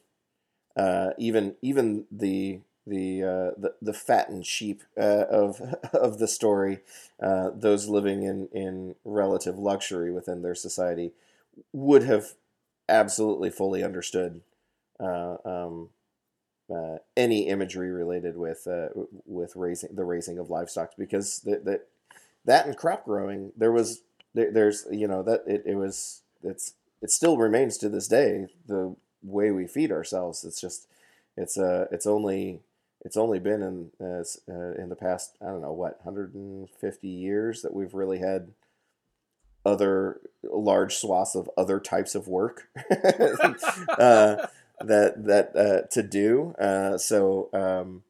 uh, 0.76 1.10
even 1.18 1.56
even 1.62 2.04
the 2.10 2.60
the 2.86 3.22
uh, 3.22 3.50
the, 3.60 3.74
the 3.80 3.92
fattened 3.92 4.46
sheep 4.46 4.82
uh, 4.98 5.24
of 5.30 5.60
of 5.92 6.18
the 6.18 6.28
story, 6.28 6.80
uh, 7.22 7.50
those 7.54 7.88
living 7.88 8.22
in 8.22 8.48
in 8.52 8.94
relative 9.04 9.58
luxury 9.58 10.12
within 10.12 10.42
their 10.42 10.54
society, 10.54 11.12
would 11.72 12.02
have 12.02 12.34
absolutely 12.88 13.50
fully 13.50 13.82
understood 13.82 14.40
uh, 15.00 15.36
um, 15.44 15.90
uh, 16.72 16.96
any 17.16 17.48
imagery 17.48 17.90
related 17.90 18.36
with 18.36 18.66
uh, 18.66 18.88
with 19.26 19.54
raising 19.56 19.94
the 19.94 20.04
raising 20.04 20.38
of 20.38 20.50
livestock 20.50 20.92
because 20.96 21.40
that 21.40 21.64
that 21.64 21.88
that 22.44 22.66
and 22.66 22.76
crop 22.76 23.04
growing 23.04 23.52
there 23.56 23.72
was 23.72 24.02
there, 24.34 24.50
there's 24.50 24.86
you 24.90 25.06
know 25.06 25.22
that 25.22 25.42
it, 25.46 25.62
it 25.66 25.74
was 25.76 26.22
it's 26.42 26.74
it 27.00 27.10
still 27.10 27.36
remains 27.36 27.76
to 27.78 27.88
this 27.88 28.08
day 28.08 28.46
the 28.66 28.96
way 29.22 29.50
we 29.50 29.66
feed 29.66 29.92
ourselves. 29.92 30.44
It's 30.44 30.60
just 30.60 30.88
it's 31.36 31.58
uh 31.58 31.86
it's 31.90 32.06
only 32.06 32.60
it's 33.04 33.16
only 33.16 33.38
been 33.38 33.62
in 33.62 33.90
uh, 34.00 34.24
uh, 34.48 34.74
in 34.82 34.88
the 34.88 34.96
past 34.96 35.36
I 35.42 35.46
don't 35.46 35.60
know 35.62 35.72
what 35.72 36.04
150 36.04 37.08
years 37.08 37.62
that 37.62 37.74
we've 37.74 37.94
really 37.94 38.18
had 38.18 38.52
other 39.64 40.20
large 40.42 40.96
swaths 40.96 41.34
of 41.36 41.48
other 41.56 41.78
types 41.78 42.14
of 42.14 42.26
work 42.26 42.68
uh, 42.90 44.46
that 44.80 45.24
that 45.24 45.56
uh, 45.56 45.86
to 45.90 46.02
do. 46.02 46.54
Uh, 46.58 46.98
so 46.98 47.48
um, 47.52 48.02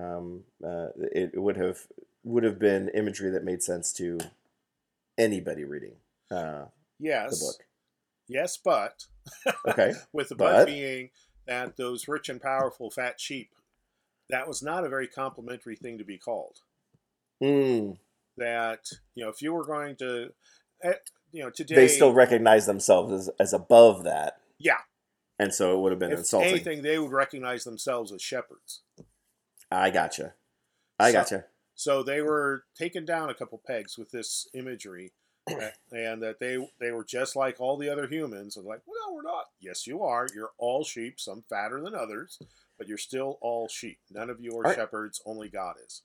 um, 0.00 0.44
uh, 0.64 0.88
it 0.96 1.40
would 1.40 1.56
have 1.56 1.86
would 2.22 2.44
have 2.44 2.58
been 2.58 2.88
imagery 2.90 3.30
that 3.30 3.42
made 3.44 3.62
sense 3.62 3.92
to 3.94 4.18
anybody 5.18 5.64
reading 5.64 5.94
uh, 6.30 6.66
the 7.40 7.46
book. 7.46 7.64
yes, 8.28 8.56
but 8.62 9.04
Okay. 9.66 9.94
with 10.12 10.28
the 10.28 10.36
But- 10.36 10.52
but 10.58 10.66
being 10.66 11.10
that 11.46 11.76
those 11.76 12.06
rich 12.06 12.28
and 12.28 12.40
powerful 12.40 12.90
fat 12.90 13.18
sheep, 13.20 13.50
that 14.30 14.48
was 14.48 14.62
not 14.62 14.84
a 14.84 14.88
very 14.88 15.06
complimentary 15.08 15.76
thing 15.76 15.98
to 15.98 16.04
be 16.04 16.18
called. 16.18 16.58
Mm, 17.42 17.98
That 18.36 18.80
you 19.14 19.24
know, 19.24 19.30
if 19.30 19.40
you 19.42 19.52
were 19.52 19.64
going 19.64 19.96
to, 19.96 20.32
eh, 20.82 20.94
you 21.32 21.42
know, 21.42 21.50
today 21.50 21.74
they 21.74 21.88
still 21.88 22.12
recognize 22.12 22.66
themselves 22.66 23.12
as, 23.12 23.30
as 23.38 23.52
above 23.52 24.04
that, 24.04 24.40
yeah, 24.58 24.78
and 25.38 25.54
so 25.54 25.76
it 25.76 25.80
would 25.80 25.92
have 25.92 25.98
been 25.98 26.12
if 26.12 26.18
insulting. 26.18 26.50
anything, 26.50 26.82
they 26.82 26.98
would 26.98 27.12
recognize 27.12 27.64
themselves 27.64 28.12
as 28.12 28.20
shepherds. 28.22 28.82
I 29.70 29.90
gotcha. 29.90 30.34
I 30.98 31.10
So- 31.10 31.18
gotcha. 31.18 31.44
So 31.74 32.02
they 32.02 32.20
were 32.20 32.64
taken 32.76 33.06
down 33.06 33.30
a 33.30 33.34
couple 33.34 33.56
pegs 33.66 33.96
with 33.96 34.10
this 34.10 34.46
imagery, 34.52 35.12
and 35.90 36.22
that 36.22 36.36
they 36.38 36.58
they 36.78 36.90
were 36.90 37.04
just 37.04 37.36
like 37.36 37.58
all 37.58 37.78
the 37.78 37.88
other 37.88 38.06
humans. 38.06 38.58
And 38.58 38.66
like, 38.66 38.82
well, 38.86 38.96
no, 39.08 39.14
we're 39.14 39.22
not. 39.22 39.46
Yes, 39.60 39.86
you 39.86 40.02
are. 40.02 40.26
You're 40.34 40.50
all 40.58 40.84
sheep, 40.84 41.18
some 41.18 41.42
fatter 41.48 41.80
than 41.82 41.94
others, 41.94 42.38
but 42.80 42.88
you're 42.88 42.98
still 42.98 43.38
all 43.42 43.68
sheep. 43.68 43.98
None 44.10 44.30
of 44.30 44.40
you 44.40 44.58
are 44.58 44.66
Are- 44.66 44.74
shepherds. 44.74 45.20
Only 45.26 45.50
God 45.50 45.76
is. 45.86 46.00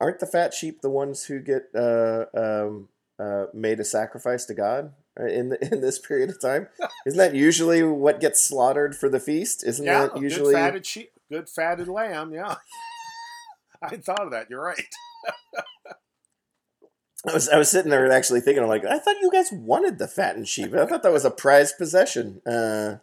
Aren't 0.00 0.20
the 0.20 0.26
fat 0.26 0.54
sheep 0.54 0.80
the 0.80 0.88
ones 0.88 1.24
who 1.24 1.38
get 1.38 1.64
uh, 1.74 2.24
um, 2.34 2.88
uh, 3.18 3.44
made 3.52 3.78
a 3.78 3.84
sacrifice 3.84 4.46
to 4.46 4.54
God 4.54 4.94
in 5.18 5.50
the, 5.50 5.72
in 5.72 5.82
this 5.82 5.98
period 5.98 6.30
of 6.30 6.40
time? 6.40 6.68
Isn't 7.06 7.18
that 7.18 7.34
usually 7.34 7.82
what 7.82 8.20
gets 8.20 8.42
slaughtered 8.42 8.96
for 8.96 9.10
the 9.10 9.20
feast? 9.20 9.62
Isn't 9.64 9.84
yeah, 9.84 10.06
that 10.06 10.18
usually? 10.18 10.54
good 10.54 10.60
fatted 10.60 10.86
sheep, 10.86 11.10
good 11.30 11.48
fatted 11.48 11.88
lamb. 11.88 12.32
Yeah, 12.32 12.56
I 13.82 13.96
thought 13.98 14.22
of 14.22 14.30
that. 14.30 14.48
You're 14.48 14.64
right. 14.64 14.80
I 17.26 17.32
was 17.32 17.48
I 17.50 17.58
was 17.58 17.70
sitting 17.70 17.90
there 17.90 18.04
and 18.04 18.12
actually 18.12 18.40
thinking, 18.40 18.62
I'm 18.62 18.68
like, 18.68 18.84
I 18.84 18.98
thought 18.98 19.16
you 19.20 19.30
guys 19.30 19.50
wanted 19.52 19.98
the 19.98 20.08
fattened 20.08 20.48
sheep. 20.48 20.74
I 20.74 20.86
thought 20.86 21.02
that 21.02 21.12
was 21.12 21.24
a 21.24 21.30
prized 21.30 21.78
possession 21.78 22.40
uh, 22.46 22.96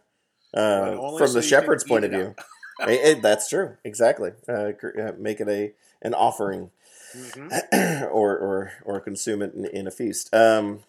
uh, 0.54 1.18
from 1.18 1.28
so 1.28 1.34
the 1.34 1.42
shepherd's 1.42 1.84
point 1.84 2.06
of 2.06 2.12
view. 2.12 2.36
Eh, 2.82 2.98
eh, 3.02 3.20
that's 3.22 3.48
true, 3.50 3.78
exactly. 3.84 4.32
Uh, 4.48 4.72
uh, 5.00 5.12
make 5.18 5.40
it 5.40 5.48
a 5.48 5.74
an 6.02 6.14
offering. 6.14 6.72
hmm 7.14 7.48
or 8.12 8.38
or 8.38 8.72
or 8.86 9.00
consume 9.02 9.42
it 9.42 9.54
in, 9.54 9.66
in 9.66 9.88
a 9.88 9.92
feast. 9.92 10.34
Um, 10.34 10.80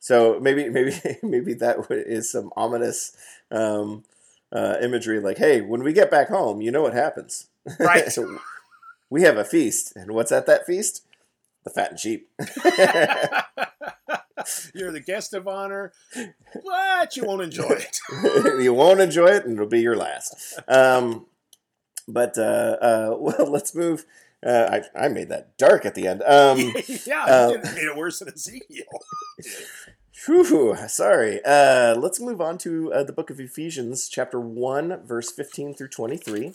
so 0.00 0.38
maybe 0.40 0.68
maybe 0.68 0.94
maybe 1.22 1.54
that 1.54 1.78
is 1.90 2.30
some 2.30 2.52
ominous 2.56 3.16
um, 3.50 4.04
uh, 4.52 4.76
imagery, 4.82 5.20
like, 5.20 5.38
hey, 5.38 5.60
when 5.60 5.82
we 5.82 5.92
get 5.92 6.10
back 6.10 6.28
home, 6.28 6.60
you 6.60 6.70
know 6.70 6.82
what 6.82 6.94
happens, 6.94 7.48
Right. 7.78 8.10
so 8.12 8.38
we 9.10 9.22
have 9.22 9.36
a 9.36 9.44
feast, 9.44 9.94
and 9.96 10.12
what's 10.12 10.32
at 10.32 10.46
that 10.46 10.66
feast? 10.66 11.04
The 11.64 11.70
fattened 11.70 12.00
sheep. 12.00 12.28
You're 14.74 14.92
the 14.92 15.00
guest 15.00 15.34
of 15.34 15.48
honor, 15.48 15.92
but 16.64 17.16
you 17.16 17.24
won't 17.24 17.42
enjoy 17.42 17.70
it. 17.70 17.98
you 18.62 18.74
won't 18.74 19.00
enjoy 19.00 19.26
it, 19.28 19.44
and 19.44 19.54
it'll 19.54 19.66
be 19.66 19.80
your 19.80 19.96
last. 19.96 20.60
Um, 20.68 21.26
but 22.08 22.36
uh, 22.38 22.76
uh, 22.80 23.16
well, 23.18 23.50
let's 23.50 23.74
move. 23.74 24.04
Uh, 24.44 24.80
I, 24.96 25.04
I 25.04 25.08
made 25.08 25.28
that 25.28 25.56
dark 25.56 25.86
at 25.86 25.94
the 25.94 26.08
end. 26.08 26.22
Um, 26.22 26.58
yeah, 27.06 27.24
uh, 27.24 27.48
did- 27.52 27.62
made 27.74 27.84
it 27.84 27.96
worse 27.96 28.18
than 28.18 28.28
Ezekiel. 28.28 28.84
Whew, 30.26 30.76
sorry. 30.88 31.40
Uh, 31.44 31.96
let's 31.96 32.20
move 32.20 32.40
on 32.40 32.58
to 32.58 32.92
uh, 32.92 33.02
the 33.02 33.12
book 33.12 33.30
of 33.30 33.40
Ephesians, 33.40 34.08
chapter 34.08 34.38
1, 34.40 35.04
verse 35.04 35.32
15 35.32 35.74
through 35.74 35.88
23. 35.88 36.54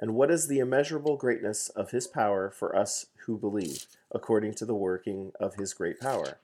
and 0.00 0.14
what 0.14 0.30
is 0.30 0.48
the 0.48 0.58
immeasurable 0.58 1.16
greatness 1.16 1.68
of 1.68 1.90
his 1.90 2.06
power 2.06 2.50
for 2.50 2.74
us 2.74 3.06
who 3.26 3.36
believe, 3.36 3.84
according 4.10 4.54
to 4.54 4.64
the 4.64 4.74
working 4.74 5.32
of 5.38 5.56
his 5.56 5.74
great 5.74 6.00
power? 6.00 6.38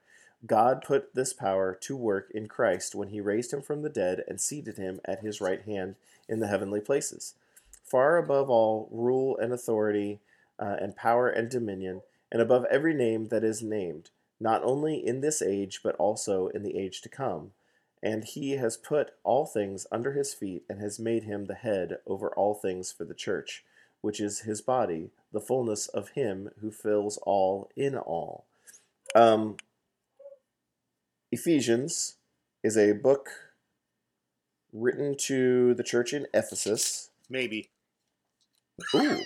God 0.45 0.83
put 0.83 1.15
this 1.15 1.33
power 1.33 1.77
to 1.81 1.97
work 1.97 2.31
in 2.33 2.49
Christ 2.49 2.95
when 2.95 3.09
he 3.09 3.21
raised 3.23 3.55
him 3.55 3.63
from 3.63 3.81
the 3.81 3.89
dead 3.89 4.23
and 4.29 4.39
seated 4.39 4.77
him 4.77 5.01
at 5.07 5.21
his 5.21 5.41
right 5.41 5.63
hand 5.63 5.97
in 6.29 6.41
the 6.41 6.49
heavenly 6.49 6.81
places, 6.81 7.35
far 7.83 8.19
above 8.19 8.51
all 8.51 8.89
rule 8.93 9.39
and 9.39 9.53
authority, 9.53 10.21
uh, 10.59 10.77
and 10.79 10.95
power 10.95 11.29
and 11.29 11.49
dominion, 11.49 12.03
and 12.31 12.43
above 12.43 12.67
every 12.71 12.93
name 12.93 13.29
that 13.29 13.43
is 13.43 13.63
named, 13.63 14.11
not 14.39 14.63
only 14.65 15.05
in 15.05 15.23
this 15.23 15.41
age, 15.41 15.81
but 15.83 15.97
also 15.97 16.49
in 16.49 16.63
the 16.63 16.77
age 16.77 17.01
to 17.01 17.09
come 17.09 17.53
and 18.03 18.25
he 18.25 18.53
has 18.53 18.77
put 18.77 19.13
all 19.25 19.47
things 19.47 19.87
under 19.91 20.13
his 20.13 20.35
feet 20.35 20.65
and 20.69 20.81
has 20.81 20.99
made 20.99 21.25
him 21.25 21.47
the 21.47 21.55
head 21.55 21.99
over 22.07 22.29
all 22.31 22.55
things 22.55 22.93
for 22.93 23.05
the 23.05 23.15
church, 23.15 23.65
which 24.01 24.21
is 24.21 24.41
his 24.41 24.61
body, 24.61 25.11
the 25.33 25.41
fullness 25.41 25.89
of 25.89 26.11
him 26.11 26.51
who 26.61 26.71
fills 26.71 27.19
all 27.19 27.71
in 27.77 27.97
all. 27.97 28.47
Um, 29.15 29.57
Ephesians 31.33 32.17
is 32.63 32.77
a 32.77 32.93
book 32.93 33.29
written 34.73 35.17
to 35.17 35.75
the 35.75 35.83
church 35.83 36.13
in 36.13 36.27
Ephesus. 36.35 37.11
Maybe. 37.29 37.71
Ooh. 38.95 39.21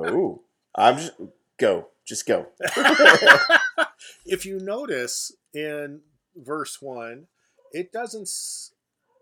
Ooh. 0.00 0.40
I'm 0.74 0.98
just 0.98 1.12
go. 1.58 1.88
Just 2.04 2.26
go. 2.26 2.46
if 4.26 4.46
you 4.46 4.60
notice 4.60 5.32
in 5.52 6.00
verse 6.36 6.80
1, 6.80 7.26
it 7.72 7.92
doesn't. 7.92 8.28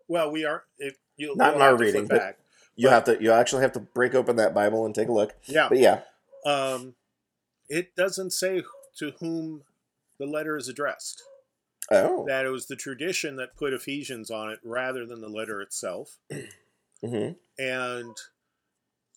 Well, 0.09 0.31
we 0.31 0.45
are. 0.45 0.65
It, 0.79 0.97
you, 1.17 1.35
Not 1.37 1.55
in 1.55 1.63
our 1.63 1.71
have 1.71 1.79
to 1.79 1.85
flip 1.85 1.95
reading, 1.95 2.09
but- 2.09 2.19
back. 2.19 2.39
You 2.79 2.91
have 2.91 3.05
to 3.05 3.17
you 3.23 3.33
actually 3.33 3.63
have 3.63 3.73
to 3.73 3.81
break 3.81 4.15
open 4.15 4.37
that 4.37 4.53
Bible 4.53 4.85
and 4.85 4.95
take 4.95 5.09
a 5.09 5.13
look. 5.13 5.35
Yeah. 5.47 5.69
But 5.71 5.79
yeah. 5.79 6.01
Um, 6.45 6.95
it 7.71 7.97
doesn't 7.97 8.35
say 8.35 8.63
to 8.99 9.13
whom 9.19 9.63
the 10.19 10.27
letter 10.27 10.59
is 10.59 10.69
addressed. 10.69 11.23
Oh. 11.91 12.27
That 12.27 12.45
it 12.45 12.51
was 12.51 12.67
the 12.67 12.77
tradition 12.77 13.37
that 13.37 13.57
put 13.57 13.73
Ephesians 13.73 14.31
on 14.31 14.51
it 14.51 14.59
rather 14.63 15.07
than 15.07 15.23
the 15.23 15.29
letter 15.31 15.63
itself. 15.63 16.19
hmm 17.03 17.31
and 17.59 18.17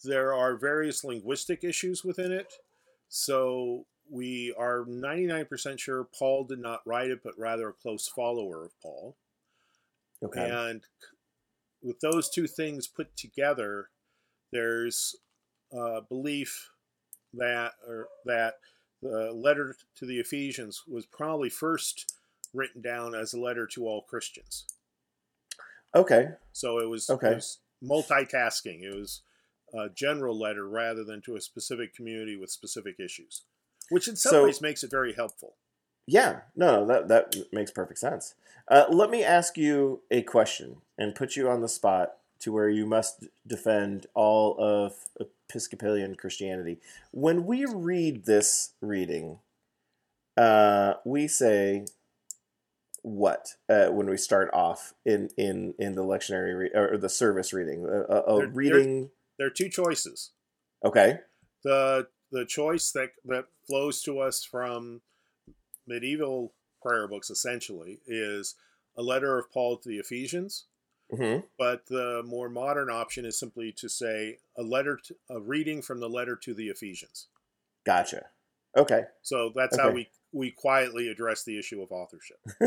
there 0.04 0.34
are 0.34 0.56
various 0.56 1.04
linguistic 1.04 1.64
issues 1.64 2.04
within 2.04 2.32
it. 2.32 2.54
So 3.10 3.86
we 4.10 4.54
are 4.58 4.86
99% 4.86 5.80
sure 5.80 6.08
Paul 6.18 6.46
did 6.46 6.60
not 6.60 6.82
write 6.86 7.12
it, 7.12 7.20
but 7.24 7.38
rather 7.38 7.70
a 7.70 7.74
close 7.74 8.08
follower 8.08 8.66
of 8.66 8.72
Paul. 8.82 9.16
Okay. 10.24 10.50
And 10.50 10.82
with 11.82 12.00
those 12.00 12.30
two 12.30 12.48
things 12.48 12.88
put 12.88 13.16
together, 13.16 13.90
there's 14.52 15.16
a 15.72 16.02
belief 16.02 16.72
that 17.34 17.74
or 17.88 18.08
that 18.26 18.56
the 19.02 19.32
letter 19.32 19.76
to 19.96 20.06
the 20.06 20.20
Ephesians 20.20 20.84
was 20.88 21.06
probably 21.06 21.50
first 21.50 22.14
written 22.54 22.82
down 22.82 23.14
as 23.16 23.34
a 23.34 23.40
letter 23.40 23.68
to 23.68 23.88
all 23.88 24.02
Christians. 24.02 24.66
Okay. 25.96 26.30
So 26.52 26.80
it 26.80 26.90
was, 26.90 27.10
Okay. 27.10 27.32
it 27.32 27.36
was 27.36 27.60
multitasking. 27.84 28.82
It 28.82 28.96
was 28.96 29.22
a 29.74 29.90
general 29.90 30.38
letter 30.38 30.68
rather 30.68 31.04
than 31.04 31.22
to 31.22 31.36
a 31.36 31.42
specific 31.42 31.94
community 31.96 32.36
with 32.36 32.50
specific 32.50 33.00
issues, 33.00 33.44
which 33.90 34.08
in 34.08 34.16
some 34.16 34.32
So- 34.32 34.44
ways 34.46 34.62
makes 34.62 34.84
it 34.84 34.92
very 34.92 35.14
helpful. 35.14 35.56
Yeah. 36.08 36.42
No, 36.56 36.86
no, 36.86 36.86
that 36.88 37.08
that 37.10 37.36
makes 37.54 37.72
perfect 37.72 38.00
sense. 38.00 38.34
Uh, 38.68 38.86
let 38.90 39.10
me 39.10 39.24
ask 39.24 39.58
you 39.58 40.02
a 40.12 40.22
question 40.24 40.78
and 40.98 41.14
put 41.16 41.36
you 41.36 41.48
on 41.50 41.62
the 41.62 41.68
spot 41.70 42.18
to 42.40 42.52
where 42.52 42.70
you 42.70 42.86
must 42.86 43.26
defend 43.46 44.08
all 44.16 44.56
of 44.60 44.94
Episcopalian 45.20 46.16
Christianity. 46.16 46.80
When 47.12 47.46
we 47.46 47.66
read 47.66 48.26
this 48.26 48.72
reading, 48.82 49.40
uh, 50.38 50.96
we 51.06 51.28
say 51.28 51.86
what 53.02 53.56
uh, 53.70 53.88
when 53.88 54.10
we 54.10 54.18
start 54.18 54.50
off 54.54 54.94
in 55.06 55.30
in 55.38 55.74
in 55.80 55.96
the 55.96 56.04
lectionary 56.04 56.58
re- 56.58 56.72
or 56.74 56.98
the 56.98 57.10
service 57.10 57.54
reading, 57.54 57.86
a, 57.86 57.90
a, 57.90 58.22
a 58.22 58.38
There- 58.38 58.46
there- 58.48 58.48
reading. 58.50 59.12
There 59.38 59.48
are 59.48 59.52
two 59.52 59.70
choices. 59.70 60.32
Okay. 60.84 61.20
The 61.64 62.08
the 62.32 62.46
choice 62.46 62.92
that 62.92 63.12
that 63.26 63.46
flows 63.68 64.02
to 64.04 64.20
us 64.20 64.44
from 64.44 65.02
medieval 65.88 66.54
prayer 66.82 67.08
books 67.08 67.30
essentially 67.30 68.00
is 68.08 68.56
a 68.98 69.02
letter 69.02 69.38
of 69.38 69.52
Paul 69.52 69.78
to 69.78 69.90
the 69.90 69.98
Ephesians, 69.98 70.66
hmm 71.16 71.38
but 71.58 71.86
the 71.88 72.22
more 72.26 72.50
modern 72.50 72.90
option 72.90 73.26
is 73.26 73.40
simply 73.40 73.72
to 73.74 73.90
say 73.90 74.38
a 74.58 74.64
letter 74.64 75.00
to, 75.06 75.16
a 75.30 75.40
reading 75.40 75.82
from 75.82 76.00
the 76.00 76.10
letter 76.10 76.36
to 76.36 76.54
the 76.54 76.68
Ephesians. 76.68 77.28
Gotcha. 77.86 78.28
Okay. 78.78 79.04
So 79.22 79.52
that's 79.56 79.78
how 79.78 79.92
we 79.92 80.10
we 80.32 80.52
quietly 80.52 81.08
address 81.08 81.44
the 81.44 81.58
issue 81.58 81.82
of 81.82 81.92
authorship. 81.92 82.38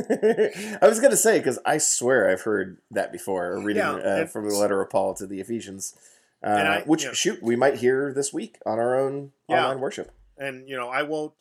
I 0.83 0.89
was 0.89 1.01
gonna 1.01 1.17
say 1.17 1.39
because 1.39 1.59
I 1.65 1.79
swear 1.79 2.29
I've 2.29 2.43
heard 2.43 2.79
that 2.91 3.13
before, 3.13 3.59
reading 3.61 3.83
Yeah, 3.83 3.93
uh, 3.95 4.27
from 4.27 4.49
the 4.49 4.55
letter 4.55 4.81
of 4.81 4.91
Paul 4.91 5.15
to 5.15 5.27
the 5.27 5.41
Ephesians, 5.41 5.95
uh, 6.45 6.49
I- 6.49 6.83
which 6.87 7.05
yeah. 7.05 7.13
shoot 7.13 7.43
we 7.43 7.57
might 7.57 7.77
hear 7.77 8.13
this 8.13 8.33
week 8.33 8.59
on 8.67 8.79
our 8.79 8.99
own 8.99 9.33
Yeah. 9.49 9.65
online 9.65 9.81
worship. 9.81 10.11
and 10.39 10.69
you 10.69 10.77
know 10.77 10.89
I 10.89 11.03
won't 11.03 11.35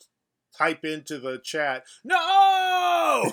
type 0.56 0.84
into 0.84 1.18
the 1.18 1.38
chat 1.42 1.84
no 2.04 3.30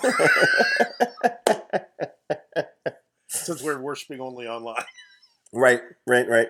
since 3.28 3.62
we're 3.62 3.80
worshiping 3.80 4.20
only 4.20 4.46
online. 4.46 4.84
right, 5.52 5.80
right, 6.06 6.28
right. 6.28 6.48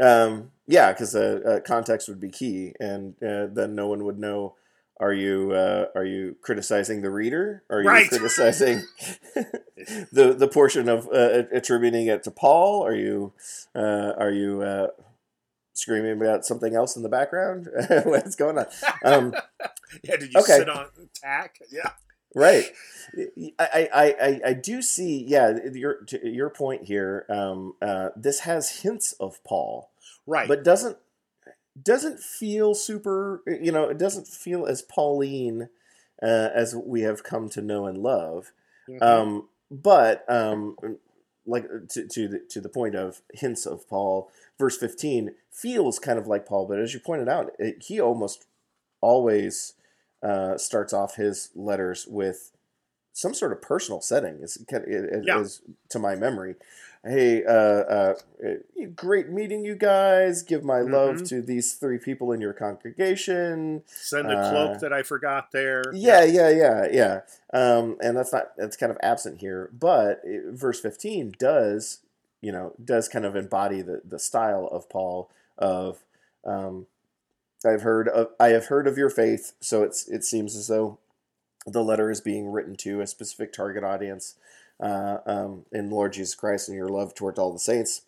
Um, 0.00 0.52
yeah, 0.66 0.92
because 0.92 1.14
uh, 1.14 1.40
uh, 1.46 1.60
context 1.60 2.08
would 2.08 2.20
be 2.20 2.30
key, 2.30 2.72
and 2.80 3.14
uh, 3.22 3.46
then 3.52 3.74
no 3.74 3.88
one 3.88 4.04
would 4.04 4.18
know. 4.18 4.54
Are 5.00 5.12
you 5.14 5.52
uh, 5.52 5.86
are 5.94 6.04
you 6.04 6.36
criticizing 6.42 7.00
the 7.02 7.10
reader? 7.10 7.64
Are 7.70 7.82
you 7.82 7.88
Right. 7.88 8.08
criticizing 8.08 8.82
the 10.12 10.34
the 10.38 10.48
portion 10.48 10.88
of 10.88 11.06
uh, 11.08 11.44
attributing 11.52 12.06
it 12.06 12.22
to 12.24 12.30
Paul? 12.30 12.86
Are 12.86 12.94
you 12.94 13.32
uh, 13.74 14.12
are 14.18 14.30
you 14.30 14.62
uh, 14.62 14.88
screaming 15.72 16.20
about 16.20 16.44
something 16.44 16.74
else 16.76 16.96
in 16.96 17.02
the 17.02 17.08
background? 17.08 17.68
What's 18.04 18.36
going 18.36 18.58
on? 18.58 18.66
Um, 19.04 19.34
Yeah, 20.04 20.16
did 20.16 20.32
you 20.32 20.40
Okay. 20.40 20.58
sit 20.58 20.68
on 20.68 20.86
tack? 21.14 21.56
Yeah, 21.72 21.92
right. 22.34 22.66
I, 23.58 23.88
I, 23.92 24.14
I, 24.22 24.40
I 24.48 24.52
do 24.52 24.82
see. 24.82 25.24
Yeah, 25.26 25.58
your 25.72 26.04
to 26.04 26.28
your 26.28 26.50
point 26.50 26.84
here. 26.84 27.24
Um, 27.28 27.74
uh, 27.82 28.10
this 28.14 28.40
has 28.40 28.80
hints 28.82 29.12
of 29.14 29.42
Paul, 29.44 29.90
right. 30.26 30.46
but 30.46 30.62
doesn't 30.62 30.98
doesn't 31.82 32.20
feel 32.20 32.74
super. 32.74 33.42
You 33.46 33.72
know, 33.72 33.84
it 33.88 33.98
doesn't 33.98 34.26
feel 34.28 34.66
as 34.66 34.82
Pauline 34.82 35.68
uh, 36.22 36.48
as 36.54 36.74
we 36.74 37.02
have 37.02 37.22
come 37.24 37.48
to 37.50 37.62
know 37.62 37.86
and 37.86 37.98
love. 37.98 38.52
Mhm. 38.88 39.02
Um, 39.02 39.48
but 39.70 40.24
um, 40.28 40.76
like 41.46 41.66
to 41.90 42.06
to 42.06 42.28
the, 42.28 42.38
to 42.50 42.60
the 42.60 42.68
point 42.68 42.94
of 42.94 43.22
hints 43.32 43.66
of 43.66 43.88
Paul, 43.88 44.30
verse 44.58 44.76
fifteen 44.76 45.34
feels 45.50 45.98
kind 45.98 46.18
of 46.18 46.26
like 46.26 46.46
Paul, 46.46 46.66
but 46.66 46.78
as 46.78 46.94
you 46.94 47.00
pointed 47.00 47.28
out, 47.28 47.52
it, 47.58 47.82
he 47.82 48.00
almost 48.00 48.46
always 49.00 49.74
uh, 50.22 50.56
starts 50.58 50.92
off 50.92 51.16
his 51.16 51.50
letters 51.54 52.06
with 52.06 52.52
some 53.12 53.34
sort 53.34 53.52
of 53.52 53.60
personal 53.62 54.00
setting. 54.00 54.38
It's 54.42 54.62
kind 54.64 54.84
of, 54.84 54.90
it, 54.90 55.24
Yeah. 55.26 55.40
is 55.40 55.62
to 55.90 55.98
my 55.98 56.14
memory. 56.14 56.54
Hey, 57.02 57.42
uh, 57.44 57.50
uh, 57.50 58.14
uh, 58.44 58.48
great 58.94 59.30
meeting 59.30 59.64
you 59.64 59.74
guys. 59.74 60.42
Give 60.42 60.62
my 60.62 60.80
love 60.80 61.16
Mhm. 61.16 61.28
to 61.28 61.42
these 61.42 61.74
three 61.74 61.96
people 61.96 62.30
in 62.30 62.42
your 62.42 62.52
congregation. 62.52 63.82
Send 63.86 64.28
the 64.28 64.34
uh, 64.34 64.50
cloak 64.50 64.80
that 64.80 64.92
I 64.92 65.02
forgot 65.02 65.50
there. 65.50 65.82
Yeah, 65.94 66.24
yeah, 66.24 66.50
yeah, 66.50 66.86
yeah. 66.92 67.20
Um, 67.54 67.96
and 68.02 68.16
that's 68.16 68.32
not 68.34 68.54
that's 68.58 68.76
kind 68.76 68.92
of 68.92 68.98
absent 69.02 69.38
here, 69.40 69.70
but 69.72 70.20
it, 70.24 70.44
verse 70.52 70.78
fifteen 70.78 71.34
does, 71.38 72.00
you 72.42 72.52
know, 72.52 72.74
does 72.84 73.08
kind 73.08 73.24
of 73.24 73.34
embody 73.34 73.80
the 73.80 74.02
the 74.04 74.18
style 74.18 74.66
of 74.66 74.90
Paul 74.90 75.30
of, 75.56 76.04
um, 76.44 76.86
I've 77.64 77.82
heard 77.82 78.08
of 78.08 78.28
I 78.38 78.48
have 78.48 78.66
heard 78.66 78.86
of 78.86 78.98
your 78.98 79.10
faith, 79.10 79.54
so 79.60 79.82
it's 79.82 80.06
it 80.06 80.22
seems 80.22 80.54
as 80.54 80.66
though 80.68 80.98
the 81.66 81.82
letter 81.84 82.10
is 82.10 82.20
being 82.20 82.50
written 82.50 82.76
to 82.76 83.00
a 83.00 83.06
specific 83.06 83.52
target 83.52 83.84
audience, 83.84 84.34
uh, 84.80 85.18
um, 85.26 85.64
in 85.72 85.90
Lord 85.90 86.12
Jesus 86.14 86.34
Christ 86.34 86.68
and 86.68 86.76
your 86.76 86.88
love 86.88 87.14
towards 87.14 87.38
all 87.38 87.52
the 87.52 87.58
saints. 87.58 88.02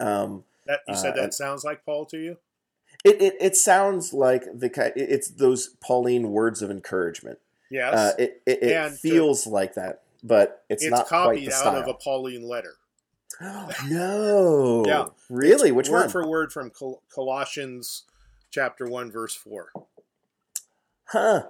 Um, 0.00 0.44
That 0.66 0.80
you 0.88 0.94
said 0.96 1.18
Uh, 1.18 1.22
that 1.22 1.34
sounds 1.34 1.64
like 1.64 1.84
Paul 1.84 2.06
to 2.06 2.18
you. 2.18 2.38
It, 3.04 3.20
it 3.20 3.34
it 3.40 3.56
sounds 3.56 4.12
like 4.12 4.44
the 4.54 4.92
it's 4.96 5.28
those 5.28 5.68
Pauline 5.80 6.30
words 6.30 6.62
of 6.62 6.70
encouragement. 6.70 7.38
Yes, 7.70 7.94
Uh, 7.94 8.12
it 8.18 8.42
it, 8.46 8.62
it 8.62 8.92
feels 8.92 9.46
like 9.46 9.74
that, 9.74 10.02
but 10.22 10.64
it's, 10.68 10.82
it's, 10.84 10.90
not 10.90 11.08
quite 11.08 11.24
copied 11.24 11.48
the 11.48 11.54
out 11.54 11.60
style. 11.60 11.76
of 11.82 11.88
a 11.88 11.94
Pauline 11.94 12.46
letter. 12.46 12.74
no, 13.40 14.84
Yeah. 14.86 15.06
really? 15.30 15.68
It's 15.70 15.76
Which 15.76 15.88
word 15.88 16.00
one? 16.02 16.08
for 16.10 16.26
word 16.28 16.52
from 16.52 16.70
Col- 16.70 17.02
Colossians 17.12 18.04
chapter 18.50 18.86
one 18.86 19.10
verse 19.10 19.34
four. 19.34 19.72
huh? 21.06 21.48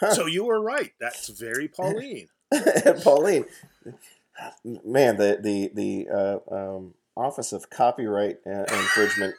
Huh. 0.00 0.14
So 0.14 0.26
you 0.26 0.44
were 0.44 0.60
right. 0.60 0.92
That's 1.00 1.28
very 1.28 1.68
Pauline. 1.68 2.28
Pauline, 3.02 3.44
man, 4.64 5.16
the 5.16 5.38
the 5.40 5.70
the 5.74 6.08
uh, 6.08 6.38
um, 6.54 6.94
Office 7.16 7.52
of 7.52 7.70
Copyright 7.70 8.38
uh, 8.46 8.64
Infringement 8.72 9.34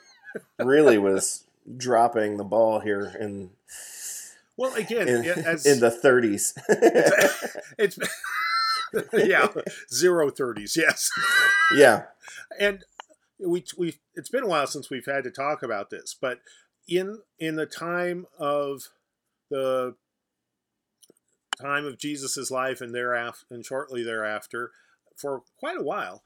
really 0.60 0.98
was 0.98 1.44
dropping 1.76 2.38
the 2.38 2.44
ball 2.44 2.80
here 2.80 3.16
in 3.20 3.52
Well, 4.58 4.74
again, 4.76 5.08
in, 5.08 5.26
as 5.26 5.66
in 5.66 5.80
the 5.80 5.90
30s. 5.90 6.54
it's 7.78 7.98
yeah 9.14 9.48
zero 9.94 10.30
thirties. 10.30 10.76
Yes. 10.78 11.10
yeah, 11.76 12.04
and 12.60 12.84
we 13.40 13.64
we 13.78 13.96
it's 14.16 14.30
been 14.30 14.44
a 14.44 14.48
while 14.48 14.68
since 14.68 14.90
we've 14.90 15.06
had 15.06 15.24
to 15.26 15.32
talk 15.32 15.62
about 15.64 15.90
this, 15.90 16.16
but 16.20 16.40
in 16.88 17.20
in 17.40 17.56
the 17.56 17.66
time 17.66 18.26
of 18.40 18.90
the 19.50 19.96
time 21.60 21.86
of 21.86 21.98
Jesus's 21.98 22.52
life 22.52 22.82
and 22.82 22.94
thereafter 22.94 23.46
and 23.50 23.66
shortly 23.66 24.04
thereafter, 24.04 24.72
for 25.16 25.44
quite 25.60 25.78
a 25.78 25.84
while, 25.84 26.24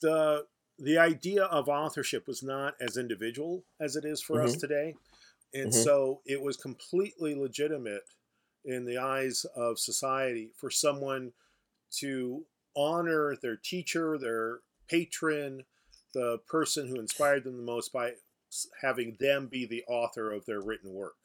the 0.00 0.46
the 0.78 0.98
idea 0.98 1.44
of 1.44 1.68
authorship 1.68 2.26
was 2.26 2.42
not 2.42 2.74
as 2.80 2.96
individual 2.96 3.64
as 3.80 3.94
it 3.96 4.04
is 4.04 4.20
for 4.20 4.42
us 4.42 4.56
today, 4.56 4.96
and 5.52 5.72
Mhm. 5.72 5.84
so 5.84 6.20
it 6.26 6.42
was 6.42 6.56
completely 6.56 7.34
legitimate 7.34 8.02
in 8.64 8.84
the 8.84 8.98
eyes 8.98 9.44
of 9.56 9.78
society 9.78 10.50
for 10.56 10.70
someone 10.70 11.32
to 11.90 12.46
honor 12.76 13.36
their 13.36 13.56
teacher, 13.56 14.18
their 14.18 14.60
patron, 14.88 15.64
the 16.12 16.38
person 16.46 16.88
who 16.88 16.98
inspired 16.98 17.44
them 17.44 17.56
the 17.56 17.62
most 17.62 17.92
by 17.92 18.14
having 18.82 19.16
them 19.20 19.46
be 19.48 19.66
the 19.66 19.84
author 19.86 20.32
of 20.32 20.46
their 20.46 20.60
written 20.60 20.92
work. 20.92 21.16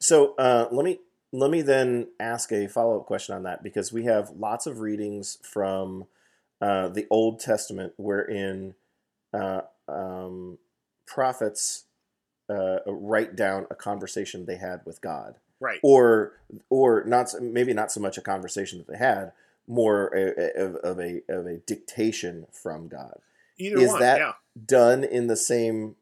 So 0.00 0.34
uh, 0.36 0.68
let 0.70 0.84
me 0.84 0.98
let 1.32 1.50
me 1.50 1.62
then 1.62 2.08
ask 2.18 2.52
a 2.52 2.66
follow 2.68 2.98
up 3.00 3.06
question 3.06 3.34
on 3.34 3.42
that 3.44 3.62
because 3.62 3.92
we 3.92 4.04
have 4.04 4.30
lots 4.30 4.66
of 4.66 4.80
readings 4.80 5.38
from 5.42 6.06
uh, 6.60 6.88
the 6.88 7.06
Old 7.10 7.38
Testament 7.40 7.92
wherein 7.96 8.74
uh, 9.32 9.62
um, 9.88 10.58
prophets 11.06 11.84
uh, 12.48 12.78
write 12.86 13.36
down 13.36 13.66
a 13.70 13.74
conversation 13.74 14.46
they 14.46 14.56
had 14.56 14.80
with 14.86 15.00
God, 15.00 15.36
Right. 15.60 15.80
or 15.82 16.32
or 16.70 17.04
not 17.04 17.34
maybe 17.40 17.74
not 17.74 17.92
so 17.92 18.00
much 18.00 18.16
a 18.16 18.22
conversation 18.22 18.78
that 18.78 18.86
they 18.88 18.96
had, 18.98 19.32
more 19.66 20.06
of, 20.06 20.76
of 20.76 20.98
a 20.98 21.20
of 21.28 21.46
a 21.46 21.58
dictation 21.58 22.46
from 22.50 22.88
God. 22.88 23.18
Either 23.58 23.78
is 23.78 23.88
one, 23.90 24.00
that- 24.00 24.18
yeah. 24.18 24.32
done 24.64 25.04
in 25.04 25.26
the 25.26 25.36
same 25.36 25.96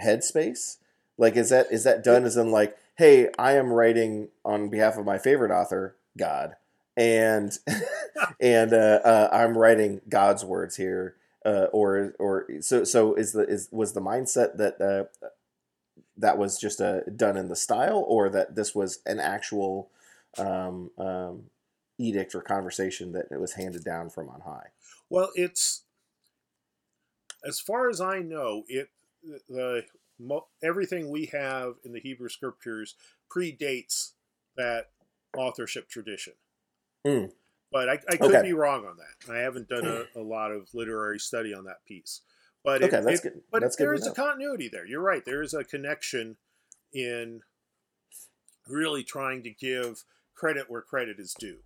headspace? 0.00 0.76
Like, 1.18 1.36
is 1.36 1.50
that 1.50 1.66
is 1.72 1.84
that 1.84 2.04
done 2.04 2.24
as 2.24 2.36
in 2.36 2.50
like, 2.50 2.76
hey, 2.96 3.28
I 3.38 3.52
am 3.52 3.72
writing 3.72 4.28
on 4.44 4.68
behalf 4.68 4.96
of 4.96 5.04
my 5.04 5.18
favorite 5.18 5.50
author, 5.50 5.96
God, 6.18 6.56
and 6.96 7.56
and 8.40 8.72
uh, 8.72 9.00
uh, 9.04 9.28
I'm 9.32 9.56
writing 9.56 10.00
God's 10.08 10.44
words 10.44 10.76
here, 10.76 11.16
uh, 11.44 11.66
or 11.72 12.14
or 12.18 12.46
so 12.60 12.84
so 12.84 13.14
is 13.14 13.32
the 13.32 13.42
is 13.42 13.68
was 13.70 13.92
the 13.92 14.00
mindset 14.00 14.56
that 14.56 14.80
uh, 14.80 15.26
that 16.16 16.38
was 16.38 16.58
just 16.58 16.80
a 16.80 17.04
done 17.14 17.36
in 17.36 17.48
the 17.48 17.56
style, 17.56 18.04
or 18.06 18.28
that 18.30 18.54
this 18.54 18.74
was 18.74 19.00
an 19.06 19.20
actual 19.20 19.90
um, 20.38 20.90
um, 20.98 21.44
edict 21.98 22.34
or 22.34 22.40
conversation 22.40 23.12
that 23.12 23.26
it 23.30 23.40
was 23.40 23.54
handed 23.54 23.84
down 23.84 24.10
from 24.10 24.28
on 24.28 24.40
high. 24.40 24.68
Well, 25.08 25.30
it's 25.34 25.82
as 27.44 27.60
far 27.60 27.88
as 27.88 28.00
I 28.00 28.20
know, 28.20 28.64
it 28.68 28.88
the 29.48 29.84
mo- 30.18 30.46
everything 30.62 31.10
we 31.10 31.26
have 31.26 31.74
in 31.84 31.92
the 31.92 32.00
Hebrew 32.00 32.28
scriptures 32.28 32.94
predates 33.34 34.12
that 34.56 34.90
authorship 35.36 35.88
tradition. 35.88 36.34
Mm. 37.06 37.32
But 37.72 37.88
I, 37.88 37.92
I 38.08 38.16
could 38.16 38.34
Okay. 38.34 38.42
be 38.42 38.52
wrong 38.52 38.86
on 38.86 38.96
that. 38.96 39.32
I 39.32 39.38
haven't 39.38 39.68
done 39.68 39.84
a, 39.86 40.04
a 40.18 40.22
lot 40.22 40.52
of 40.52 40.68
literary 40.72 41.18
study 41.18 41.52
on 41.52 41.64
that 41.64 41.84
piece. 41.84 42.22
But 42.64 42.82
it, 42.82 42.90
that's 42.90 43.06
it- 43.06 43.22
good. 43.22 43.40
But 43.52 43.62
That's 43.62 43.76
there 43.76 43.92
to 43.92 43.98
is 43.98 44.06
a 44.06 44.12
continuity 44.12 44.68
there. 44.68 44.86
You're 44.86 45.00
right. 45.02 45.24
There 45.24 45.42
is 45.42 45.52
a 45.54 45.62
connection 45.64 46.36
in 46.92 47.42
really 48.68 49.04
trying 49.04 49.42
to 49.44 49.50
give 49.50 50.04
credit 50.34 50.68
where 50.70 50.82
credit 50.82 51.18
is 51.18 51.34
due. 51.38 51.58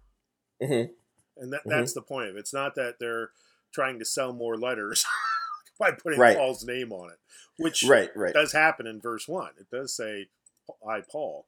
Mhm. 0.62 0.90
And 1.36 1.52
that, 1.52 1.64
Mhm. 1.64 1.70
that's 1.70 1.92
the 1.94 2.02
point 2.02 2.28
of 2.30 2.36
it. 2.36 2.40
It's 2.40 2.52
not 2.52 2.74
that 2.74 2.98
they're 2.98 3.30
trying 3.72 3.98
to 3.98 4.04
sell 4.04 4.32
more 4.32 4.56
letters 4.58 5.04
by 5.86 5.90
putting 5.92 6.20
Right. 6.20 6.36
Paul's 6.36 6.64
name 6.64 6.92
on 6.92 7.10
it, 7.10 7.18
which 7.58 7.82
Right, 7.84 8.10
right. 8.14 8.32
does 8.34 8.52
happen 8.52 8.86
in 8.86 9.00
verse 9.00 9.26
1. 9.26 9.52
It 9.58 9.66
does 9.72 9.92
say, 9.94 10.28
I, 10.88 11.00
Paul. 11.10 11.46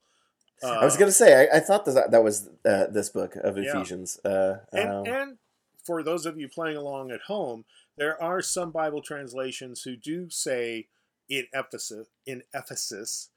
Uh, 0.62 0.68
I 0.80 0.84
was 0.84 0.96
going 0.96 1.08
to 1.08 1.12
say, 1.12 1.48
I, 1.48 1.58
I 1.58 1.60
thought 1.60 1.84
that 1.84 2.10
that 2.10 2.24
was 2.24 2.48
uh, 2.64 2.86
this 2.86 3.08
book 3.10 3.36
of 3.36 3.56
Yeah. 3.58 3.64
Ephesians. 3.76 4.18
Uh, 4.24 4.58
and, 4.72 4.90
um, 4.90 5.06
and 5.06 5.38
for 5.84 6.02
those 6.02 6.24
of 6.26 6.38
you 6.38 6.48
playing 6.48 6.76
along 6.76 7.10
at 7.10 7.22
home, 7.22 7.64
there 7.96 8.20
are 8.22 8.40
some 8.40 8.70
Bible 8.70 9.02
translations 9.02 9.82
who 9.82 9.96
do 9.96 10.30
say 10.30 10.86
in 11.28 11.46
Ephesus, 11.52 12.08
in 12.26 12.42
Ephesus, 12.54 13.28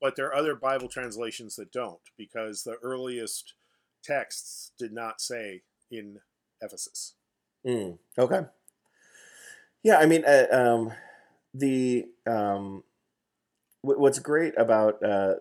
but 0.00 0.14
there 0.16 0.26
are 0.26 0.34
other 0.34 0.54
Bible 0.54 0.88
translations 0.88 1.56
that 1.56 1.72
don't 1.72 2.00
because 2.16 2.62
the 2.64 2.76
earliest 2.82 3.54
texts 4.02 4.72
did 4.78 4.92
not 4.92 5.20
say 5.20 5.62
in 5.90 6.20
Ephesus. 6.60 7.14
mm, 7.66 7.98
okay. 8.18 8.42
Yeah, 9.84 9.98
I 9.98 10.06
mean, 10.06 10.24
uh, 10.24 10.46
um, 10.50 10.92
the 11.54 12.08
um, 12.26 12.82
wh- 13.82 13.98
what's 13.98 14.18
great 14.18 14.54
about 14.58 15.00
uh, 15.04 15.34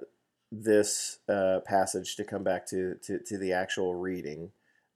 this 0.51 1.17
uh, 1.27 1.61
passage 1.65 2.15
to 2.17 2.23
come 2.23 2.43
back 2.43 2.67
to 2.67 2.95
to, 3.03 3.17
to 3.19 3.37
the 3.39 3.53
actual 3.53 3.95
reading 3.95 4.51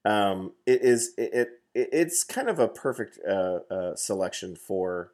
um, 0.07 0.53
it 0.65 0.81
is 0.81 1.13
it, 1.17 1.33
it 1.33 1.49
it's 1.73 2.23
kind 2.23 2.49
of 2.49 2.59
a 2.59 2.67
perfect 2.67 3.19
uh, 3.27 3.59
uh, 3.69 3.95
selection 3.95 4.55
for 4.55 5.11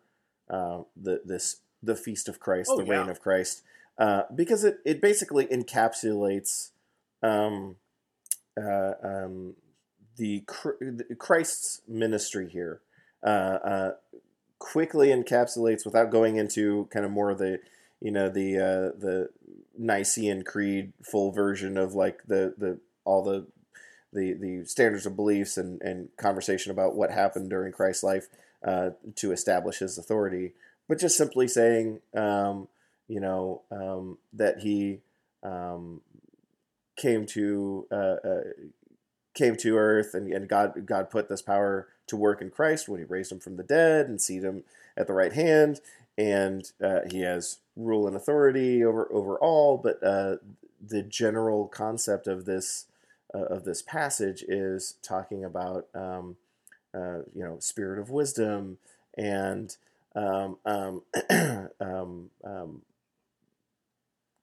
uh, 0.49 0.81
the 0.95 1.21
this 1.25 1.57
the 1.81 1.95
feast 1.95 2.29
of 2.29 2.39
Christ, 2.39 2.71
Oh, 2.71 2.77
the 2.77 2.85
reign 2.85 3.09
of 3.09 3.19
Christ, 3.19 3.63
uh, 3.97 4.23
because 4.33 4.63
it 4.63 4.77
it 4.85 5.01
basically 5.01 5.47
encapsulates 5.47 6.71
um, 7.21 7.77
uh, 8.55 8.93
um, 9.03 9.55
the, 10.17 10.43
the 10.79 11.15
Christ's 11.17 11.81
ministry 11.87 12.47
here. 12.47 12.81
Uh, 13.23 13.57
uh, 13.63 13.91
quickly 14.63 15.09
encapsulates 15.09 15.83
without 15.83 16.09
going 16.09 16.37
into 16.37 16.87
kind 16.89 17.03
of 17.05 17.11
more 17.11 17.29
of 17.29 17.37
the 17.37 17.59
you 17.99 18.09
know 18.09 18.29
the 18.29 18.57
uh, 18.57 18.97
the 18.97 19.29
Nicene 19.77 20.43
Creed 20.43 20.93
full 21.03 21.33
version 21.33 21.77
of 21.77 21.93
like 21.93 22.23
the 22.27 22.53
the 22.57 22.79
all 23.03 23.21
the 23.23 23.45
the 24.13 24.31
the 24.31 24.63
standards 24.63 25.05
of 25.05 25.17
beliefs 25.17 25.57
and 25.57 25.81
and 25.81 26.07
conversation 26.15 26.71
about 26.71 26.95
what 26.95 27.11
happened 27.11 27.49
during 27.49 27.73
Christ's 27.73 28.03
life 28.03 28.29
uh, 28.65 28.91
to 29.15 29.33
establish 29.33 29.79
his 29.79 29.97
authority, 29.97 30.53
but 30.87 30.97
just 30.97 31.17
simply 31.17 31.49
saying 31.49 31.99
um, 32.15 32.69
you 33.09 33.19
know 33.19 33.63
um, 33.69 34.17
that 34.31 34.59
he 34.59 35.01
um, 35.43 35.99
came 36.95 37.25
to 37.25 37.85
uh, 37.91 38.15
uh, 38.25 38.43
came 39.33 39.57
to 39.57 39.75
earth 39.75 40.13
and, 40.13 40.31
and 40.31 40.47
God 40.47 40.85
God 40.85 41.09
put 41.09 41.27
this 41.27 41.41
power 41.41 41.89
to 42.07 42.15
work 42.15 42.41
in 42.41 42.49
Christ 42.49 42.87
when 42.87 42.99
he 42.99 43.05
raised 43.05 43.31
him 43.31 43.39
from 43.39 43.57
the 43.57 43.63
dead 43.63 44.07
and 44.07 44.21
seated 44.21 44.45
him 44.45 44.63
at 44.97 45.07
the 45.07 45.13
right 45.13 45.33
hand 45.33 45.79
and 46.17 46.71
uh, 46.83 46.99
he 47.09 47.21
has 47.21 47.57
rule 47.75 48.05
and 48.07 48.15
authority 48.15 48.83
over 48.83 49.07
over 49.11 49.37
all 49.39 49.77
but 49.77 50.01
uh, 50.03 50.35
the 50.85 51.01
general 51.01 51.67
concept 51.67 52.27
of 52.27 52.45
this 52.45 52.85
uh, 53.33 53.45
of 53.45 53.63
this 53.63 53.81
passage 53.81 54.43
is 54.47 54.95
talking 55.01 55.43
about 55.43 55.87
um, 55.95 56.37
uh, 56.93 57.19
you 57.33 57.43
know 57.43 57.57
spirit 57.59 57.99
of 57.99 58.09
wisdom 58.09 58.77
and 59.17 59.77
um, 60.15 60.57
um, 60.65 61.01
um, 61.79 62.29
um, 62.43 62.81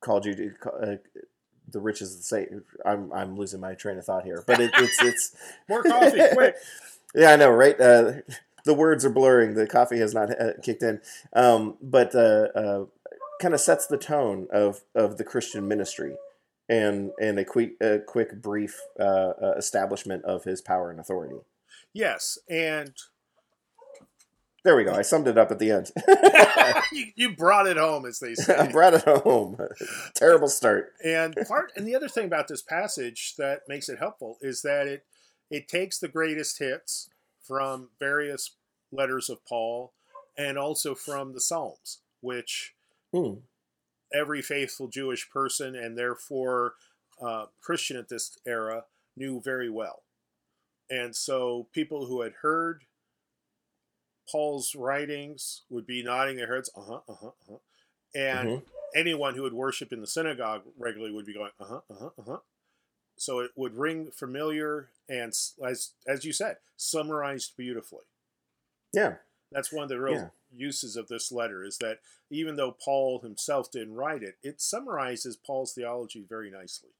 called 0.01 0.25
you 0.25 0.35
to 0.35 0.71
uh, 0.73 0.97
the 1.71 1.81
riches 1.81 2.13
of 2.13 2.19
the 2.19 2.25
saint. 2.25 2.51
I'm 2.85 3.13
I'm 3.13 3.37
losing 3.37 3.61
my 3.61 3.75
train 3.75 3.99
of 3.99 4.05
thought 4.05 4.25
here, 4.25 4.43
but 4.47 4.61
it, 4.61 4.73
it's 4.75 5.03
it's 5.03 5.37
More 5.69 5.83
coffee, 5.83 6.23
quick. 6.33 6.57
yeah, 7.15 7.33
I 7.33 7.37
know, 7.37 7.51
right? 7.51 7.81
Uh, 7.81 8.13
the 8.65 8.75
words 8.75 9.05
are 9.05 9.11
blurring. 9.11 9.55
The 9.55 9.67
coffee 9.67 9.99
has 9.99 10.15
not 10.15 10.31
uh, 10.31 10.53
kicked 10.63 10.83
in, 10.83 11.01
um, 11.33 11.77
but 11.83 12.15
uh, 12.15 12.49
uh, 12.55 12.85
kind 13.41 13.55
of 13.55 13.61
sets 13.61 13.87
the 13.87 13.99
tone 13.99 14.47
of 14.53 14.83
of 14.95 15.17
the 15.17 15.25
Christian 15.25 15.67
ministry, 15.67 16.17
and 16.69 17.11
and 17.21 17.39
a 17.39 17.45
quick 17.45 17.73
a 17.81 17.99
quick 17.99 18.41
brief 18.43 18.79
uh, 18.99 19.33
uh, 19.43 19.55
establishment 19.57 20.25
of 20.25 20.45
his 20.45 20.61
power 20.61 20.91
and 20.91 21.01
authority. 21.01 21.37
Yes, 21.93 22.39
and 22.49 22.93
There 24.63 24.77
we 24.77 24.85
go. 24.85 24.93
I 24.95 25.03
summed 25.03 25.27
it 25.27 25.39
up 25.39 25.51
at 25.51 25.59
the 25.59 25.71
end. 25.71 25.91
you, 26.93 27.07
you 27.17 27.35
brought 27.35 27.67
it 27.67 27.79
home, 27.79 28.05
as 28.07 28.19
they 28.19 28.35
say. 28.37 28.55
I 28.55 28.71
brought 28.71 28.95
it 28.95 29.03
home. 29.05 29.57
Terrible 30.15 30.49
start. 30.49 30.93
and 31.03 31.35
part 31.49 31.73
and 31.77 31.87
the 31.87 31.97
other 31.97 32.09
thing 32.09 32.27
about 32.27 32.47
this 32.47 32.63
passage 32.63 33.35
that 33.39 33.63
makes 33.69 33.89
it 33.89 33.99
helpful 33.99 34.37
is 34.43 34.63
that 34.63 34.87
it 34.87 35.05
it 35.51 35.69
takes 35.69 35.99
the 35.99 36.09
greatest 36.09 36.59
hits 36.59 37.11
from 37.43 37.91
various 37.99 38.57
letters 38.93 39.29
of 39.31 39.45
Paul 39.47 39.93
and 40.37 40.59
also 40.59 40.95
from 40.95 41.33
the 41.33 41.41
Psalms, 41.41 42.01
which 42.21 42.75
Hmm. 43.13 43.41
every 44.13 44.43
faithful 44.43 44.89
Jewish 44.89 45.31
person 45.31 45.75
and 45.75 45.97
therefore 45.97 46.75
uh, 47.21 47.47
Christian 47.61 47.97
at 47.97 48.09
this 48.09 48.39
era 48.47 48.85
knew 49.17 49.41
very 49.41 49.71
well. 49.71 50.03
And 50.91 51.15
so 51.15 51.69
people 51.73 52.07
who 52.07 52.23
had 52.23 52.35
heard 52.43 52.85
Paul's 54.31 54.75
writings 54.75 55.63
would 55.71 55.87
be 55.87 56.03
nodding 56.03 56.37
their 56.37 56.53
heads, 56.55 56.71
uh 56.77 56.83
huh, 56.83 57.01
uh 57.09 57.15
huh, 57.15 57.27
uh 57.29 57.53
huh. 57.53 57.59
And 58.15 58.49
Mhm. 58.49 58.65
anyone 58.95 59.35
who 59.35 59.43
would 59.43 59.53
worship 59.53 59.93
in 59.93 60.01
the 60.01 60.07
synagogue 60.07 60.63
regularly 60.79 61.13
would 61.13 61.27
be 61.27 61.35
going, 61.35 61.53
uh 61.61 61.65
huh, 61.65 61.81
uh 61.91 61.95
huh, 61.95 62.11
uh 62.19 62.23
huh. 62.23 62.39
So 63.21 63.41
it 63.41 63.51
would 63.55 63.77
ring 63.77 64.11
familiar 64.13 64.89
and, 65.07 65.35
as 65.63 65.91
as 66.09 66.25
you 66.25 66.33
said, 66.33 66.57
summarized 66.77 67.53
beautifully. 67.55 68.05
Yeah. 68.95 69.17
That's 69.53 69.71
one 69.71 69.83
of 69.83 69.91
the 69.91 70.01
real 70.01 70.15
Yeah. 70.15 70.29
uses 70.51 70.97
of 70.97 71.09
this 71.09 71.31
letter 71.31 71.63
is 71.63 71.77
that 71.79 71.99
even 72.31 72.57
though 72.57 72.73
Paul 72.73 73.21
himself 73.21 73.71
didn't 73.71 73.95
write 73.97 74.23
it, 74.23 74.37
it 74.43 74.63
summarizes 74.63 75.37
Paul's 75.37 75.75
theology 75.75 76.25
very 76.27 76.51
nicely. 76.51 76.91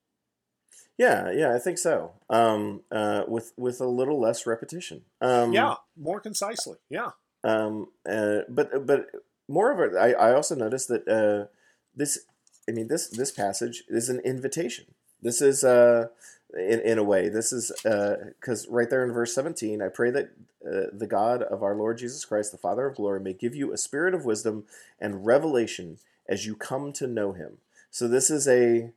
Yeah, 0.99 1.31
yeah, 1.31 1.55
I 1.55 1.59
think 1.59 1.79
so. 1.79 2.13
Um, 2.29 2.83
uh, 2.91 3.23
with 3.27 3.55
with 3.57 3.81
a 3.81 3.87
little 3.87 4.21
less 4.21 4.47
repetition. 4.47 5.07
Um, 5.23 5.55
yeah, 5.55 5.77
more 5.97 6.21
concisely. 6.21 6.77
Yeah. 6.91 7.13
Um, 7.45 7.93
uh, 8.07 8.41
but 8.51 8.85
but 8.87 9.07
more 9.49 9.73
of 9.73 9.79
a, 9.81 9.99
I, 9.99 10.11
I 10.11 10.35
also 10.35 10.55
noticed 10.55 10.89
that 10.89 11.09
uh, 11.09 11.49
this, 11.95 12.27
I 12.69 12.73
mean 12.73 12.89
this 12.89 13.09
this 13.09 13.33
passage 13.33 13.85
is 13.89 14.11
an 14.11 14.21
invitation. 14.21 14.95
This 15.23 15.41
is 15.43 15.65
uh, 15.65 16.09
in 16.55 16.81
in 16.81 16.99
a 16.99 17.05
way 17.05 17.29
this 17.29 17.53
is 17.53 17.71
because 17.83 18.67
right 18.69 18.89
there 18.91 19.05
in 19.05 19.13
verse 19.13 19.35
seventeen, 19.35 19.83
I 19.83 19.89
pray 19.89 20.11
that 20.11 20.31
uh, 20.67 20.87
the 20.93 21.07
God 21.07 21.43
of 21.43 21.63
our 21.63 21.75
Lord 21.75 21.99
Jesus 21.99 22.25
Christ, 22.25 22.53
the 22.53 22.59
Father 22.59 22.87
of 22.87 22.97
glory, 22.97 23.21
may 23.21 23.33
give 23.33 23.55
you 23.55 23.73
a 23.73 23.79
spirit 23.79 24.15
of 24.15 24.25
wisdom 24.25 24.65
and 25.01 25.25
revelation 25.25 25.99
as 26.29 26.47
you 26.47 26.55
come 26.55 26.93
to 26.95 27.07
know 27.07 27.33
Him. 27.33 27.59
So 27.91 28.07
this 28.09 28.31
is 28.31 28.47
a 28.49 28.93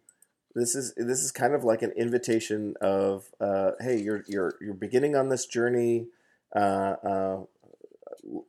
this 0.55 0.75
is 0.75 0.93
this 0.95 1.19
is 1.21 1.31
kind 1.31 1.53
of 1.53 1.63
like 1.63 1.81
an 1.81 1.91
invitation 1.97 2.75
of 2.81 3.25
uh, 3.39 3.71
hey 3.81 3.99
you're 3.99 4.23
you're 4.27 4.55
you're 4.61 4.73
beginning 4.73 5.15
on 5.15 5.29
this 5.29 5.45
journey 5.45 6.07
uh, 6.55 6.95
uh, 7.03 7.37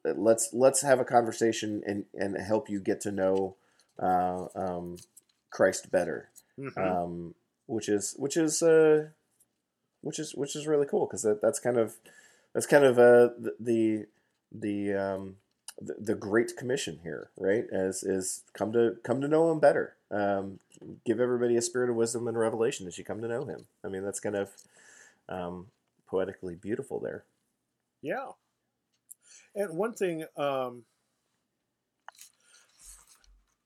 let's 0.04 0.50
let's 0.52 0.82
have 0.82 1.00
a 1.00 1.04
conversation 1.04 1.82
and 1.86 2.04
and 2.14 2.36
help 2.36 2.68
you 2.68 2.80
get 2.80 3.00
to 3.02 3.10
know 3.12 3.56
uh, 3.98 4.46
um, 4.54 4.96
Christ 5.50 5.90
better 5.90 6.28
Mhm. 6.58 6.76
um, 6.78 7.34
which 7.66 7.88
is 7.88 8.14
which 8.18 8.36
is 8.36 8.62
uh, 8.62 9.08
which 10.00 10.18
is 10.18 10.34
which 10.34 10.56
is 10.56 10.66
really 10.66 10.86
cool 10.86 11.06
because 11.06 11.22
that, 11.22 11.40
that's 11.42 11.58
kind 11.58 11.78
of 11.78 11.94
that's 12.52 12.66
kind 12.66 12.84
of 12.84 12.98
uh, 12.98 13.30
the 13.58 14.06
the 14.52 14.94
um, 14.94 15.36
the 15.80 15.96
the 15.98 16.14
Great 16.14 16.56
Commission 16.56 17.00
here, 17.02 17.30
right? 17.36 17.64
As 17.72 18.02
is 18.02 18.42
come 18.52 18.72
to 18.72 18.96
come 19.02 19.20
to 19.20 19.28
know 19.28 19.50
Him 19.50 19.60
better. 19.60 19.96
Um, 20.10 20.60
give 21.04 21.20
everybody 21.20 21.56
a 21.56 21.62
spirit 21.62 21.90
of 21.90 21.96
wisdom 21.96 22.28
and 22.28 22.38
revelation 22.38 22.86
as 22.86 22.98
you 22.98 23.04
come 23.04 23.20
to 23.22 23.28
know 23.28 23.44
Him. 23.44 23.66
I 23.84 23.88
mean, 23.88 24.04
that's 24.04 24.20
kind 24.20 24.36
of 24.36 24.50
um, 25.28 25.66
poetically 26.06 26.54
beautiful 26.54 27.00
there. 27.00 27.24
Yeah. 28.02 28.32
And 29.54 29.76
one 29.76 29.94
thing, 29.94 30.24
um, 30.36 30.84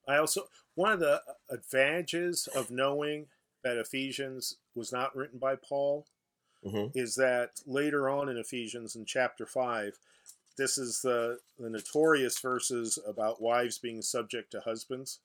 I 0.07 0.17
also, 0.17 0.47
one 0.75 0.91
of 0.91 0.99
the 0.99 1.21
advantages 1.49 2.47
of 2.47 2.71
knowing 2.71 3.27
that 3.63 3.77
Ephesians 3.77 4.57
was 4.75 4.91
not 4.91 5.15
written 5.15 5.39
by 5.39 5.55
Paul 5.55 6.05
hmm 6.63 6.87
is 6.93 7.15
that 7.15 7.51
later 7.65 8.09
on 8.09 8.27
in 8.29 8.37
Ephesians 8.37 8.95
in 8.95 9.05
chapter 9.05 9.45
5, 9.45 9.97
this 10.57 10.77
is 10.77 11.01
the, 11.01 11.39
the 11.57 11.69
notorious 11.69 12.39
verses 12.39 12.99
about 13.07 13.41
wives 13.41 13.77
being 13.77 14.01
subject 14.01 14.51
to 14.51 14.59
husbands. 14.59 15.19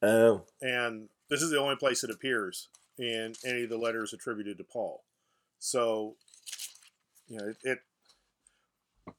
Oh, 0.00 0.44
And 0.60 1.08
this 1.28 1.42
is 1.42 1.50
the 1.50 1.58
only 1.58 1.76
place 1.76 2.04
it 2.04 2.10
appears 2.10 2.68
in 2.98 3.34
any 3.44 3.64
of 3.64 3.70
the 3.70 3.78
letters 3.78 4.12
attributed 4.12 4.58
to 4.58 4.64
Paul. 4.64 5.02
So, 5.58 6.14
you 7.28 7.38
know, 7.38 7.46
it 7.48 7.56
it, 7.64 7.78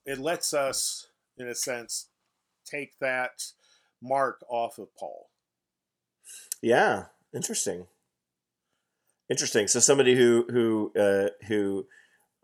it 0.06 0.20
lets 0.20 0.54
us, 0.54 1.08
in 1.38 1.48
a 1.48 1.56
sense, 1.56 2.08
take 2.66 2.98
that 3.00 3.44
mark 4.02 4.44
off 4.50 4.78
of 4.78 4.96
Paul. 4.96 5.30
Yeah, 6.62 7.06
interesting. 7.34 7.88
Interesting. 9.34 9.68
So 9.68 9.80
somebody 9.80 10.14
who 10.16 10.46
who 10.48 10.92
uh, 10.96 11.30
who 11.48 11.88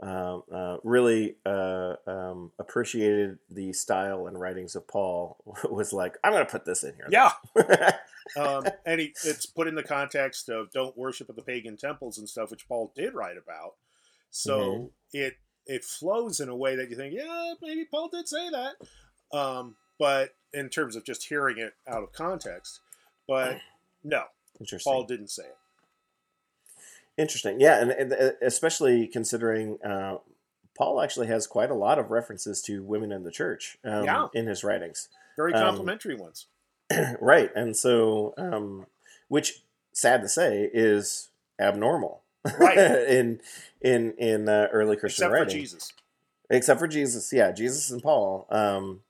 um, 0.02 0.42
uh, 0.52 0.78
really 0.84 1.36
uh, 1.46 1.94
um, 2.08 2.52
appreciated 2.58 3.38
the 3.48 3.74
style 3.74 4.26
and 4.26 4.40
writings 4.40 4.76
of 4.76 4.88
Paul 4.88 5.38
was 5.70 5.94
like, 5.94 6.18
I'm 6.24 6.32
going 6.32 6.44
to 6.44 6.52
put 6.52 6.66
this 6.66 6.84
in 6.84 6.96
here. 6.96 7.08
Yeah. 7.12 7.32
Um, 8.38 8.64
and 8.86 9.00
he, 9.02 9.08
it's 9.26 9.48
put 9.48 9.68
in 9.68 9.74
the 9.74 9.82
context 9.82 10.50
of 10.50 10.70
don't 10.72 10.96
worship 10.96 11.32
at 11.32 11.36
the 11.36 11.42
pagan 11.42 11.78
temples 11.78 12.20
and 12.20 12.30
stuff, 12.30 12.52
which 12.52 12.68
Paul 12.68 12.92
did 12.96 13.16
write 13.16 13.38
about. 13.38 13.74
So 14.30 14.60
Mhm. 14.60 14.92
it 15.14 15.34
it 15.66 15.84
flows 15.84 16.40
in 16.40 16.48
a 16.48 16.56
way 16.56 16.76
that 16.76 16.92
you 16.92 16.96
think, 16.96 17.16
yeah, 17.16 17.54
maybe 17.60 17.86
Paul 17.86 18.08
did 18.10 18.28
say 18.28 18.52
that. 18.52 18.76
Um, 19.36 19.78
but 19.98 20.36
in 20.54 20.70
terms 20.70 20.96
of 20.96 21.06
just 21.06 21.28
hearing 21.28 21.58
it 21.58 21.74
out 21.88 22.04
of 22.04 22.12
context, 22.12 22.82
but 23.28 23.58
no. 24.04 24.26
Paul 24.84 25.06
didn't 25.06 25.32
say 25.32 25.44
it. 25.44 25.58
Interesting. 27.20 27.60
Yeah, 27.60 27.82
and, 27.82 27.92
and 27.92 28.14
uh, 28.14 28.32
especially 28.42 29.06
considering 29.08 29.78
uh, 29.84 30.18
Paul 30.78 31.02
actually 31.02 31.28
has 31.28 31.48
quite 31.48 31.70
a 31.70 31.76
lot 31.76 32.00
of 32.00 32.12
references 32.12 32.62
to 32.64 32.82
women 32.82 33.12
in 33.12 33.24
the 33.24 33.32
church 33.32 33.78
um, 33.84 34.06
Yeah. 34.06 34.28
in 34.34 34.48
his 34.48 34.64
writings. 34.64 35.10
Very 35.36 35.54
Um, 35.54 35.62
complimentary 35.66 36.16
ones. 36.16 36.48
right, 37.20 37.52
and 37.56 37.76
so 37.76 38.34
um, 38.38 38.86
which 39.28 39.62
sad 39.92 40.22
to 40.22 40.30
say 40.30 40.70
is 40.74 41.30
abnormal. 41.60 42.22
Right. 42.58 42.78
in 43.18 43.42
in 43.82 44.14
in 44.18 44.48
uh, 44.48 44.70
early 44.72 44.96
Christian 44.96 45.26
Except 45.26 45.30
for 45.30 45.44
writing. 45.44 45.60
Jesus. 45.60 45.92
except 46.50 46.80
for 46.80 46.88
Jesus. 46.88 47.34
Yeah, 47.34 47.52
Jesus 47.52 47.92
and 47.92 48.02
Paul. 48.02 48.48
Um, 48.50 49.02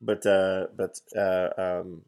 but 0.00 0.24
uh, 0.24 0.68
but 0.76 1.00
uh, 1.16 1.48
um, 1.58 2.02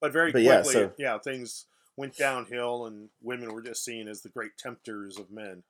But 0.00 0.12
very 0.12 0.32
But 0.32 0.42
quickly, 0.44 0.80
yeah, 0.98 1.12
yeah, 1.14 1.18
things 1.18 1.66
went 2.00 2.16
downhill 2.16 2.86
and 2.86 3.10
women 3.22 3.52
were 3.52 3.60
just 3.60 3.84
seen 3.84 4.08
as 4.08 4.22
the 4.22 4.30
great 4.30 4.56
tempters 4.56 5.18
of 5.18 5.30
men. 5.30 5.62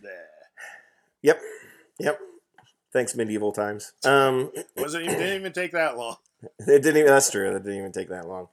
Bleh. 0.00 0.08
yep, 1.20 1.40
yep. 1.98 2.20
Thanks, 2.92 3.16
medieval 3.16 3.50
times. 3.50 3.92
Um, 4.04 4.52
Wasn't 4.76 5.04
even, 5.04 5.18
didn't 5.18 5.40
even 5.40 5.52
take 5.52 5.72
that 5.72 5.98
long. 5.98 6.16
it 6.60 6.82
didn't 6.82 6.96
even. 6.96 7.06
That's 7.06 7.30
true. 7.30 7.52
That 7.52 7.64
didn't 7.64 7.78
even 7.78 7.92
take 7.92 8.08
that 8.08 8.28
long. 8.28 8.48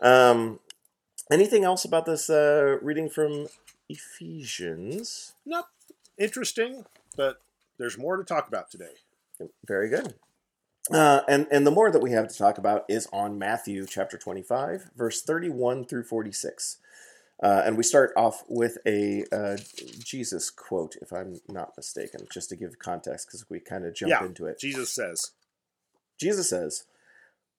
Um, 0.00 0.60
anything 1.30 1.64
else 1.64 1.84
about 1.84 2.06
this 2.06 2.30
uh, 2.30 2.78
reading 2.80 3.10
from 3.10 3.48
Ephesians? 3.90 5.34
Not 5.44 5.68
interesting, 6.16 6.86
but 7.16 7.42
there's 7.78 7.98
more 7.98 8.16
to 8.16 8.24
talk 8.24 8.48
about 8.48 8.70
today. 8.70 8.94
Very 9.66 9.90
good. 9.90 10.14
Uh, 10.90 11.20
and 11.28 11.46
and 11.52 11.66
the 11.66 11.70
more 11.70 11.90
that 11.90 12.02
we 12.02 12.10
have 12.12 12.28
to 12.28 12.36
talk 12.36 12.58
about 12.58 12.84
is 12.88 13.06
on 13.12 13.38
Matthew 13.38 13.86
chapter 13.86 14.18
twenty 14.18 14.42
five, 14.42 14.90
verse 14.96 15.22
thirty 15.22 15.48
one 15.48 15.84
through 15.84 16.04
forty 16.04 16.32
six. 16.32 16.78
Uh, 17.42 17.62
and 17.64 17.76
we 17.76 17.82
start 17.82 18.12
off 18.16 18.44
with 18.48 18.78
a 18.86 19.24
uh, 19.32 19.56
Jesus 19.98 20.48
quote, 20.48 20.94
if 21.02 21.12
I'm 21.12 21.40
not 21.48 21.72
mistaken, 21.76 22.26
just 22.32 22.48
to 22.50 22.56
give 22.56 22.78
context, 22.78 23.26
because 23.26 23.48
we 23.50 23.58
kind 23.58 23.84
of 23.84 23.94
jump 23.96 24.10
Yeah, 24.10 24.24
into 24.24 24.46
it. 24.46 24.60
Jesus 24.60 24.92
says, 24.94 25.32
Jesus 26.20 26.48
says, 26.50 26.84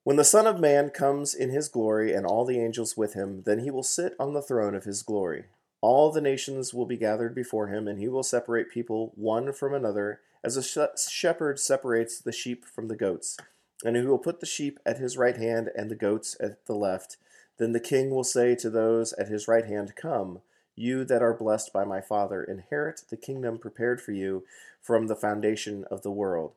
When 0.05 0.15
the 0.15 0.23
Son 0.23 0.47
of 0.47 0.59
Man 0.59 0.89
comes 0.89 1.33
in 1.35 1.49
his 1.49 1.67
glory 1.67 2.13
and 2.13 2.25
all 2.25 2.45
the 2.45 2.59
angels 2.59 2.95
with 2.95 3.13
him, 3.13 3.43
then 3.45 3.59
he 3.59 3.71
will 3.71 3.83
sit 3.83 4.13
on 4.17 4.33
the 4.33 4.41
throne 4.41 4.73
of 4.73 4.85
his 4.85 5.01
glory. 5.01 5.45
All 5.81 6.13
the 6.13 6.21
nations 6.21 6.73
will 6.73 6.85
be 6.85 6.95
gathered 6.95 7.35
before 7.35 7.67
him, 7.67 7.85
and 7.87 7.99
he 7.99 8.07
will 8.07 8.23
separate 8.23 8.71
people 8.71 9.11
one 9.15 9.51
from 9.51 9.73
another, 9.73 10.21
as 10.43 10.57
a 10.57 10.63
sh- 10.63 11.09
shepherd 11.09 11.59
separates 11.59 12.19
the 12.19 12.31
sheep 12.31 12.65
from 12.65 12.87
the 12.87 12.95
goats. 12.95 13.37
And 13.85 13.95
he 13.95 14.03
will 14.03 14.17
put 14.17 14.39
the 14.39 14.45
sheep 14.45 14.79
at 14.85 14.97
his 14.97 15.17
right 15.17 15.37
hand 15.37 15.69
and 15.75 15.89
the 15.89 15.95
goats 15.95 16.35
at 16.39 16.65
the 16.65 16.75
left. 16.75 17.17
Then 17.57 17.71
the 17.71 17.79
king 17.79 18.09
will 18.09 18.23
say 18.23 18.55
to 18.55 18.69
those 18.69 19.13
at 19.13 19.27
his 19.27 19.47
right 19.47 19.65
hand, 19.65 19.95
Come, 19.95 20.41
you 20.75 21.05
that 21.05 21.21
are 21.21 21.33
blessed 21.33 21.71
by 21.71 21.83
my 21.83 22.01
Father, 22.01 22.43
inherit 22.43 23.01
the 23.09 23.17
kingdom 23.17 23.57
prepared 23.57 24.01
for 24.01 24.11
you 24.11 24.43
from 24.81 25.07
the 25.07 25.15
foundation 25.15 25.85
of 25.91 26.01
the 26.01 26.11
world. 26.11 26.53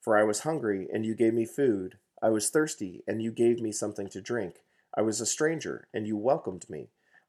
For 0.00 0.16
I 0.16 0.24
was 0.24 0.40
hungry, 0.40 0.88
and 0.92 1.04
you 1.04 1.14
gave 1.14 1.34
me 1.34 1.44
food. 1.44 1.98
I 2.22 2.30
was 2.30 2.50
thirsty, 2.50 3.02
and 3.06 3.22
you 3.22 3.30
gave 3.30 3.60
me 3.60 3.72
something 3.72 4.08
to 4.08 4.20
drink. 4.20 4.56
I 4.96 5.02
was 5.02 5.20
a 5.20 5.26
stranger, 5.26 5.86
and 5.94 6.06
you 6.06 6.16
welcomed 6.16 6.68
me. 6.68 6.88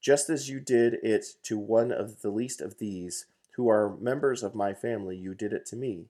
just 0.00 0.30
as 0.30 0.48
you 0.48 0.60
did 0.60 0.94
it 1.02 1.26
to 1.44 1.58
one 1.58 1.92
of 1.92 2.22
the 2.22 2.30
least 2.30 2.60
of 2.60 2.78
these, 2.78 3.26
who 3.56 3.68
are 3.68 3.96
members 4.00 4.42
of 4.42 4.54
my 4.54 4.72
family, 4.72 5.16
you 5.16 5.34
did 5.34 5.52
it 5.52 5.66
to 5.66 5.76
me. 5.76 6.06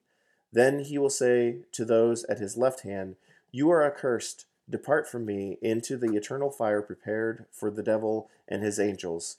Then 0.52 0.80
he 0.80 0.98
will 0.98 1.10
say 1.10 1.58
to 1.72 1.84
those 1.84 2.24
at 2.24 2.38
his 2.38 2.56
left 2.56 2.82
hand, 2.82 3.16
You 3.50 3.70
are 3.70 3.84
accursed, 3.84 4.46
depart 4.68 5.08
from 5.08 5.24
me 5.24 5.58
into 5.60 5.96
the 5.96 6.14
eternal 6.16 6.50
fire 6.50 6.82
prepared 6.82 7.46
for 7.50 7.70
the 7.70 7.82
devil 7.82 8.28
and 8.46 8.62
his 8.62 8.78
angels. 8.78 9.38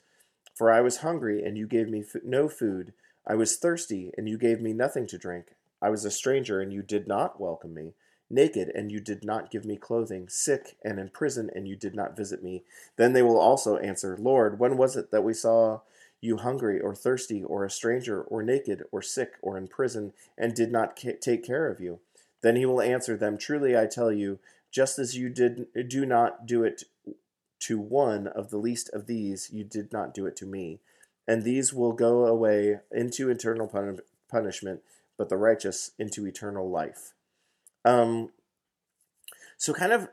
For 0.54 0.70
I 0.70 0.80
was 0.80 0.98
hungry, 0.98 1.42
and 1.42 1.56
you 1.56 1.66
gave 1.66 1.88
me 1.88 2.04
no 2.22 2.48
food. 2.48 2.92
I 3.26 3.34
was 3.34 3.56
thirsty, 3.56 4.12
and 4.18 4.28
you 4.28 4.36
gave 4.36 4.60
me 4.60 4.72
nothing 4.72 5.06
to 5.08 5.18
drink. 5.18 5.54
I 5.80 5.88
was 5.88 6.04
a 6.04 6.10
stranger, 6.10 6.60
and 6.60 6.72
you 6.72 6.82
did 6.82 7.08
not 7.08 7.40
welcome 7.40 7.72
me. 7.72 7.94
Naked, 8.34 8.70
and 8.74 8.90
you 8.90 8.98
did 8.98 9.24
not 9.24 9.50
give 9.50 9.66
me 9.66 9.76
clothing. 9.76 10.26
Sick 10.26 10.78
and 10.82 10.98
in 10.98 11.10
prison, 11.10 11.50
and 11.54 11.68
you 11.68 11.76
did 11.76 11.94
not 11.94 12.16
visit 12.16 12.42
me. 12.42 12.62
Then 12.96 13.12
they 13.12 13.22
will 13.22 13.38
also 13.38 13.76
answer, 13.76 14.16
Lord, 14.18 14.58
when 14.58 14.78
was 14.78 14.96
it 14.96 15.10
that 15.10 15.22
we 15.22 15.34
saw 15.34 15.80
you 16.22 16.38
hungry 16.38 16.80
or 16.80 16.94
thirsty 16.94 17.44
or 17.44 17.62
a 17.62 17.70
stranger 17.70 18.22
or 18.22 18.42
naked 18.42 18.84
or 18.90 19.02
sick 19.02 19.32
or 19.42 19.58
in 19.58 19.68
prison 19.68 20.14
and 20.38 20.54
did 20.54 20.72
not 20.72 20.98
ca- 20.98 21.18
take 21.20 21.44
care 21.44 21.68
of 21.68 21.78
you? 21.78 22.00
Then 22.40 22.56
he 22.56 22.64
will 22.64 22.80
answer 22.80 23.18
them, 23.18 23.36
Truly 23.36 23.76
I 23.76 23.84
tell 23.84 24.10
you, 24.10 24.38
just 24.70 24.98
as 24.98 25.14
you 25.14 25.28
did 25.28 25.66
do 25.88 26.06
not 26.06 26.46
do 26.46 26.64
it 26.64 26.84
to 27.60 27.78
one 27.78 28.28
of 28.28 28.48
the 28.48 28.56
least 28.56 28.88
of 28.94 29.06
these, 29.06 29.50
you 29.52 29.62
did 29.62 29.92
not 29.92 30.14
do 30.14 30.24
it 30.24 30.36
to 30.36 30.46
me. 30.46 30.80
And 31.28 31.42
these 31.42 31.74
will 31.74 31.92
go 31.92 32.24
away 32.24 32.80
into 32.90 33.28
eternal 33.28 33.68
pun- 33.68 34.00
punishment, 34.30 34.80
but 35.18 35.28
the 35.28 35.36
righteous 35.36 35.90
into 35.98 36.26
eternal 36.26 36.70
life. 36.70 37.12
Um, 37.84 38.30
so 39.56 39.72
kind 39.72 39.92
of, 39.92 40.08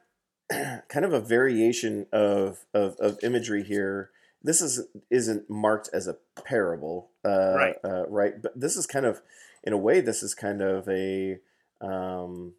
kind 0.89 1.05
of 1.05 1.13
a 1.13 1.19
variation 1.19 2.07
of, 2.11 2.65
of, 2.73 2.95
of 2.99 3.19
imagery 3.23 3.63
here 3.63 4.11
this 4.43 4.61
is 4.61 4.87
isn't 5.09 5.49
marked 5.49 5.89
as 5.93 6.07
a 6.07 6.17
parable, 6.43 7.09
uh, 7.25 7.55
right? 7.55 7.75
Uh, 7.83 8.07
right, 8.07 8.41
but 8.41 8.57
this 8.59 8.77
is 8.77 8.85
kind 8.85 9.05
of, 9.05 9.21
in 9.63 9.73
a 9.73 9.77
way, 9.77 9.99
this 9.99 10.23
is 10.23 10.33
kind 10.33 10.61
of 10.61 10.87
a, 10.87 11.39
um, 11.81 12.53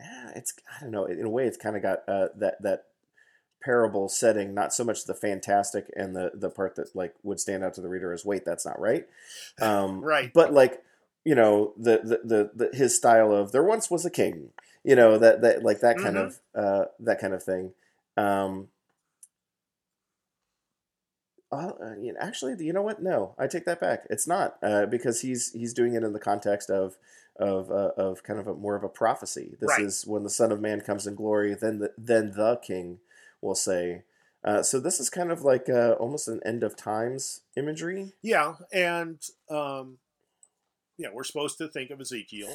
yeah, 0.00 0.30
it's 0.34 0.54
I 0.76 0.82
don't 0.82 0.90
know. 0.90 1.04
In 1.04 1.24
a 1.24 1.30
way, 1.30 1.46
it's 1.46 1.56
kind 1.56 1.76
of 1.76 1.82
got 1.82 2.00
uh, 2.08 2.28
that 2.36 2.60
that 2.62 2.84
parable 3.62 4.08
setting, 4.08 4.52
not 4.52 4.74
so 4.74 4.84
much 4.84 5.04
the 5.04 5.14
fantastic 5.14 5.86
and 5.96 6.16
the 6.16 6.32
the 6.34 6.50
part 6.50 6.74
that 6.76 6.94
like 6.94 7.14
would 7.22 7.38
stand 7.38 7.62
out 7.62 7.74
to 7.74 7.80
the 7.80 7.88
reader 7.88 8.12
as 8.12 8.24
wait, 8.24 8.44
that's 8.44 8.66
not 8.66 8.80
right, 8.80 9.06
um, 9.60 10.00
right? 10.00 10.32
But 10.32 10.52
like 10.52 10.82
you 11.24 11.34
know 11.34 11.72
the, 11.76 12.00
the 12.02 12.20
the, 12.24 12.50
the 12.54 12.76
his 12.76 12.96
style 12.96 13.32
of 13.32 13.52
there 13.52 13.64
once 13.64 13.90
was 13.90 14.04
a 14.04 14.10
king, 14.10 14.50
you 14.82 14.94
know 14.96 15.18
that 15.18 15.42
that 15.42 15.62
like 15.62 15.80
that 15.80 15.96
kind 15.98 16.16
mm-hmm. 16.16 16.26
of 16.26 16.64
uh, 16.64 16.84
that 17.00 17.20
kind 17.20 17.34
of 17.34 17.42
thing. 17.42 17.72
Um, 18.16 18.68
uh, 21.50 21.72
actually, 22.18 22.64
you 22.64 22.72
know 22.72 22.82
what? 22.82 23.02
No, 23.02 23.34
I 23.38 23.46
take 23.46 23.64
that 23.66 23.80
back. 23.80 24.06
It's 24.10 24.26
not 24.26 24.56
uh, 24.62 24.86
because 24.86 25.20
he's 25.20 25.52
he's 25.52 25.74
doing 25.74 25.94
it 25.94 26.02
in 26.02 26.12
the 26.12 26.20
context 26.20 26.70
of 26.70 26.96
of 27.36 27.70
uh, 27.70 27.92
of 27.96 28.22
kind 28.22 28.38
of 28.38 28.46
a 28.46 28.54
more 28.54 28.76
of 28.76 28.84
a 28.84 28.88
prophecy. 28.88 29.54
This 29.60 29.70
right. 29.70 29.80
is 29.80 30.06
when 30.06 30.22
the 30.22 30.30
Son 30.30 30.52
of 30.52 30.60
Man 30.60 30.80
comes 30.80 31.06
in 31.06 31.14
glory. 31.14 31.54
Then 31.54 31.78
the 31.78 31.92
then 31.96 32.32
the 32.32 32.56
King 32.56 32.98
will 33.40 33.54
say. 33.54 34.02
Uh, 34.44 34.62
so 34.62 34.78
this 34.78 35.00
is 35.00 35.08
kind 35.08 35.32
of 35.32 35.40
like 35.40 35.70
uh, 35.70 35.92
almost 35.92 36.28
an 36.28 36.38
end 36.44 36.62
of 36.62 36.76
times 36.76 37.40
imagery. 37.56 38.12
Yeah, 38.20 38.56
and 38.72 39.18
um, 39.48 39.96
yeah, 40.98 41.08
we're 41.12 41.24
supposed 41.24 41.58
to 41.58 41.68
think 41.68 41.90
of 41.90 42.00
Ezekiel 42.00 42.54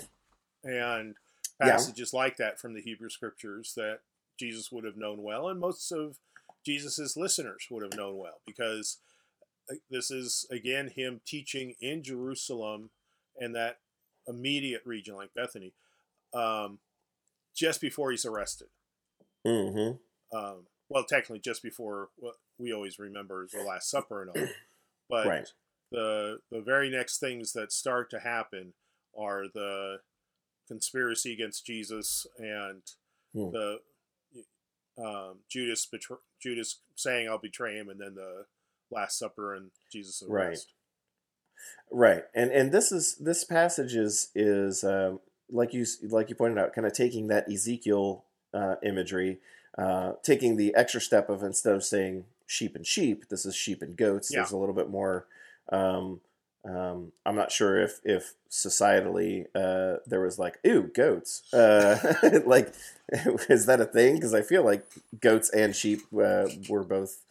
and 0.64 1.16
passages 1.62 2.12
yeah. 2.14 2.20
like 2.20 2.38
that 2.38 2.60
from 2.60 2.74
the 2.74 2.82
Hebrew 2.82 3.10
Scriptures 3.10 3.74
that 3.76 4.00
Jesus 4.40 4.72
would 4.72 4.86
have 4.86 4.98
known 4.98 5.22
well, 5.22 5.50
and 5.50 5.60
most 5.60 5.92
of 5.92 6.18
Jesus's 6.66 7.18
listeners 7.18 7.68
would 7.70 7.84
have 7.84 7.96
known 7.96 8.18
well 8.18 8.42
because 8.46 8.98
uh, 9.70 9.76
this 9.90 10.12
is 10.12 10.46
again 10.52 10.92
him 10.96 11.22
teaching 11.26 11.76
in 11.82 12.04
Jerusalem 12.04 12.90
and 13.40 13.56
that 13.56 13.80
immediate 14.28 14.82
region 14.86 15.16
like 15.16 15.34
Bethany, 15.34 15.74
um, 16.34 16.80
just 17.56 17.82
before 17.82 18.12
he's 18.12 18.26
arrested. 18.26 18.68
Mm-hmm. 19.46 20.38
Um, 20.38 20.68
well, 20.90 21.04
technically, 21.04 21.40
just 21.40 21.64
before 21.64 22.10
what 22.18 22.36
we 22.58 22.74
always 22.74 23.00
remember 23.00 23.44
is 23.44 23.52
the 23.52 23.64
Last 23.64 23.90
Supper 23.90 24.22
and 24.22 24.32
all, 24.32 24.48
but 25.10 25.28
right. 25.28 25.48
The 25.92 26.40
the 26.52 26.62
very 26.62 26.90
next 26.90 27.20
things 27.20 27.54
that 27.54 27.72
start 27.72 28.10
to 28.12 28.20
happen 28.20 28.74
are 29.18 29.46
the 29.54 29.98
conspiracy 30.68 31.34
against 31.34 31.66
Jesus 31.66 32.28
and 32.38 32.84
mm. 33.36 33.52
the 33.52 33.80
um, 35.04 35.40
Judas 35.50 35.86
betray, 35.86 36.18
Judas 36.42 36.80
saying 36.96 37.28
I'll 37.28 37.38
betray 37.38 37.78
him, 37.78 37.90
and 37.90 38.00
then 38.00 38.16
the 38.16 38.46
Last 38.92 39.18
Supper 39.18 39.56
and 39.56 39.72
Jesus 39.92 40.22
arrest. 40.22 40.74
Right, 41.92 42.10
right, 42.10 42.24
and 42.36 42.52
and 42.52 42.72
this 42.72 42.92
is 42.92 43.16
this 43.16 43.44
passage 43.44 43.96
is 43.96 44.30
is 44.36 44.84
um, 44.84 45.20
like 45.50 45.74
you 45.74 45.86
like 46.10 46.30
you 46.30 46.36
pointed 46.36 46.58
out, 46.58 46.74
kind 46.74 46.86
of 46.86 46.94
taking 46.94 47.28
that 47.28 47.50
Ezekiel 47.52 48.26
uh, 48.54 48.76
imagery, 48.84 49.40
uh, 49.78 50.14
taking 50.24 50.58
the 50.58 50.76
extra 50.76 51.02
step 51.02 51.30
of 51.30 51.44
instead 51.44 51.76
of 51.76 51.84
saying 51.84 52.26
sheep 52.46 52.76
and 52.76 52.86
sheep, 52.86 53.30
this 53.30 53.46
is 53.46 53.56
sheep 53.56 53.82
and 53.82 53.96
goats. 53.96 54.32
Yeah. 54.32 54.40
There's 54.40 54.52
a 54.52 54.58
little 54.58 54.76
bit 54.76 54.90
more. 54.90 55.26
Um, 55.72 56.22
um, 56.66 57.12
I'm 57.26 57.36
not 57.36 57.52
sure 57.52 57.80
if 57.80 58.00
if 58.04 58.34
societally 58.50 59.46
uh, 59.56 59.98
there 60.06 60.22
was 60.22 60.38
like, 60.38 60.60
ooh, 60.68 60.84
goats. 60.94 61.52
Uh, 61.54 62.42
like, 62.46 62.74
is 63.50 63.66
that 63.66 63.82
a 63.82 63.86
thing? 63.86 64.16
Because 64.16 64.34
I 64.34 64.42
feel 64.42 64.64
like 64.64 64.86
goats 65.20 65.50
and 65.50 65.76
sheep 65.76 66.02
uh, 66.14 66.48
were 66.68 66.84
both. 66.84 67.24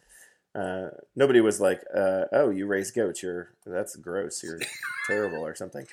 Uh, 0.55 0.89
nobody 1.15 1.41
was 1.41 1.61
like, 1.61 1.83
uh, 1.95 2.25
"Oh, 2.31 2.49
you 2.49 2.65
raise 2.65 2.89
goats. 2.89 3.21
You're 3.21 3.49
that's 3.65 3.95
gross. 3.95 4.43
You're 4.43 4.59
terrible 5.05 5.45
or 5.45 5.53
something." 5.53 5.85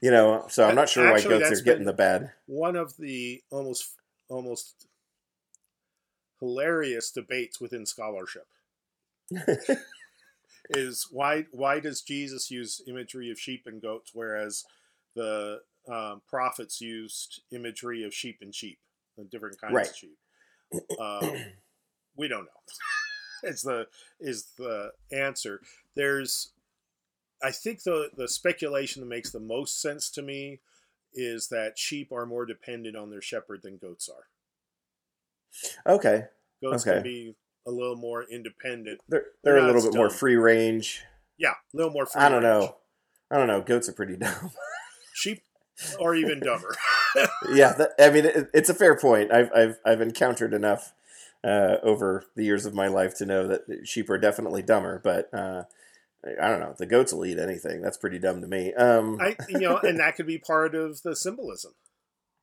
You 0.00 0.10
know. 0.10 0.46
So 0.48 0.66
I'm 0.66 0.74
not 0.74 0.88
sure 0.88 1.06
Actually, 1.06 1.34
why 1.34 1.40
goats 1.40 1.60
are 1.60 1.64
getting 1.64 1.84
the 1.84 1.92
bad. 1.92 2.32
One 2.46 2.74
of 2.74 2.96
the 2.96 3.42
almost 3.50 3.90
almost 4.30 4.86
hilarious 6.40 7.10
debates 7.10 7.60
within 7.60 7.84
scholarship 7.84 8.46
is 10.70 11.08
why 11.10 11.46
why 11.52 11.80
does 11.80 12.02
Jesus 12.02 12.50
use 12.50 12.82
imagery 12.86 13.30
of 13.30 13.38
sheep 13.38 13.62
and 13.66 13.80
goats, 13.80 14.10
whereas 14.14 14.64
the 15.14 15.60
um, 15.90 16.22
prophets 16.28 16.80
used 16.80 17.42
imagery 17.52 18.04
of 18.04 18.14
sheep 18.14 18.38
and 18.40 18.54
sheep, 18.54 18.78
different 19.30 19.60
kinds 19.60 19.74
right. 19.74 19.88
of 19.88 19.96
sheep? 19.96 20.18
Um, 21.00 21.36
we 22.16 22.28
don't 22.28 22.44
know. 22.44 22.48
is 23.42 23.62
the 23.62 23.86
is 24.20 24.48
the 24.58 24.92
answer. 25.12 25.60
There's, 25.94 26.52
I 27.42 27.50
think 27.50 27.82
the 27.82 28.10
the 28.16 28.28
speculation 28.28 29.00
that 29.00 29.08
makes 29.08 29.30
the 29.30 29.40
most 29.40 29.80
sense 29.80 30.10
to 30.10 30.22
me 30.22 30.60
is 31.14 31.48
that 31.48 31.78
sheep 31.78 32.12
are 32.12 32.26
more 32.26 32.44
dependent 32.44 32.96
on 32.96 33.10
their 33.10 33.22
shepherd 33.22 33.62
than 33.62 33.78
goats 33.78 34.08
are. 34.08 35.94
Okay. 35.94 36.24
Goats 36.62 36.86
okay. 36.86 36.96
can 36.96 37.02
be 37.02 37.34
a 37.68 37.70
little 37.70 37.96
more 37.96 38.24
independent. 38.24 39.00
They're 39.08 39.26
they're, 39.44 39.54
they're 39.54 39.64
a 39.64 39.66
little 39.66 39.82
bit 39.82 39.94
more 39.94 40.10
free 40.10 40.36
range. 40.36 41.04
Yeah, 41.36 41.50
a 41.50 41.76
little 41.76 41.92
more 41.92 42.06
free. 42.06 42.20
I 42.20 42.28
don't 42.28 42.42
range. 42.42 42.62
know. 42.62 42.76
I 43.30 43.36
don't 43.36 43.46
know. 43.46 43.60
Goats 43.60 43.88
are 43.88 43.92
pretty 43.92 44.16
dumb. 44.16 44.50
Sheep 45.14 45.42
are 46.00 46.14
even 46.14 46.40
dumber. 46.40 46.74
yeah, 47.52 47.72
that, 47.74 47.90
I 47.98 48.10
mean 48.10 48.24
it, 48.24 48.50
it's 48.54 48.70
a 48.70 48.74
fair 48.74 48.96
point. 48.96 49.32
I've 49.32 49.50
I've 49.54 49.76
I've 49.84 50.00
encountered 50.00 50.54
enough 50.54 50.94
uh, 51.44 51.76
over 51.82 52.24
the 52.34 52.44
years 52.44 52.66
of 52.66 52.74
my 52.74 52.88
life 52.88 53.14
to 53.18 53.26
know 53.26 53.46
that 53.46 53.86
sheep 53.86 54.10
are 54.10 54.18
definitely 54.18 54.62
dumber, 54.62 55.00
but. 55.02 55.32
Uh, 55.32 55.64
I 56.42 56.48
don't 56.48 56.58
know. 56.58 56.74
The 56.76 56.84
goats 56.84 57.12
will 57.12 57.24
eat 57.24 57.38
anything. 57.38 57.80
That's 57.80 57.96
pretty 57.96 58.18
dumb 58.18 58.40
to 58.40 58.48
me. 58.48 58.74
Um, 58.74 59.20
I, 59.20 59.36
you 59.48 59.60
know, 59.60 59.78
and 59.78 60.00
that 60.00 60.16
could 60.16 60.26
be 60.26 60.36
part 60.36 60.74
of 60.74 61.02
the 61.02 61.14
symbolism. 61.14 61.74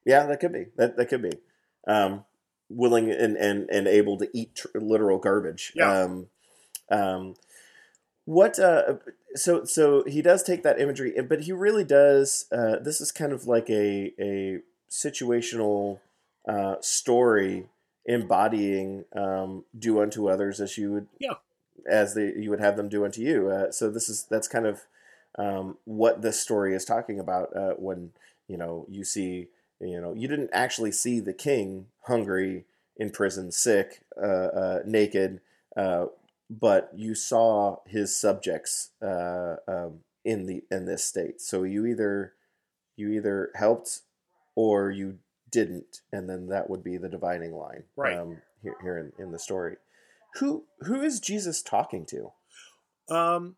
Yeah, 0.07 0.27
that 0.27 0.39
could 0.39 0.53
be. 0.53 0.67
That 0.77 0.97
that 0.97 1.07
could 1.07 1.23
be. 1.23 1.31
Um, 1.87 2.25
willing 2.69 3.11
and, 3.11 3.35
and, 3.37 3.69
and 3.69 3.87
able 3.87 4.17
to 4.17 4.29
eat 4.33 4.55
tr- 4.55 4.67
literal 4.75 5.17
garbage. 5.17 5.71
Yeah. 5.75 6.01
Um, 6.01 6.27
um, 6.89 7.35
what 8.25 8.57
uh, 8.57 8.95
so 9.35 9.65
so 9.65 10.03
he 10.05 10.21
does 10.21 10.41
take 10.41 10.63
that 10.63 10.79
imagery, 10.79 11.13
but 11.21 11.41
he 11.41 11.51
really 11.51 11.83
does. 11.83 12.45
Uh, 12.51 12.77
this 12.79 12.99
is 12.99 13.11
kind 13.11 13.31
of 13.31 13.45
like 13.45 13.69
a 13.69 14.13
a 14.19 14.59
situational 14.89 15.99
uh, 16.47 16.75
story 16.81 17.67
embodying 18.05 19.05
um, 19.15 19.63
do 19.77 20.01
unto 20.01 20.27
others 20.27 20.59
as 20.59 20.77
you 20.77 20.91
would 20.91 21.07
yeah 21.19 21.33
as 21.89 22.13
they 22.13 22.33
you 22.35 22.49
would 22.49 22.59
have 22.59 22.77
them 22.77 22.89
do 22.89 23.05
unto 23.05 23.21
you. 23.21 23.49
Uh, 23.49 23.71
so 23.71 23.91
this 23.91 24.09
is 24.09 24.25
that's 24.29 24.47
kind 24.47 24.65
of 24.65 24.81
um, 25.37 25.77
what 25.85 26.23
this 26.23 26.39
story 26.39 26.73
is 26.73 26.83
talking 26.83 27.19
about 27.19 27.55
uh, 27.55 27.73
when 27.73 28.11
you 28.47 28.57
know 28.57 28.87
you 28.89 29.03
see 29.03 29.49
you 29.79 29.99
know, 29.99 30.13
you 30.13 30.27
didn't 30.27 30.51
actually 30.53 30.91
see 30.91 31.19
the 31.19 31.33
king 31.33 31.87
hungry 32.05 32.65
in 32.97 33.09
prison, 33.09 33.51
sick, 33.51 34.01
uh, 34.21 34.25
uh, 34.25 34.79
naked, 34.85 35.41
uh, 35.75 36.05
but 36.49 36.91
you 36.95 37.15
saw 37.15 37.77
his 37.85 38.15
subjects 38.15 38.91
uh, 39.01 39.55
um, 39.67 39.99
in 40.23 40.45
the 40.45 40.63
in 40.71 40.85
this 40.85 41.03
state. 41.03 41.41
So 41.41 41.63
you 41.63 41.85
either 41.85 42.33
you 42.95 43.09
either 43.09 43.51
helped 43.55 44.01
or 44.55 44.91
you 44.91 45.19
didn't, 45.51 46.01
and 46.11 46.29
then 46.29 46.47
that 46.47 46.69
would 46.69 46.83
be 46.83 46.97
the 46.97 47.09
dividing 47.09 47.53
line, 47.53 47.83
Right. 47.95 48.17
Um, 48.17 48.37
here 48.61 48.75
here 48.81 48.97
in, 48.97 49.23
in 49.23 49.31
the 49.31 49.39
story. 49.39 49.77
Who 50.35 50.65
who 50.81 51.01
is 51.01 51.19
Jesus 51.19 51.61
talking 51.61 52.05
to? 52.07 52.31
Um, 53.09 53.55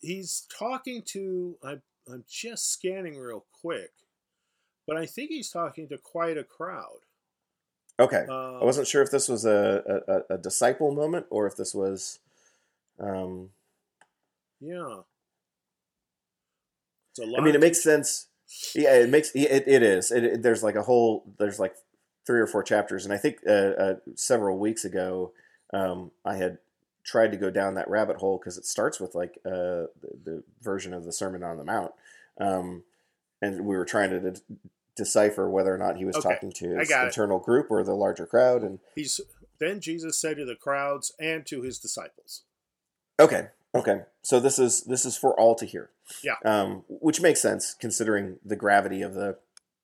he's 0.00 0.46
talking 0.56 1.02
to. 1.06 1.56
I'm 1.62 1.82
I'm 2.10 2.24
just 2.28 2.72
scanning 2.72 3.18
real 3.18 3.44
quick, 3.60 3.90
but 4.86 4.96
I 4.96 5.06
think 5.06 5.30
he's 5.30 5.50
talking 5.50 5.88
to 5.88 5.98
quite 5.98 6.38
a 6.38 6.44
crowd. 6.44 7.04
Okay, 8.00 8.24
Uh, 8.28 8.58
I 8.60 8.64
wasn't 8.64 8.86
sure 8.88 9.02
if 9.02 9.10
this 9.10 9.28
was 9.28 9.44
a, 9.44 10.02
a, 10.30 10.34
a 10.34 10.38
disciple 10.38 10.92
moment 10.92 11.26
or 11.30 11.46
if 11.46 11.56
this 11.56 11.74
was. 11.74 12.18
Um, 12.98 13.50
Yeah. 14.60 15.00
It's 17.10 17.18
a 17.20 17.24
I 17.24 17.26
lot 17.26 17.42
mean, 17.42 17.54
it 17.54 17.60
makes 17.60 17.82
sense. 17.82 18.28
Yeah, 18.74 18.94
it 18.94 19.08
makes 19.10 19.30
it, 19.34 19.68
it 19.68 19.82
is. 19.82 20.10
It, 20.10 20.24
it- 20.24 20.42
there's 20.42 20.62
like 20.62 20.74
a 20.76 20.82
whole. 20.82 21.24
There's 21.38 21.58
like 21.60 21.74
three 22.26 22.40
or 22.40 22.46
four 22.46 22.62
chapters, 22.62 23.04
and 23.04 23.12
I 23.14 23.16
think 23.18 23.38
uh, 23.46 23.50
uh, 23.52 23.94
several 24.14 24.58
weeks 24.58 24.84
ago, 24.84 25.32
um, 25.72 26.10
I 26.24 26.36
had 26.36 26.58
tried 27.04 27.32
to 27.32 27.36
go 27.38 27.50
down 27.50 27.74
that 27.74 27.88
rabbit 27.90 28.16
hole 28.18 28.38
because 28.38 28.58
it 28.58 28.66
starts 28.66 29.00
with 29.00 29.14
like 29.14 29.38
uh, 29.44 29.86
the, 30.00 30.10
the 30.24 30.42
version 30.62 30.92
of 30.92 31.04
the 31.04 31.12
Sermon 31.12 31.42
on 31.42 31.56
the 31.58 31.64
Mount, 31.64 31.92
um, 32.40 32.82
and 33.40 33.64
we 33.64 33.76
were 33.76 33.84
trying 33.84 34.10
to 34.10 34.34
decipher 34.96 35.48
whether 35.48 35.74
or 35.74 35.78
not 35.78 35.96
he 35.96 36.04
was 36.04 36.16
Okay, 36.16 36.28
talking 36.34 36.52
to 36.52 36.78
his 36.78 36.88
got 36.88 37.04
it. 37.04 37.06
internal 37.08 37.38
group 37.38 37.70
or 37.70 37.82
the 37.84 37.94
larger 37.94 38.26
crowd, 38.26 38.62
and 38.62 38.78
He's 38.94 39.20
then 39.58 39.80
Jesus 39.80 40.20
said 40.20 40.36
to 40.38 40.44
the 40.44 40.56
crowds 40.56 41.12
and 41.20 41.44
to 41.46 41.62
his 41.62 41.78
disciples. 41.78 42.42
Okay. 43.18 43.48
Okay. 43.74 44.02
So 44.22 44.40
this 44.40 44.58
is 44.58 44.82
this 44.84 45.04
is 45.04 45.16
for 45.16 45.38
all 45.38 45.54
to 45.56 45.66
hear. 45.66 45.90
Yeah. 46.24 46.36
Um, 46.44 46.84
which 46.88 47.20
makes 47.20 47.40
sense 47.40 47.74
considering 47.78 48.38
the 48.44 48.56
gravity 48.56 49.02
of 49.02 49.14
the 49.14 49.36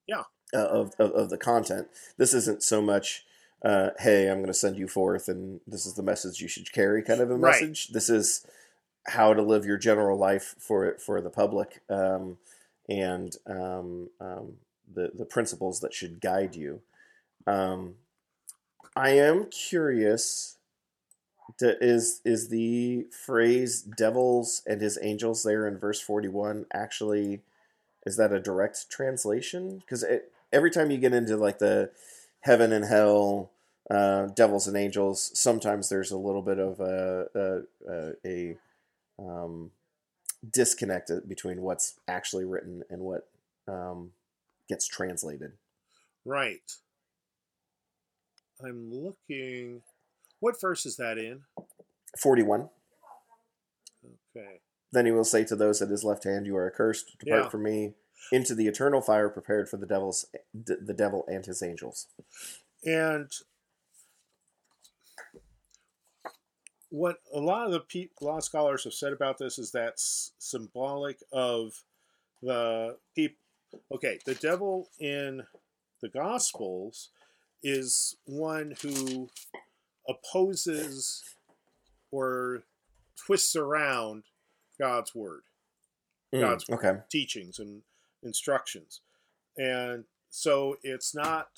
Yeah. 0.07 0.23
uh, 0.55 0.59
of, 0.67 0.93
of 0.99 1.13
of 1.13 1.31
the 1.31 1.39
content. 1.39 1.89
This 2.17 2.35
isn't 2.35 2.63
so 2.63 2.81
much 2.83 3.25
uh, 3.65 3.91
hey, 4.01 4.29
I'm 4.29 4.37
going 4.39 4.47
to 4.49 4.55
send 4.55 4.77
you 4.77 4.87
forth 4.89 5.29
and 5.29 5.61
this 5.67 5.87
is 5.87 5.95
the 5.95 6.03
message 6.03 6.41
you 6.41 6.49
should 6.49 6.73
carry 6.73 7.03
kind 7.03 7.21
of 7.21 7.31
a 7.31 7.37
Right. 7.37 7.53
message. 7.61 7.89
This 7.89 8.09
is 8.11 8.47
how 9.09 9.33
to 9.35 9.43
live 9.43 9.65
your 9.65 9.79
general 9.79 10.19
life 10.19 10.55
for 10.59 10.97
for 10.99 11.21
the 11.21 11.31
public 11.31 11.81
um, 11.89 12.39
and 12.89 13.37
um, 13.47 14.09
um, 14.21 14.55
the 14.93 15.11
the 15.15 15.25
principles 15.25 15.81
that 15.81 15.95
should 15.95 16.21
guide 16.21 16.57
you. 16.57 16.81
Um, 17.47 17.97
I 18.95 19.11
am 19.11 19.47
curious 19.47 20.57
is 21.61 22.21
is 22.25 22.49
the 22.49 23.07
phrase 23.11 23.83
"devils 23.83 24.63
and 24.67 24.81
his 24.81 24.99
angels" 25.03 25.43
there 25.43 25.67
in 25.67 25.79
verse 25.79 26.01
forty 26.01 26.29
one 26.29 26.67
actually 26.73 27.41
is 28.07 28.17
that 28.17 28.33
a 28.33 28.41
direct 28.41 28.89
translation? 28.89 29.79
Because 29.79 30.05
every 30.53 30.71
time 30.71 30.91
you 30.91 30.97
get 30.97 31.13
into 31.13 31.37
like 31.37 31.59
the 31.59 31.91
heaven 32.41 32.73
and 32.73 32.85
hell, 32.85 33.51
uh, 33.91 34.27
devils 34.27 34.69
and 34.69 34.77
angels, 34.77 35.33
sometimes 35.35 35.89
there's 35.89 36.13
a 36.13 36.17
little 36.17 36.43
bit 36.43 36.59
of 36.59 36.81
a 36.81 37.27
a, 37.35 37.93
a, 37.93 38.13
a 38.25 38.57
um, 39.19 39.73
disconnect 40.49 41.11
between 41.29 41.63
what's 41.63 41.99
actually 42.07 42.45
written 42.45 42.85
and 42.89 43.03
what 43.03 43.29
um, 43.67 44.13
gets 44.69 44.87
translated. 44.87 45.53
Right. 46.25 46.71
I'm 48.65 48.91
looking. 48.93 49.83
What 50.41 50.61
verse 50.61 50.87
is 50.87 50.97
that 50.97 51.19
in? 51.19 51.43
Forty 52.19 52.43
one. 52.43 52.71
Okay. 54.35 54.61
Then 54.93 55.07
he 55.07 55.13
will 55.13 55.25
say 55.25 55.45
to 55.45 55.57
those 55.57 55.83
at 55.83 55.89
his 55.91 56.05
left 56.05 56.25
hand, 56.25 56.47
"You 56.47 56.57
are 56.57 56.67
accursed. 56.71 57.17
Depart 57.19 57.45
Yeah. 57.45 57.49
from 57.51 57.63
me 57.65 57.95
into 58.33 58.55
the 58.55 58.67
eternal 58.67 59.01
fire 59.03 59.29
prepared 59.29 59.69
for 59.69 59.77
the 59.77 59.87
devil's 59.87 60.27
d- 60.55 60.75
the 60.81 60.95
devil 60.95 61.25
and 61.27 61.45
his 61.45 61.63
angels." 61.63 62.07
And 62.85 63.31
what 66.89 67.17
a 67.33 67.41
lot 67.41 67.67
of 67.67 67.73
the 67.73 67.81
pe- 67.81 68.11
law 68.21 68.39
scholars 68.41 68.85
have 68.85 68.95
said 68.95 69.13
about 69.13 69.39
this 69.39 69.59
is 69.59 69.71
that's 69.73 70.33
symbolic 70.39 71.19
of 71.33 71.83
the 72.43 72.99
people. 73.15 73.37
Okay, 73.93 74.19
the 74.27 74.35
devil 74.35 74.89
in 74.99 75.45
the 76.03 76.09
Gospels 76.09 77.11
is 77.63 78.17
one 78.27 78.75
who 78.83 79.29
opposes 80.09 81.23
or 82.11 82.63
twists 83.17 83.57
around 83.57 84.25
God's 84.79 85.15
word 85.15 85.43
Mm, 86.35 86.41
God's 86.41 86.69
okay. 86.71 86.95
teachings 87.11 87.59
and 87.59 87.83
instructions. 88.23 89.01
And 89.57 90.05
so 90.31 90.77
it's 90.83 91.15
not 91.15 91.49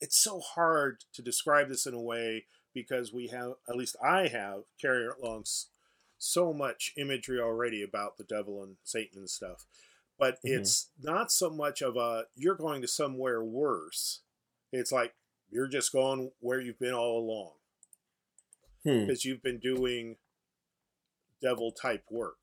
it's 0.00 0.16
so 0.16 0.40
hard 0.40 1.04
to 1.14 1.22
describe 1.22 1.68
this 1.68 1.86
in 1.86 1.94
a 1.94 2.00
way 2.00 2.46
because 2.74 3.12
we 3.12 3.28
have 3.28 3.52
at 3.68 3.76
least 3.76 3.96
I 4.02 4.28
have 4.28 4.62
carried 4.80 5.10
along 5.22 5.44
so 6.22 6.52
much 6.52 6.92
imagery 6.96 7.40
already 7.40 7.82
about 7.82 8.16
the 8.16 8.22
devil 8.22 8.62
and 8.62 8.76
Satan 8.84 9.18
and 9.18 9.30
stuff. 9.30 9.66
But 10.18 10.36
Mhm. 10.36 10.60
it's 10.60 10.90
not 11.00 11.32
so 11.32 11.50
much 11.50 11.82
of 11.82 11.96
a 11.96 12.28
you're 12.36 12.54
going 12.54 12.80
to 12.82 12.88
somewhere 12.88 13.42
worse. 13.42 14.22
It's 14.70 14.92
like 14.92 15.16
you're 15.50 15.66
just 15.66 15.90
going 15.90 16.32
where 16.38 16.60
you've 16.60 16.78
been 16.78 16.94
all 16.94 17.18
along 17.18 17.58
Hmm. 18.84 19.06
because 19.06 19.24
you've 19.24 19.42
been 19.42 19.58
doing 19.58 20.18
devil 21.40 21.72
type 21.72 22.08
work 22.08 22.38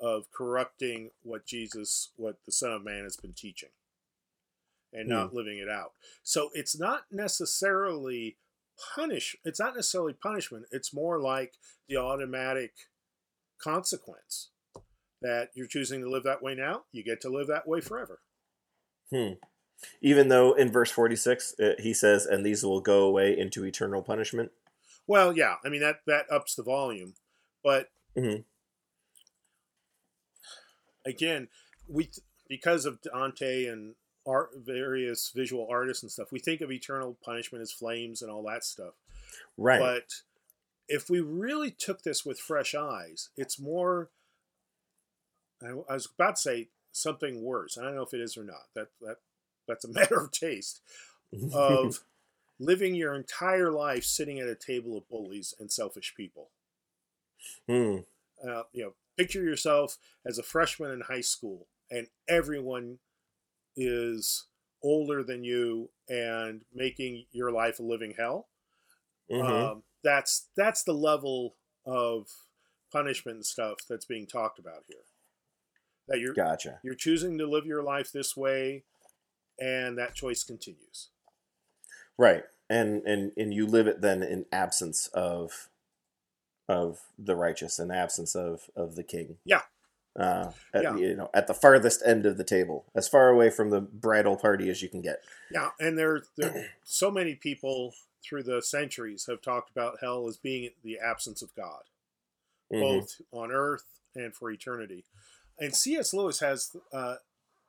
of 0.00 0.28
corrupting 0.32 1.12
what 1.22 1.46
Jesus, 1.46 2.10
what 2.16 2.44
the 2.44 2.50
Son 2.50 2.72
of 2.72 2.82
Man 2.82 3.04
has 3.04 3.16
been 3.16 3.34
teaching 3.34 3.70
and 4.92 5.08
not 5.08 5.32
living 5.32 5.58
it 5.58 5.68
out. 5.68 5.94
So 6.24 6.50
it's 6.54 6.76
not 6.76 7.12
necessarily 7.12 8.36
punish 8.76 9.36
it's 9.44 9.60
not 9.60 9.76
necessarily 9.76 10.12
punishment. 10.14 10.66
It's 10.72 10.92
more 10.92 11.20
like 11.20 11.56
the 11.86 11.96
automatic 11.98 12.90
consequence 13.62 14.50
that 15.20 15.50
you're 15.54 15.66
choosing 15.66 16.00
to 16.00 16.10
live 16.10 16.24
that 16.24 16.42
way 16.42 16.54
now, 16.54 16.82
you 16.92 17.04
get 17.04 17.20
to 17.20 17.28
live 17.30 17.46
that 17.46 17.68
way 17.68 17.80
forever. 17.80 18.20
Hmm. 19.10 19.34
Even 20.00 20.28
though 20.28 20.52
in 20.52 20.70
verse 20.70 20.90
forty 20.90 21.16
six 21.16 21.54
uh, 21.60 21.74
he 21.78 21.92
says, 21.92 22.26
"And 22.26 22.44
these 22.46 22.64
will 22.64 22.80
go 22.80 23.04
away 23.04 23.36
into 23.36 23.64
eternal 23.64 24.02
punishment." 24.02 24.52
Well, 25.06 25.36
yeah, 25.36 25.56
I 25.64 25.68
mean 25.68 25.80
that 25.80 26.00
that 26.06 26.26
ups 26.30 26.54
the 26.54 26.62
volume, 26.62 27.14
but 27.62 27.90
Mhm. 28.16 28.44
again, 31.04 31.48
we 31.88 32.10
because 32.48 32.84
of 32.84 33.00
Dante 33.02 33.66
and 33.66 33.94
art, 34.26 34.50
various 34.56 35.32
visual 35.34 35.66
artists 35.70 36.02
and 36.02 36.12
stuff, 36.12 36.30
we 36.30 36.38
think 36.38 36.60
of 36.60 36.70
eternal 36.70 37.16
punishment 37.24 37.62
as 37.62 37.72
flames 37.72 38.22
and 38.22 38.30
all 38.30 38.42
that 38.44 38.64
stuff. 38.64 38.94
Right. 39.56 39.80
But 39.80 40.04
if 40.92 41.08
we 41.08 41.20
really 41.20 41.70
took 41.70 42.02
this 42.02 42.24
with 42.24 42.38
fresh 42.38 42.74
eyes, 42.74 43.30
it's 43.36 43.58
more. 43.58 44.10
I, 45.62 45.94
was 45.94 46.08
about 46.14 46.36
to 46.36 46.42
say 46.42 46.68
something 46.90 47.42
worse. 47.42 47.78
I 47.78 47.84
don't 47.84 47.94
know 47.94 48.02
if 48.02 48.12
it 48.12 48.20
is 48.20 48.36
or 48.36 48.44
not. 48.44 48.66
That 48.74 48.88
that 49.00 49.16
that's 49.66 49.86
a 49.86 49.92
matter 49.92 50.20
of 50.20 50.30
taste 50.30 50.82
of 51.54 52.00
living 52.60 52.94
your 52.94 53.14
entire 53.14 53.70
life 53.70 54.04
sitting 54.04 54.38
at 54.38 54.48
a 54.48 54.54
table 54.54 54.98
of 54.98 55.08
bullies 55.08 55.54
and 55.58 55.72
selfish 55.72 56.14
people. 56.14 56.50
Hmm. 57.66 57.98
Uh, 58.46 58.64
you 58.72 58.84
know, 58.84 58.92
picture 59.16 59.42
yourself 59.42 59.96
as 60.26 60.36
a 60.36 60.42
freshman 60.42 60.90
in 60.90 61.00
high 61.00 61.22
school, 61.22 61.68
and 61.90 62.08
everyone 62.28 62.98
is 63.76 64.44
older 64.82 65.22
than 65.22 65.42
you 65.42 65.88
and 66.08 66.62
making 66.74 67.24
your 67.32 67.50
life 67.50 67.78
a 67.78 67.82
living 67.82 68.14
hell. 68.18 68.48
Mhm. 69.30 69.70
Um, 69.72 69.82
that's 70.02 70.48
that's 70.56 70.82
the 70.82 70.94
level 70.94 71.56
of 71.86 72.28
punishment 72.92 73.36
and 73.36 73.46
stuff 73.46 73.78
that's 73.88 74.04
being 74.04 74.26
talked 74.26 74.58
about 74.58 74.84
here. 74.86 75.04
That 76.08 76.20
you're 76.20 76.34
gotcha. 76.34 76.80
you're 76.82 76.94
choosing 76.94 77.38
to 77.38 77.46
live 77.46 77.64
your 77.64 77.82
life 77.82 78.12
this 78.12 78.36
way, 78.36 78.84
and 79.58 79.96
that 79.98 80.14
choice 80.14 80.44
continues. 80.44 81.08
Right. 82.18 82.44
And 82.68 83.02
and 83.06 83.32
and 83.36 83.54
you 83.54 83.66
live 83.66 83.86
it 83.86 84.00
then 84.00 84.22
in 84.22 84.46
absence 84.52 85.06
of 85.08 85.68
of 86.68 87.00
the 87.18 87.36
righteous, 87.36 87.78
in 87.78 87.90
absence 87.90 88.34
of 88.34 88.70
of 88.76 88.96
the 88.96 89.02
king. 89.02 89.38
Yeah. 89.44 89.62
Uh, 90.18 90.52
at, 90.74 90.82
Yeah. 90.82 90.96
You 90.96 91.16
know, 91.16 91.30
at 91.32 91.46
the 91.46 91.54
farthest 91.54 92.02
end 92.04 92.26
of 92.26 92.36
the 92.36 92.44
table, 92.44 92.84
as 92.94 93.08
far 93.08 93.28
away 93.28 93.48
from 93.50 93.70
the 93.70 93.80
bridal 93.80 94.36
party 94.36 94.68
as 94.68 94.82
you 94.82 94.88
can 94.88 95.00
get. 95.00 95.24
Yeah, 95.50 95.70
and 95.80 95.98
there, 95.98 96.24
there 96.36 96.70
so 96.84 97.10
many 97.10 97.34
people 97.34 97.94
through 98.22 98.42
the 98.44 98.62
centuries 98.62 99.26
have 99.26 99.42
talked 99.42 99.70
about 99.70 99.98
hell 100.00 100.28
as 100.28 100.36
being 100.36 100.70
the 100.82 100.98
absence 100.98 101.42
of 101.42 101.54
God, 101.54 101.84
Mhm. 102.70 102.80
both 102.80 103.20
on 103.32 103.50
earth 103.50 104.00
and 104.14 104.34
for 104.34 104.50
eternity. 104.50 105.04
And 105.58 105.74
C.S. 105.74 106.12
Lewis 106.14 106.40
has 106.40 106.76
uh, 106.92 107.16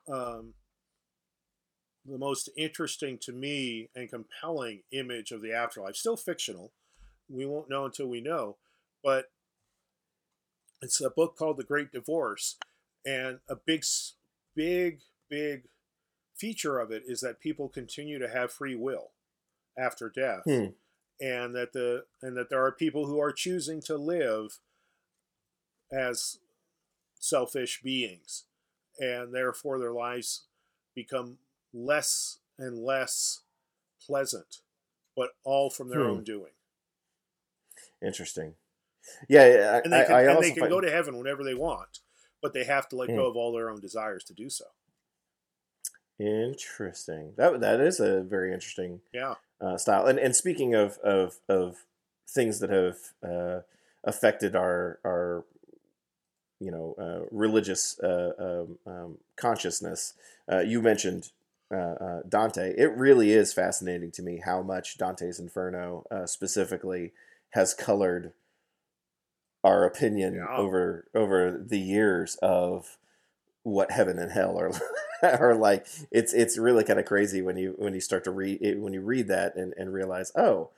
um, 0.08 0.56
the 2.06 2.18
most 2.18 2.50
interesting 2.58 3.18
to 3.20 3.32
me 3.32 3.90
and 3.96 4.10
compelling 4.10 4.84
image 4.92 5.32
of 5.32 5.42
the 5.42 5.54
afterlife. 5.54 5.96
Still 5.96 6.18
fictional. 6.18 6.74
We 7.30 7.46
won't 7.46 7.70
know 7.70 7.86
until 7.86 8.08
we 8.08 8.22
know. 8.22 8.58
But 9.02 9.32
it's 10.82 11.00
a 11.02 11.10
book 11.10 11.36
called 11.36 11.58
The 11.58 11.64
Great 11.64 11.92
Divorce. 11.92 12.58
And 13.06 13.42
a 13.50 13.56
big, 13.56 13.86
big, 14.56 15.02
big 15.30 15.70
feature 16.36 16.80
of 16.80 16.92
it 16.92 17.04
is 17.06 17.22
that 17.22 17.40
people 17.40 17.70
continue 17.70 18.20
to 18.20 18.28
have 18.30 18.52
free 18.52 18.76
will 18.76 19.13
after 19.78 20.10
death. 20.10 20.44
Hmm. 20.46 20.66
And 21.22 21.56
that 21.56 21.74
the 21.74 22.06
and 22.22 22.36
that 22.38 22.50
there 22.50 22.64
are 22.66 22.72
people 22.72 23.06
who 23.08 23.20
are 23.20 23.32
choosing 23.32 23.82
to 23.84 23.96
live 23.98 24.60
as 25.92 26.40
selfish 27.20 27.82
beings. 27.82 28.46
And 29.00 29.34
therefore 29.34 29.80
their 29.80 29.92
lives 29.94 30.44
become 30.96 31.38
less 31.74 32.40
and 32.60 32.78
less 32.78 33.42
pleasant, 34.06 34.58
but 35.16 35.30
all 35.44 35.70
from 35.70 35.90
their 35.90 36.02
Hmm. 36.02 36.10
own 36.10 36.24
doing. 36.24 36.52
Interesting. 38.02 38.56
Yeah, 39.28 39.48
yeah, 39.48 39.72
I, 39.72 39.78
And 39.80 39.94
they 39.94 40.04
can, 40.06 40.16
I, 40.16 40.20
I 40.20 40.22
and 40.34 40.44
they 40.44 40.52
can 40.52 40.70
go 40.70 40.82
to 40.82 40.92
heaven 40.92 41.18
whenever 41.18 41.44
they 41.44 41.56
want, 41.56 42.00
but 42.42 42.54
they 42.54 42.64
have 42.66 42.88
to 42.90 42.96
let 42.96 43.10
Hmm. 43.10 43.16
go 43.16 43.28
of 43.28 43.36
all 43.36 43.52
their 43.54 43.70
own 43.70 43.80
desires 43.80 44.24
to 44.26 44.34
do 44.34 44.50
so. 44.50 44.66
Interesting. 46.20 47.34
That 47.38 47.60
that 47.62 47.80
is 47.80 48.00
a 48.00 48.22
very 48.22 48.54
interesting 48.54 49.02
Yeah. 49.12 49.36
Uh, 49.62 49.78
style. 49.78 50.06
And 50.08 50.20
and 50.20 50.36
speaking 50.36 50.74
of 50.76 50.98
of 51.00 51.40
of 51.50 51.86
things 52.28 52.60
that 52.60 52.70
have 52.70 52.98
uh, 53.24 53.62
affected 54.04 54.56
our 54.56 55.00
our 55.06 55.46
you 56.60 56.72
know 56.72 56.96
uh, 57.00 57.26
religious 57.32 58.00
uh, 58.00 58.32
um, 58.40 58.78
um, 58.86 59.18
consciousness, 59.36 60.14
uh, 60.52 60.60
you 60.60 60.82
mentioned 60.82 61.32
uh, 61.74 61.76
uh, 61.78 62.22
Dante. 62.28 62.74
It 62.78 62.96
really 62.96 63.32
is 63.32 63.54
fascinating 63.54 64.12
to 64.12 64.22
me 64.22 64.42
how 64.44 64.62
much 64.62 64.98
Dante's 64.98 65.40
Inferno 65.40 66.06
uh, 66.12 66.26
specifically 66.26 67.12
has 67.52 67.74
colored 67.74 68.34
our 69.64 69.86
opinion 69.86 70.36
Yeah. 70.36 70.56
over 70.56 71.08
over 71.16 71.52
the 71.52 71.80
years 71.80 72.36
of 72.42 72.98
what 73.64 73.92
heaven 73.92 74.20
and 74.20 74.32
hell 74.32 74.60
are 74.60 74.72
are 75.40 75.56
like. 75.56 75.88
It's 76.12 76.34
it's 76.34 76.58
really 76.58 76.84
kind 76.84 77.00
of 77.00 77.06
crazy 77.06 77.42
when 77.42 77.58
you 77.58 77.76
when 77.78 77.94
you 77.94 78.00
start 78.02 78.24
to 78.26 78.32
read 78.32 78.62
it, 78.62 78.80
when 78.80 78.94
you 78.94 79.02
read 79.02 79.28
that 79.30 79.56
and, 79.56 79.74
and 79.78 79.94
realize 79.94 80.32
oh 80.36 80.72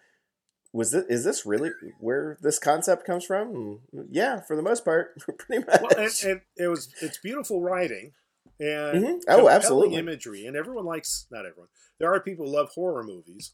was 0.73 0.91
this 0.91 1.05
is 1.05 1.23
this 1.23 1.45
really 1.45 1.71
where 1.99 2.37
this 2.41 2.59
concept 2.59 3.05
comes 3.05 3.23
from? 3.25 3.79
Mm, 3.93 4.07
Yeah, 4.09 4.41
for 4.41 4.55
the 4.55 4.61
most 4.61 4.83
part, 4.83 5.15
pretty 5.37 5.65
much. 5.65 5.81
Well, 5.81 5.97
and, 5.97 6.13
and 6.25 6.41
it 6.57 6.67
was 6.67 6.93
it's 7.01 7.17
beautiful 7.17 7.61
writing 7.61 8.11
and 8.59 9.03
Mhm. 9.03 9.21
Oh, 9.29 9.47
absolutely. 9.49 9.97
imagery, 9.97 10.45
and 10.45 10.55
everyone 10.55 10.85
likes 10.85 11.27
not 11.31 11.45
everyone. 11.45 11.69
There 11.97 12.13
are 12.13 12.19
people 12.19 12.45
who 12.45 12.51
love 12.51 12.71
horror 12.75 13.03
movies, 13.03 13.53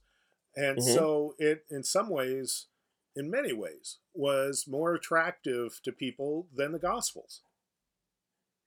and 0.56 0.80
Mhm. 0.80 0.84
so 0.84 1.36
it 1.38 1.64
in 1.70 1.84
some 1.84 2.10
ways, 2.10 2.68
in 3.16 3.30
many 3.30 3.54
ways, 3.54 3.98
was 4.16 4.66
more 4.68 4.96
attractive 4.96 5.80
to 5.84 5.92
people 5.92 6.48
than 6.56 6.72
the 6.72 6.80
Gospels, 6.80 7.42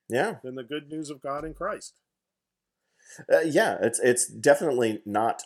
yeah, 0.08 0.36
than 0.44 0.54
the 0.54 0.62
good 0.64 0.88
news 0.88 1.10
of 1.10 1.20
God 1.20 1.44
in 1.44 1.54
Christ. 1.54 2.00
Uh, 3.32 3.40
yeah. 3.40 3.78
It's 3.80 4.00
it's 4.00 4.26
definitely 4.26 5.02
not 5.04 5.42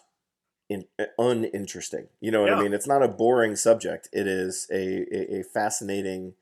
in, 0.68 0.84
uh, 0.98 1.04
uninteresting. 1.18 2.08
You 2.20 2.30
know 2.30 2.42
what 2.42 2.50
Yeah. 2.50 2.58
I 2.58 2.62
mean? 2.62 2.72
It's 2.74 2.86
not 2.86 3.02
a 3.02 3.08
boring 3.08 3.56
subject. 3.56 4.08
It 4.12 4.26
is 4.26 4.66
a 4.70 5.06
a, 5.14 5.40
a 5.40 5.42
fascinating 5.42 6.34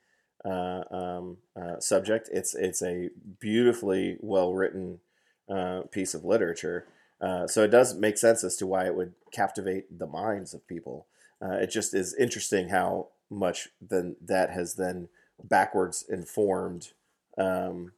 uh, 0.44 0.82
um, 0.90 1.38
uh, 1.60 1.80
subject. 1.80 2.28
It's 2.32 2.54
it's 2.54 2.82
a 2.82 3.10
beautifully 3.40 4.16
well 4.20 4.54
written 4.54 5.00
uh, 5.48 5.82
piece 5.90 6.14
of 6.14 6.24
literature. 6.24 6.86
Uh, 7.20 7.46
so 7.46 7.62
it 7.62 7.68
does 7.68 7.94
make 7.94 8.18
sense 8.18 8.44
as 8.44 8.56
to 8.56 8.66
why 8.66 8.84
it 8.86 8.94
would 8.94 9.14
captivate 9.32 9.98
the 9.98 10.06
minds 10.06 10.52
of 10.52 10.66
people. 10.66 11.06
Uh, 11.40 11.52
it 11.52 11.70
just 11.70 11.94
is 11.94 12.14
interesting 12.14 12.68
how 12.68 13.08
much 13.30 13.68
then 13.80 14.16
that 14.20 14.50
has 14.50 14.74
then 14.74 15.08
backwards 15.42 16.04
informed 16.08 16.92
um, 17.38 17.92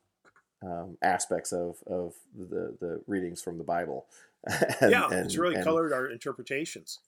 um, 0.62 0.98
aspects 1.02 1.52
of, 1.52 1.76
of 1.86 2.14
the, 2.36 2.76
the 2.80 3.00
readings 3.06 3.40
from 3.42 3.59
the 3.59 3.64
Bible. 3.64 4.06
And- 4.80 4.90
yeah, 4.90 5.06
and- 5.06 5.26
it's 5.26 5.36
really 5.36 5.56
and- 5.56 5.64
colored 5.64 5.92
our 5.92 6.06
interpretations. 6.06 7.00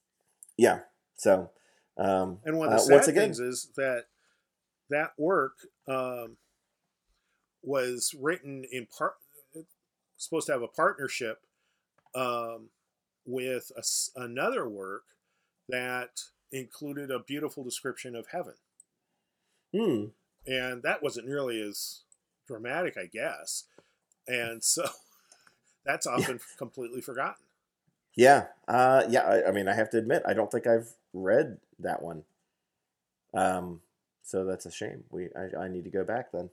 Yeah. 0.57 0.79
So, 1.15 1.49
um, 1.97 2.39
And 2.45 2.57
one 2.57 2.67
of 2.67 2.73
the 2.73 2.95
uh, 2.95 2.99
sad 3.01 3.09
again, 3.09 3.23
things 3.23 3.39
is 3.39 3.69
that 3.77 4.05
that 4.89 5.13
work 5.17 5.53
um, 5.87 6.37
was 7.63 8.13
written 8.19 8.65
in 8.71 8.85
part, 8.85 9.13
supposed 10.17 10.47
to 10.47 10.53
have 10.53 10.61
a 10.61 10.67
partnership 10.67 11.41
um, 12.15 12.69
with 13.25 13.71
a 13.77 13.83
another 14.21 14.67
work 14.67 15.03
that 15.69 16.21
included 16.51 17.09
a 17.11 17.19
beautiful 17.19 17.63
description 17.63 18.15
of 18.15 18.27
heaven. 18.27 18.55
hmm, 19.73 20.05
And 20.45 20.83
that 20.83 21.01
wasn't 21.01 21.27
nearly 21.27 21.61
as 21.61 22.01
dramatic, 22.47 22.97
I 22.97 23.05
guess. 23.05 23.65
And 24.27 24.63
so 24.63 24.87
that's 25.85 26.07
often 26.07 26.39
completely 26.57 27.01
forgotten. 27.01 27.43
yeah, 28.15 28.47
uh, 28.67 29.03
yeah. 29.09 29.21
I, 29.21 29.49
I 29.49 29.51
mean, 29.51 29.67
I 29.67 29.73
have 29.73 29.89
to 29.91 29.97
admit, 29.97 30.23
I 30.25 30.33
don't 30.33 30.51
think 30.51 30.67
I've 30.67 30.89
read 31.13 31.57
that 31.79 32.01
one. 32.01 32.23
Um, 33.33 33.81
so 34.23 34.45
that's 34.45 34.65
a 34.65 34.71
shame. 34.71 35.03
We, 35.09 35.29
I, 35.35 35.63
I 35.63 35.67
need 35.67 35.83
to 35.85 35.89
go 35.89 36.03
back 36.03 36.31
then. 36.31 36.49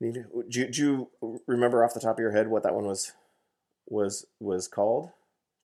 Need 0.00 0.14
to, 0.14 0.44
do, 0.48 0.60
you, 0.60 0.66
do 0.68 0.82
you 1.22 1.40
remember 1.46 1.84
off 1.84 1.94
the 1.94 2.00
top 2.00 2.16
of 2.16 2.20
your 2.20 2.32
head 2.32 2.48
what 2.48 2.62
that 2.62 2.74
one 2.74 2.84
was, 2.84 3.12
was, 3.86 4.26
was 4.40 4.68
called? 4.68 5.10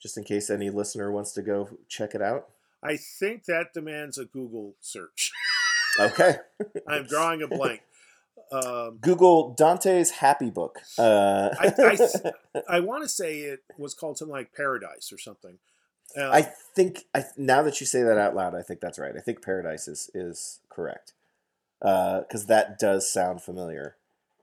Just 0.00 0.18
in 0.18 0.24
case 0.24 0.50
any 0.50 0.70
listener 0.70 1.10
wants 1.10 1.32
to 1.32 1.42
go 1.42 1.70
check 1.88 2.14
it 2.14 2.22
out. 2.22 2.48
I 2.82 2.96
think 2.96 3.44
that 3.46 3.72
demands 3.72 4.18
a 4.18 4.24
Google 4.24 4.74
search. 4.80 5.32
Okay. 6.00 6.38
I'm 6.88 7.06
drawing 7.06 7.40
a 7.42 7.46
blank. 7.46 7.82
Um, 8.54 8.98
Google 9.00 9.54
Dante's 9.54 10.10
Happy 10.10 10.50
Book. 10.50 10.80
Uh, 10.98 11.50
I, 11.58 11.72
I, 11.78 12.62
I 12.76 12.80
want 12.80 13.02
to 13.02 13.08
say 13.08 13.40
it 13.40 13.64
was 13.76 13.94
called 13.94 14.18
something 14.18 14.32
like 14.32 14.54
Paradise 14.54 15.12
or 15.12 15.18
something. 15.18 15.58
Um, 16.16 16.30
I 16.30 16.42
think 16.42 17.04
I 17.14 17.24
now 17.36 17.62
that 17.62 17.80
you 17.80 17.86
say 17.86 18.02
that 18.02 18.18
out 18.18 18.36
loud, 18.36 18.54
I 18.54 18.62
think 18.62 18.80
that's 18.80 18.98
right. 18.98 19.16
I 19.16 19.20
think 19.20 19.42
Paradise 19.42 19.88
is 19.88 20.10
is 20.14 20.60
correct 20.68 21.12
because 21.80 22.46
that 22.46 22.78
does 22.78 23.10
sound 23.10 23.42
familiar. 23.42 23.96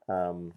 Um, 0.09 0.53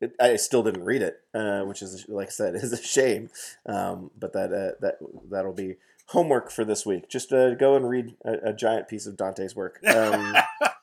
it, 0.00 0.14
I 0.20 0.36
still 0.36 0.62
didn't 0.62 0.84
read 0.84 1.02
it, 1.02 1.20
uh, 1.34 1.62
which 1.62 1.82
is 1.82 2.06
like 2.08 2.28
I 2.28 2.30
said 2.30 2.54
is 2.56 2.72
a 2.72 2.82
shame. 2.82 3.30
Um, 3.66 4.10
but 4.18 4.32
that 4.32 4.52
uh, 4.52 4.72
that 4.80 4.98
that'll 5.30 5.52
be 5.52 5.76
homework 6.08 6.50
for 6.50 6.64
this 6.64 6.86
week. 6.86 7.08
Just 7.08 7.32
uh, 7.32 7.54
go 7.54 7.76
and 7.76 7.88
read 7.88 8.14
a, 8.24 8.50
a 8.50 8.52
giant 8.52 8.88
piece 8.88 9.06
of 9.06 9.16
Dante's 9.16 9.54
work. 9.56 9.80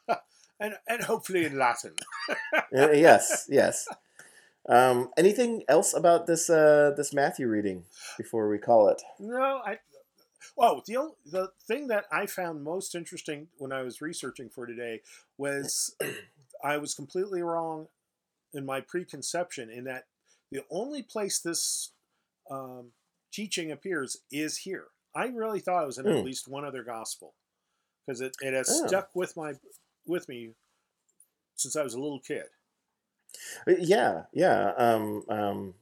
And 0.64 0.76
and 0.88 1.03
hopefully 1.03 1.45
in 1.45 1.57
Latin. 1.59 1.93
yes, 2.72 3.45
yes. 3.49 3.86
Um, 4.70 5.09
anything 5.18 5.64
else 5.68 5.93
about 5.93 6.26
this 6.26 6.49
uh, 6.49 6.93
this 6.95 7.14
Matthew 7.14 7.47
reading 7.49 7.84
before 8.18 8.47
we 8.49 8.57
call 8.57 8.88
it? 8.88 9.01
No, 9.20 9.61
I. 9.66 9.80
Oh, 10.57 10.82
the 10.88 10.97
only, 10.97 11.14
the 11.26 11.49
thing 11.68 11.88
that 11.88 12.05
I 12.11 12.26
found 12.28 12.64
most 12.64 12.95
interesting 12.95 13.47
when 13.57 13.72
I 13.74 13.82
was 13.82 14.01
researching 14.01 14.49
for 14.49 14.66
today 14.66 15.01
was 15.38 15.95
I 16.64 16.78
was 16.78 16.93
completely 16.93 17.41
wrong 17.41 17.88
in 18.53 18.66
my 18.66 18.80
preconception 18.80 19.70
in 19.70 19.84
that 19.86 20.05
the 20.51 20.64
only 20.72 21.01
place 21.01 21.39
this 21.39 21.91
um, 22.49 22.91
teaching 23.34 23.72
appears 23.72 24.18
is 24.32 24.59
here. 24.59 24.86
I 25.16 25.26
really 25.26 25.59
thought 25.59 25.84
it 25.84 25.88
was 25.88 25.97
in 25.97 26.05
Hmm. 26.05 26.11
at 26.11 26.26
least 26.26 26.47
one 26.47 26.64
other 26.66 26.84
gospel 26.84 27.34
because 28.05 28.22
it, 28.22 28.36
it 28.41 28.53
has 28.53 28.70
Oh. 28.70 28.88
stuck 28.88 29.09
with 29.14 29.36
my 29.36 29.53
with 30.05 30.27
me 30.29 30.51
since 31.55 31.75
I 31.75 31.83
was 31.83 31.93
a 31.93 31.99
little 31.99 32.19
kid. 32.19 32.45
Yeah, 33.67 34.23
yeah. 34.33 34.73
Um, 34.77 35.23
um, 35.29 35.73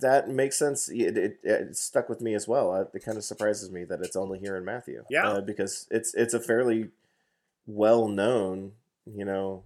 that 0.00 0.28
makes 0.28 0.58
sense. 0.58 0.88
It, 0.88 1.16
it, 1.16 1.38
it 1.42 1.76
stuck 1.76 2.08
with 2.08 2.20
me 2.20 2.34
as 2.34 2.46
well. 2.48 2.72
Uh, 2.72 2.84
It 2.94 3.04
kind 3.04 3.18
of 3.18 3.24
surprises 3.24 3.70
me 3.70 3.84
that 3.84 4.00
it's 4.00 4.16
only 4.16 4.38
here 4.38 4.56
in 4.56 4.64
Matthew. 4.64 5.04
Yeah. 5.10 5.28
uh, 5.28 5.40
because 5.40 5.86
it's 5.90 6.14
it's 6.14 6.34
a 6.34 6.40
fairly 6.40 6.88
well 7.66 8.08
known, 8.08 8.72
you 9.06 9.24
know, 9.24 9.64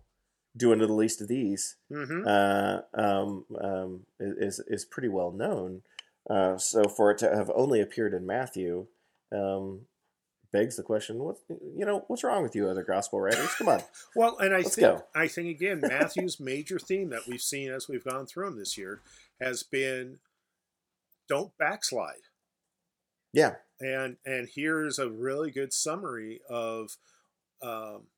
doing 0.56 0.78
to 0.80 0.86
the 0.86 0.92
least 0.92 1.20
of 1.20 1.28
these. 1.28 1.76
hmm 1.90 2.26
Uh, 2.26 2.80
um, 2.94 3.44
um, 3.60 4.06
is 4.18 4.60
is 4.66 4.84
pretty 4.84 5.08
well 5.08 5.32
known. 5.32 5.82
Uh, 6.28 6.56
so 6.56 6.84
for 6.84 7.10
it 7.10 7.18
to 7.18 7.34
have 7.34 7.50
only 7.54 7.80
appeared 7.80 8.14
in 8.14 8.26
Matthew, 8.26 8.86
um, 9.32 9.82
begs 10.52 10.76
the 10.76 10.82
question: 10.82 11.18
what 11.18 11.36
you 11.48 11.84
know, 11.84 12.04
what's 12.08 12.24
wrong 12.24 12.42
with 12.42 12.54
you, 12.54 12.68
other 12.68 12.84
gospel 12.84 13.20
writers? 13.20 13.54
Come 13.54 13.68
on. 13.68 13.82
Well, 14.16 14.36
and 14.38 14.52
I 14.54 14.58
Let's 14.58 14.74
think 14.74 14.86
go. 14.86 15.04
I 15.14 15.28
think 15.28 15.48
again 15.48 15.80
Matthew's 15.80 16.40
major 16.40 16.78
theme 16.78 17.10
that 17.10 17.26
we've 17.28 17.40
seen 17.42 17.70
as 17.70 17.88
we've 17.88 18.04
gone 18.04 18.26
through 18.26 18.46
them 18.46 18.58
this 18.58 18.76
year 18.76 19.00
has 19.40 19.62
been 19.62 20.18
don't 21.28 21.56
backslide. 21.58 22.26
Yeah. 23.32 23.54
And 23.78 24.16
and 24.26 24.48
here's 24.52 24.98
a 24.98 25.08
really 25.08 25.50
good 25.50 25.72
summary 25.72 26.40
of 26.50 26.96
um, 27.62 28.08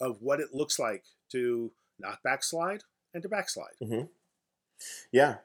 of 0.00 0.22
what 0.22 0.40
it 0.40 0.54
looks 0.54 0.78
like 0.78 1.04
to 1.32 1.72
not 1.98 2.22
backslide 2.22 2.82
and 3.12 3.22
to 3.22 3.28
backslide. 3.28 3.74
hmm 3.82 4.02
Yeah, 5.12 5.36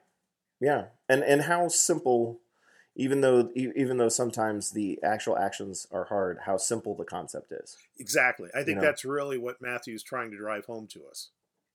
yeah, 0.60 0.86
and 1.08 1.22
and 1.22 1.42
how 1.42 1.68
simple, 1.68 2.40
even 2.96 3.20
though 3.20 3.50
even 3.54 3.96
though 3.98 4.08
sometimes 4.08 4.70
the 4.70 4.98
actual 5.02 5.36
actions 5.36 5.86
are 5.90 6.04
hard, 6.04 6.38
how 6.46 6.56
simple 6.56 6.94
the 6.94 7.04
concept 7.04 7.52
is. 7.52 7.76
Exactly. 7.98 8.50
I 8.54 8.62
think 8.62 8.76
know. 8.76 8.82
that's 8.82 9.04
really 9.04 9.38
what 9.38 9.60
Matthew's 9.60 10.02
trying 10.02 10.30
to 10.30 10.36
drive 10.36 10.66
home 10.66 10.86
to 10.88 11.04
us. 11.06 11.30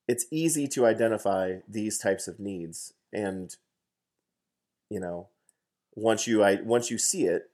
It's 0.08 0.26
easy 0.32 0.68
to 0.70 0.86
identify 0.86 1.58
these 1.68 1.98
types 1.98 2.28
of 2.28 2.40
needs, 2.40 2.94
and 3.14 3.56
you 4.90 5.00
know, 5.00 5.28
once 5.96 6.26
you 6.28 6.44
I 6.44 6.56
once 6.56 6.90
you 6.90 6.98
see 6.98 7.26
it, 7.26 7.50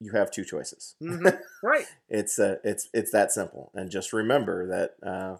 you 0.00 0.12
have 0.12 0.30
two 0.30 0.44
choices. 0.44 0.96
Mhm. 1.00 1.38
right. 1.62 1.86
It's 2.08 2.38
uh, 2.38 2.56
it's 2.64 2.88
it's 2.92 3.10
that 3.12 3.32
simple, 3.32 3.70
and 3.74 3.90
just 3.90 4.12
remember 4.12 4.66
that 4.66 4.96
uh, 5.08 5.36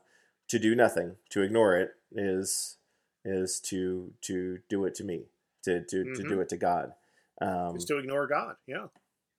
to 0.48 0.58
do 0.58 0.74
nothing, 0.74 1.16
to 1.30 1.42
ignore 1.42 1.76
it, 1.76 1.94
is 2.12 2.76
is 3.24 3.58
to 3.60 4.12
to 4.22 4.60
do 4.68 4.84
it 4.84 4.94
to 4.94 5.04
me, 5.04 5.24
to 5.64 5.80
to, 5.84 6.04
to 6.14 6.22
Mhm. 6.22 6.28
do 6.28 6.40
it 6.40 6.48
to 6.50 6.56
God. 6.56 6.94
Um, 7.40 7.76
Is 7.76 7.84
to 7.86 7.98
ignore 7.98 8.26
God. 8.26 8.56
Yeah. 8.66 8.86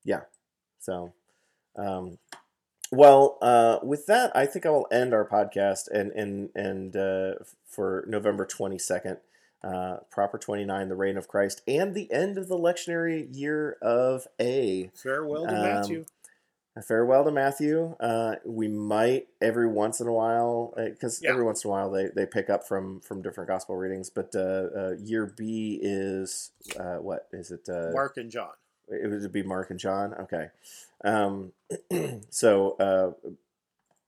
Yeah. 0.03 0.21
So, 0.79 1.13
um, 1.75 2.17
well, 2.91 3.37
uh, 3.41 3.79
with 3.83 4.05
that, 4.07 4.35
I 4.35 4.45
think 4.45 4.65
I 4.65 4.69
will 4.69 4.87
end 4.91 5.13
our 5.13 5.27
podcast 5.27 5.89
and 5.91 6.11
and 6.11 6.49
and 6.55 6.95
uh, 6.95 7.33
for 7.67 8.05
November 8.07 8.45
twenty 8.45 8.77
second. 8.77 9.17
Uh, 9.63 9.97
proper 10.11 10.37
29 10.37 10.89
the 10.89 10.95
reign 10.95 11.17
of 11.17 11.27
christ 11.27 11.63
and 11.67 11.95
the 11.95 12.11
end 12.13 12.37
of 12.37 12.47
the 12.49 12.55
lectionary 12.57 13.27
year 13.35 13.77
of 13.81 14.27
a 14.39 14.91
Farewell 14.93 15.47
to 15.47 15.55
Um, 15.55 15.61
Matthew. 15.63 16.05
A 16.77 16.81
farewell 16.81 17.23
to 17.23 17.31
Matthew. 17.31 17.95
Uh, 18.01 18.35
we 18.43 18.67
might 18.67 19.27
every 19.41 19.67
once 19.67 20.01
in 20.01 20.07
a 20.07 20.13
while, 20.13 20.73
because 20.75 21.21
Yeah. 21.23 21.29
every 21.31 21.43
once 21.43 21.63
in 21.63 21.69
a 21.69 21.71
while 21.71 21.89
they, 21.89 22.07
they 22.07 22.25
pick 22.25 22.49
up 22.49 22.67
from 22.67 22.99
from 22.99 23.21
different 23.21 23.47
gospel 23.47 23.77
readings. 23.77 24.09
But 24.09 24.35
uh, 24.35 24.39
uh, 24.75 24.95
year 25.01 25.25
B 25.25 25.79
is 25.81 26.51
uh, 26.77 26.97
what 26.97 27.27
is 27.31 27.51
it? 27.51 27.69
Uh, 27.69 27.91
Mark 27.93 28.17
and 28.17 28.29
John. 28.29 28.51
It 28.89 29.09
would 29.09 29.31
be 29.31 29.41
Mark 29.41 29.69
and 29.69 29.79
John. 29.79 30.13
Okay, 30.15 30.49
um, 31.05 31.53
so 32.29 32.71
uh, 32.77 33.29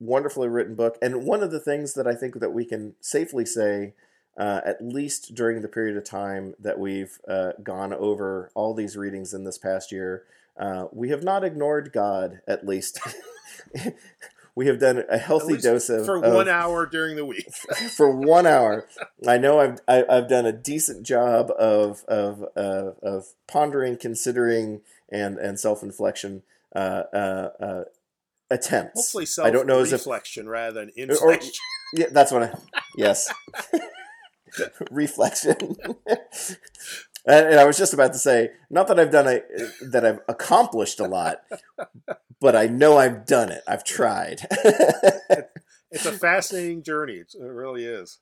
wonderfully 0.01 0.49
written 0.49 0.75
book, 0.75 0.97
and 1.01 1.23
one 1.23 1.43
of 1.43 1.51
the 1.51 1.61
things 1.61 1.93
that 1.93 2.05
I 2.05 2.15
think 2.15 2.39
that 2.41 2.51
we 2.53 2.65
can 2.65 2.95
safely 3.01 3.45
say. 3.45 3.93
Uh, 4.39 4.61
at 4.67 4.79
least 4.85 5.33
during 5.33 5.63
the 5.63 5.67
period 5.67 5.97
of 5.97 6.03
time 6.03 6.53
that 6.59 6.77
we've 6.77 7.17
uh, 7.27 7.53
gone 7.63 7.91
over 7.91 8.51
all 8.53 8.75
these 8.75 8.95
readings 8.95 9.33
in 9.33 9.45
this 9.45 9.57
past 9.57 9.91
year, 9.91 10.25
uh, 10.59 10.87
we 10.91 11.09
have 11.09 11.23
not 11.23 11.43
ignored 11.43 11.91
God, 11.93 12.41
at 12.47 12.65
least. 12.65 12.99
we 14.55 14.65
have 14.67 14.79
done 14.79 15.03
a 15.09 15.17
healthy 15.17 15.57
dose 15.57 15.87
of. 15.89 16.05
for 16.05 16.15
of- 16.23 16.33
one 16.33 16.49
hour 16.49 16.85
during 16.85 17.15
the 17.15 17.25
week. 17.25 17.53
for 17.95 18.09
one 18.09 18.47
hour. 18.47 18.87
I 19.27 19.37
know 19.37 19.59
I've 19.59 19.79
I, 19.87 20.03
I've 20.09 20.27
done 20.27 20.45
a 20.45 20.51
decent 20.51 21.05
job 21.05 21.51
of 21.57 22.03
of 22.07 22.43
uh, 22.55 22.91
of 23.03 23.27
pondering, 23.47 23.97
considering, 23.97 24.81
and 25.09 25.37
and 25.37 25.59
self 25.59 25.83
inflection 25.83 26.41
uh, 26.75 27.03
uh, 27.13 27.49
uh, 27.59 27.83
attempts. 28.49 28.99
Hopefully, 28.99 29.27
self 29.27 29.47
I 29.47 29.51
don't 29.51 29.67
know 29.67 29.79
as 29.79 29.93
if 29.93 29.99
reflection 29.99 30.49
rather 30.49 30.85
than 30.85 30.91
or 30.97 31.13
inflection. 31.13 31.51
yeah, 31.93 32.07
that's 32.11 32.31
what 32.31 32.43
I 32.43 32.53
yes 32.97 33.31
reflection. 34.91 35.77
And, 37.27 37.47
and 37.47 37.59
I 37.59 37.65
was 37.65 37.77
just 37.77 37.93
about 37.93 38.13
to 38.13 38.19
say, 38.19 38.51
not 38.69 38.87
that 38.87 38.99
I've 38.99 39.11
done 39.11 39.27
a 39.27 39.41
that 39.87 40.05
I've 40.05 40.19
accomplished 40.27 40.99
a 40.99 41.07
lot, 41.07 41.41
but 42.39 42.55
I 42.55 42.67
know 42.67 42.97
I've 42.97 43.25
done 43.25 43.51
it. 43.51 43.63
I've 43.67 43.83
tried. 43.83 44.47
It's 45.91 46.05
a 46.05 46.11
fascinating 46.11 46.83
journey. 46.83 47.13
It's, 47.13 47.33
it 47.33 47.41
really 47.43 47.85
is. 47.85 48.19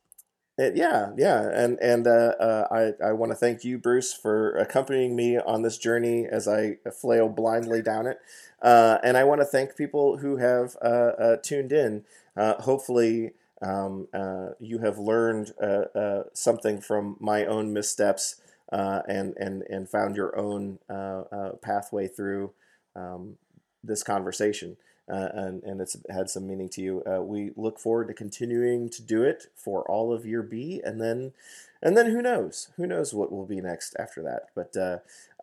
It, 0.57 0.77
yeah, 0.77 1.11
yeah, 1.17 1.49
and 1.51 1.77
and 1.79 2.07
uh, 2.07 2.33
uh, 2.39 2.67
I 2.71 3.07
I 3.07 3.11
want 3.11 3.31
to 3.31 3.35
thank 3.35 3.65
you, 3.65 3.77
Bruce, 3.77 4.13
for 4.13 4.55
accompanying 4.55 5.15
me 5.15 5.37
on 5.37 5.63
this 5.63 5.77
journey 5.77 6.27
as 6.31 6.47
I 6.47 6.77
flail 6.93 7.27
blindly 7.27 7.81
down 7.81 8.07
it, 8.07 8.19
uh, 8.61 8.99
and 9.03 9.17
I 9.17 9.25
want 9.25 9.41
to 9.41 9.45
thank 9.45 9.75
people 9.75 10.17
who 10.17 10.37
have 10.37 10.77
uh, 10.81 11.11
uh, 11.19 11.37
tuned 11.43 11.73
in. 11.73 12.05
Uh, 12.37 12.61
hopefully, 12.61 13.31
um, 13.61 14.07
uh, 14.13 14.49
you 14.59 14.79
have 14.79 14.97
learned 14.97 15.51
uh, 15.61 15.85
uh, 15.93 16.23
something 16.33 16.79
from 16.79 17.17
my 17.19 17.45
own 17.45 17.73
missteps 17.73 18.35
uh, 18.71 19.01
and 19.07 19.35
and 19.37 19.63
and 19.63 19.89
found 19.89 20.15
your 20.15 20.37
own 20.37 20.79
uh, 20.89 21.23
uh, 21.31 21.49
pathway 21.61 22.07
through 22.07 22.51
um, 22.95 23.37
this 23.83 24.03
conversation 24.03 24.77
uh, 25.07 25.29
and, 25.33 25.63
and 25.63 25.81
it's 25.81 25.95
had 26.09 26.29
some 26.29 26.47
meaning 26.47 26.69
to 26.69 26.81
you. 26.81 27.03
We 27.21 27.51
look 27.55 27.79
forward 27.79 28.07
to 28.07 28.13
continuing 28.13 28.89
to 28.89 29.03
do 29.03 29.21
it 29.23 29.47
for 29.55 29.83
all 29.83 30.11
of 30.11 30.25
year 30.25 30.41
B, 30.41 30.81
and 30.83 30.99
then, 30.99 31.33
and 31.79 31.95
then 31.95 32.07
who 32.07 32.23
knows? 32.23 32.69
Who 32.77 32.87
knows 32.87 33.13
what 33.13 33.31
will 33.31 33.45
be 33.45 33.61
next 33.61 33.95
after 33.99 34.23
that? 34.23 34.47
But 34.55 34.75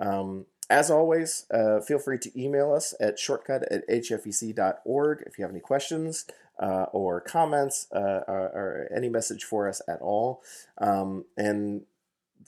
um, 0.01 0.47
as 0.73 0.91
always, 0.91 1.45
uh, 1.53 1.81
feel 1.81 1.99
free 1.99 2.19
to 2.19 2.41
email 2.41 2.73
us 2.73 2.95
at 2.99 3.19
shortcut 3.19 3.71
at 3.71 3.87
hfec.org 3.89 5.23
if 5.27 5.39
you 5.39 5.45
have 5.45 5.51
any 5.51 5.61
questions 5.61 6.25
uh, 6.59 6.87
or 6.93 7.21
comments 7.21 7.89
uh, 7.95 8.21
or, 8.27 8.41
or 8.55 8.89
any 8.95 9.11
message 9.11 9.45
for 9.45 9.69
us 9.69 9.83
at 9.87 10.01
all. 10.01 10.43
Um, 10.79 11.27
and 11.37 11.83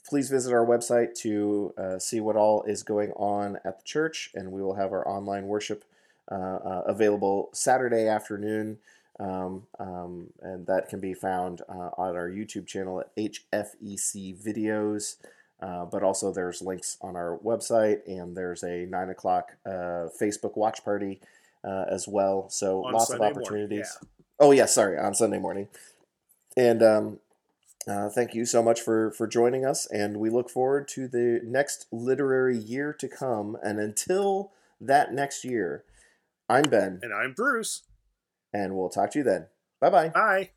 please 0.07 0.29
visit 0.29 0.53
our 0.53 0.65
website 0.65 1.15
to 1.15 1.73
uh, 1.77 1.99
see 1.99 2.19
what 2.19 2.35
all 2.35 2.63
is 2.63 2.83
going 2.83 3.11
on 3.13 3.57
at 3.65 3.79
the 3.79 3.83
church, 3.83 4.31
and 4.35 4.51
we 4.51 4.61
will 4.61 4.75
have 4.75 4.91
our 4.91 5.07
online 5.07 5.47
worship 5.47 5.83
uh, 6.31 6.35
uh, 6.35 6.83
available 6.87 7.49
Saturday 7.53 8.07
afternoon, 8.07 8.77
um, 9.19 9.63
um, 9.79 10.27
and 10.41 10.67
that 10.67 10.89
can 10.89 10.99
be 10.99 11.13
found 11.13 11.61
uh, 11.69 11.89
on 11.97 12.15
our 12.15 12.29
YouTube 12.29 12.67
channel 12.67 12.99
at 12.99 13.15
HFEC 13.15 14.35
Videos. 14.43 15.15
Uh, 15.61 15.85
but 15.85 16.03
also, 16.03 16.31
there's 16.33 16.61
links 16.61 16.97
on 17.01 17.15
our 17.15 17.39
website, 17.43 18.05
and 18.07 18.35
there's 18.35 18.63
a 18.63 18.85
nine 18.85 19.09
o'clock 19.09 19.53
uh, 19.65 20.09
Facebook 20.19 20.57
watch 20.57 20.83
party 20.83 21.21
uh, 21.63 21.85
as 21.89 22.07
well. 22.07 22.49
So 22.49 22.85
On 22.85 22.93
lots 22.93 23.07
Sunday 23.07 23.29
of 23.29 23.35
morning, 23.35 23.47
opportunities. 23.47 23.97
Oh 24.39 24.51
yeah, 24.51 24.65
sorry, 24.65 24.97
on 24.97 25.13
Sunday 25.15 25.39
morning. 25.39 25.69
And 26.57 26.83
um, 26.83 27.19
uh, 27.87 28.09
thank 28.09 28.33
you 28.33 28.45
so 28.45 28.61
much 28.63 28.81
for 28.81 29.11
for 29.11 29.27
joining 29.27 29.65
us, 29.65 29.85
and 29.87 30.17
we 30.17 30.29
look 30.29 30.49
forward 30.49 30.87
to 30.89 31.07
the 31.07 31.41
next 31.43 31.87
literary 31.91 32.57
year 32.57 32.93
to 32.93 33.07
come. 33.07 33.57
And 33.63 33.79
until 33.79 34.51
that 34.81 35.13
next 35.13 35.43
year, 35.43 35.83
I'm 36.49 36.63
Ben, 36.63 36.99
And 37.03 37.13
I'm 37.13 37.33
Bruce. 37.33 37.83
and 38.53 38.75
we'll 38.75 38.89
talk 38.89 39.11
to 39.11 39.19
you 39.19 39.23
then. 39.23 39.47
Bye 39.79 39.89
bye. 39.89 40.09
Bye. 40.09 40.49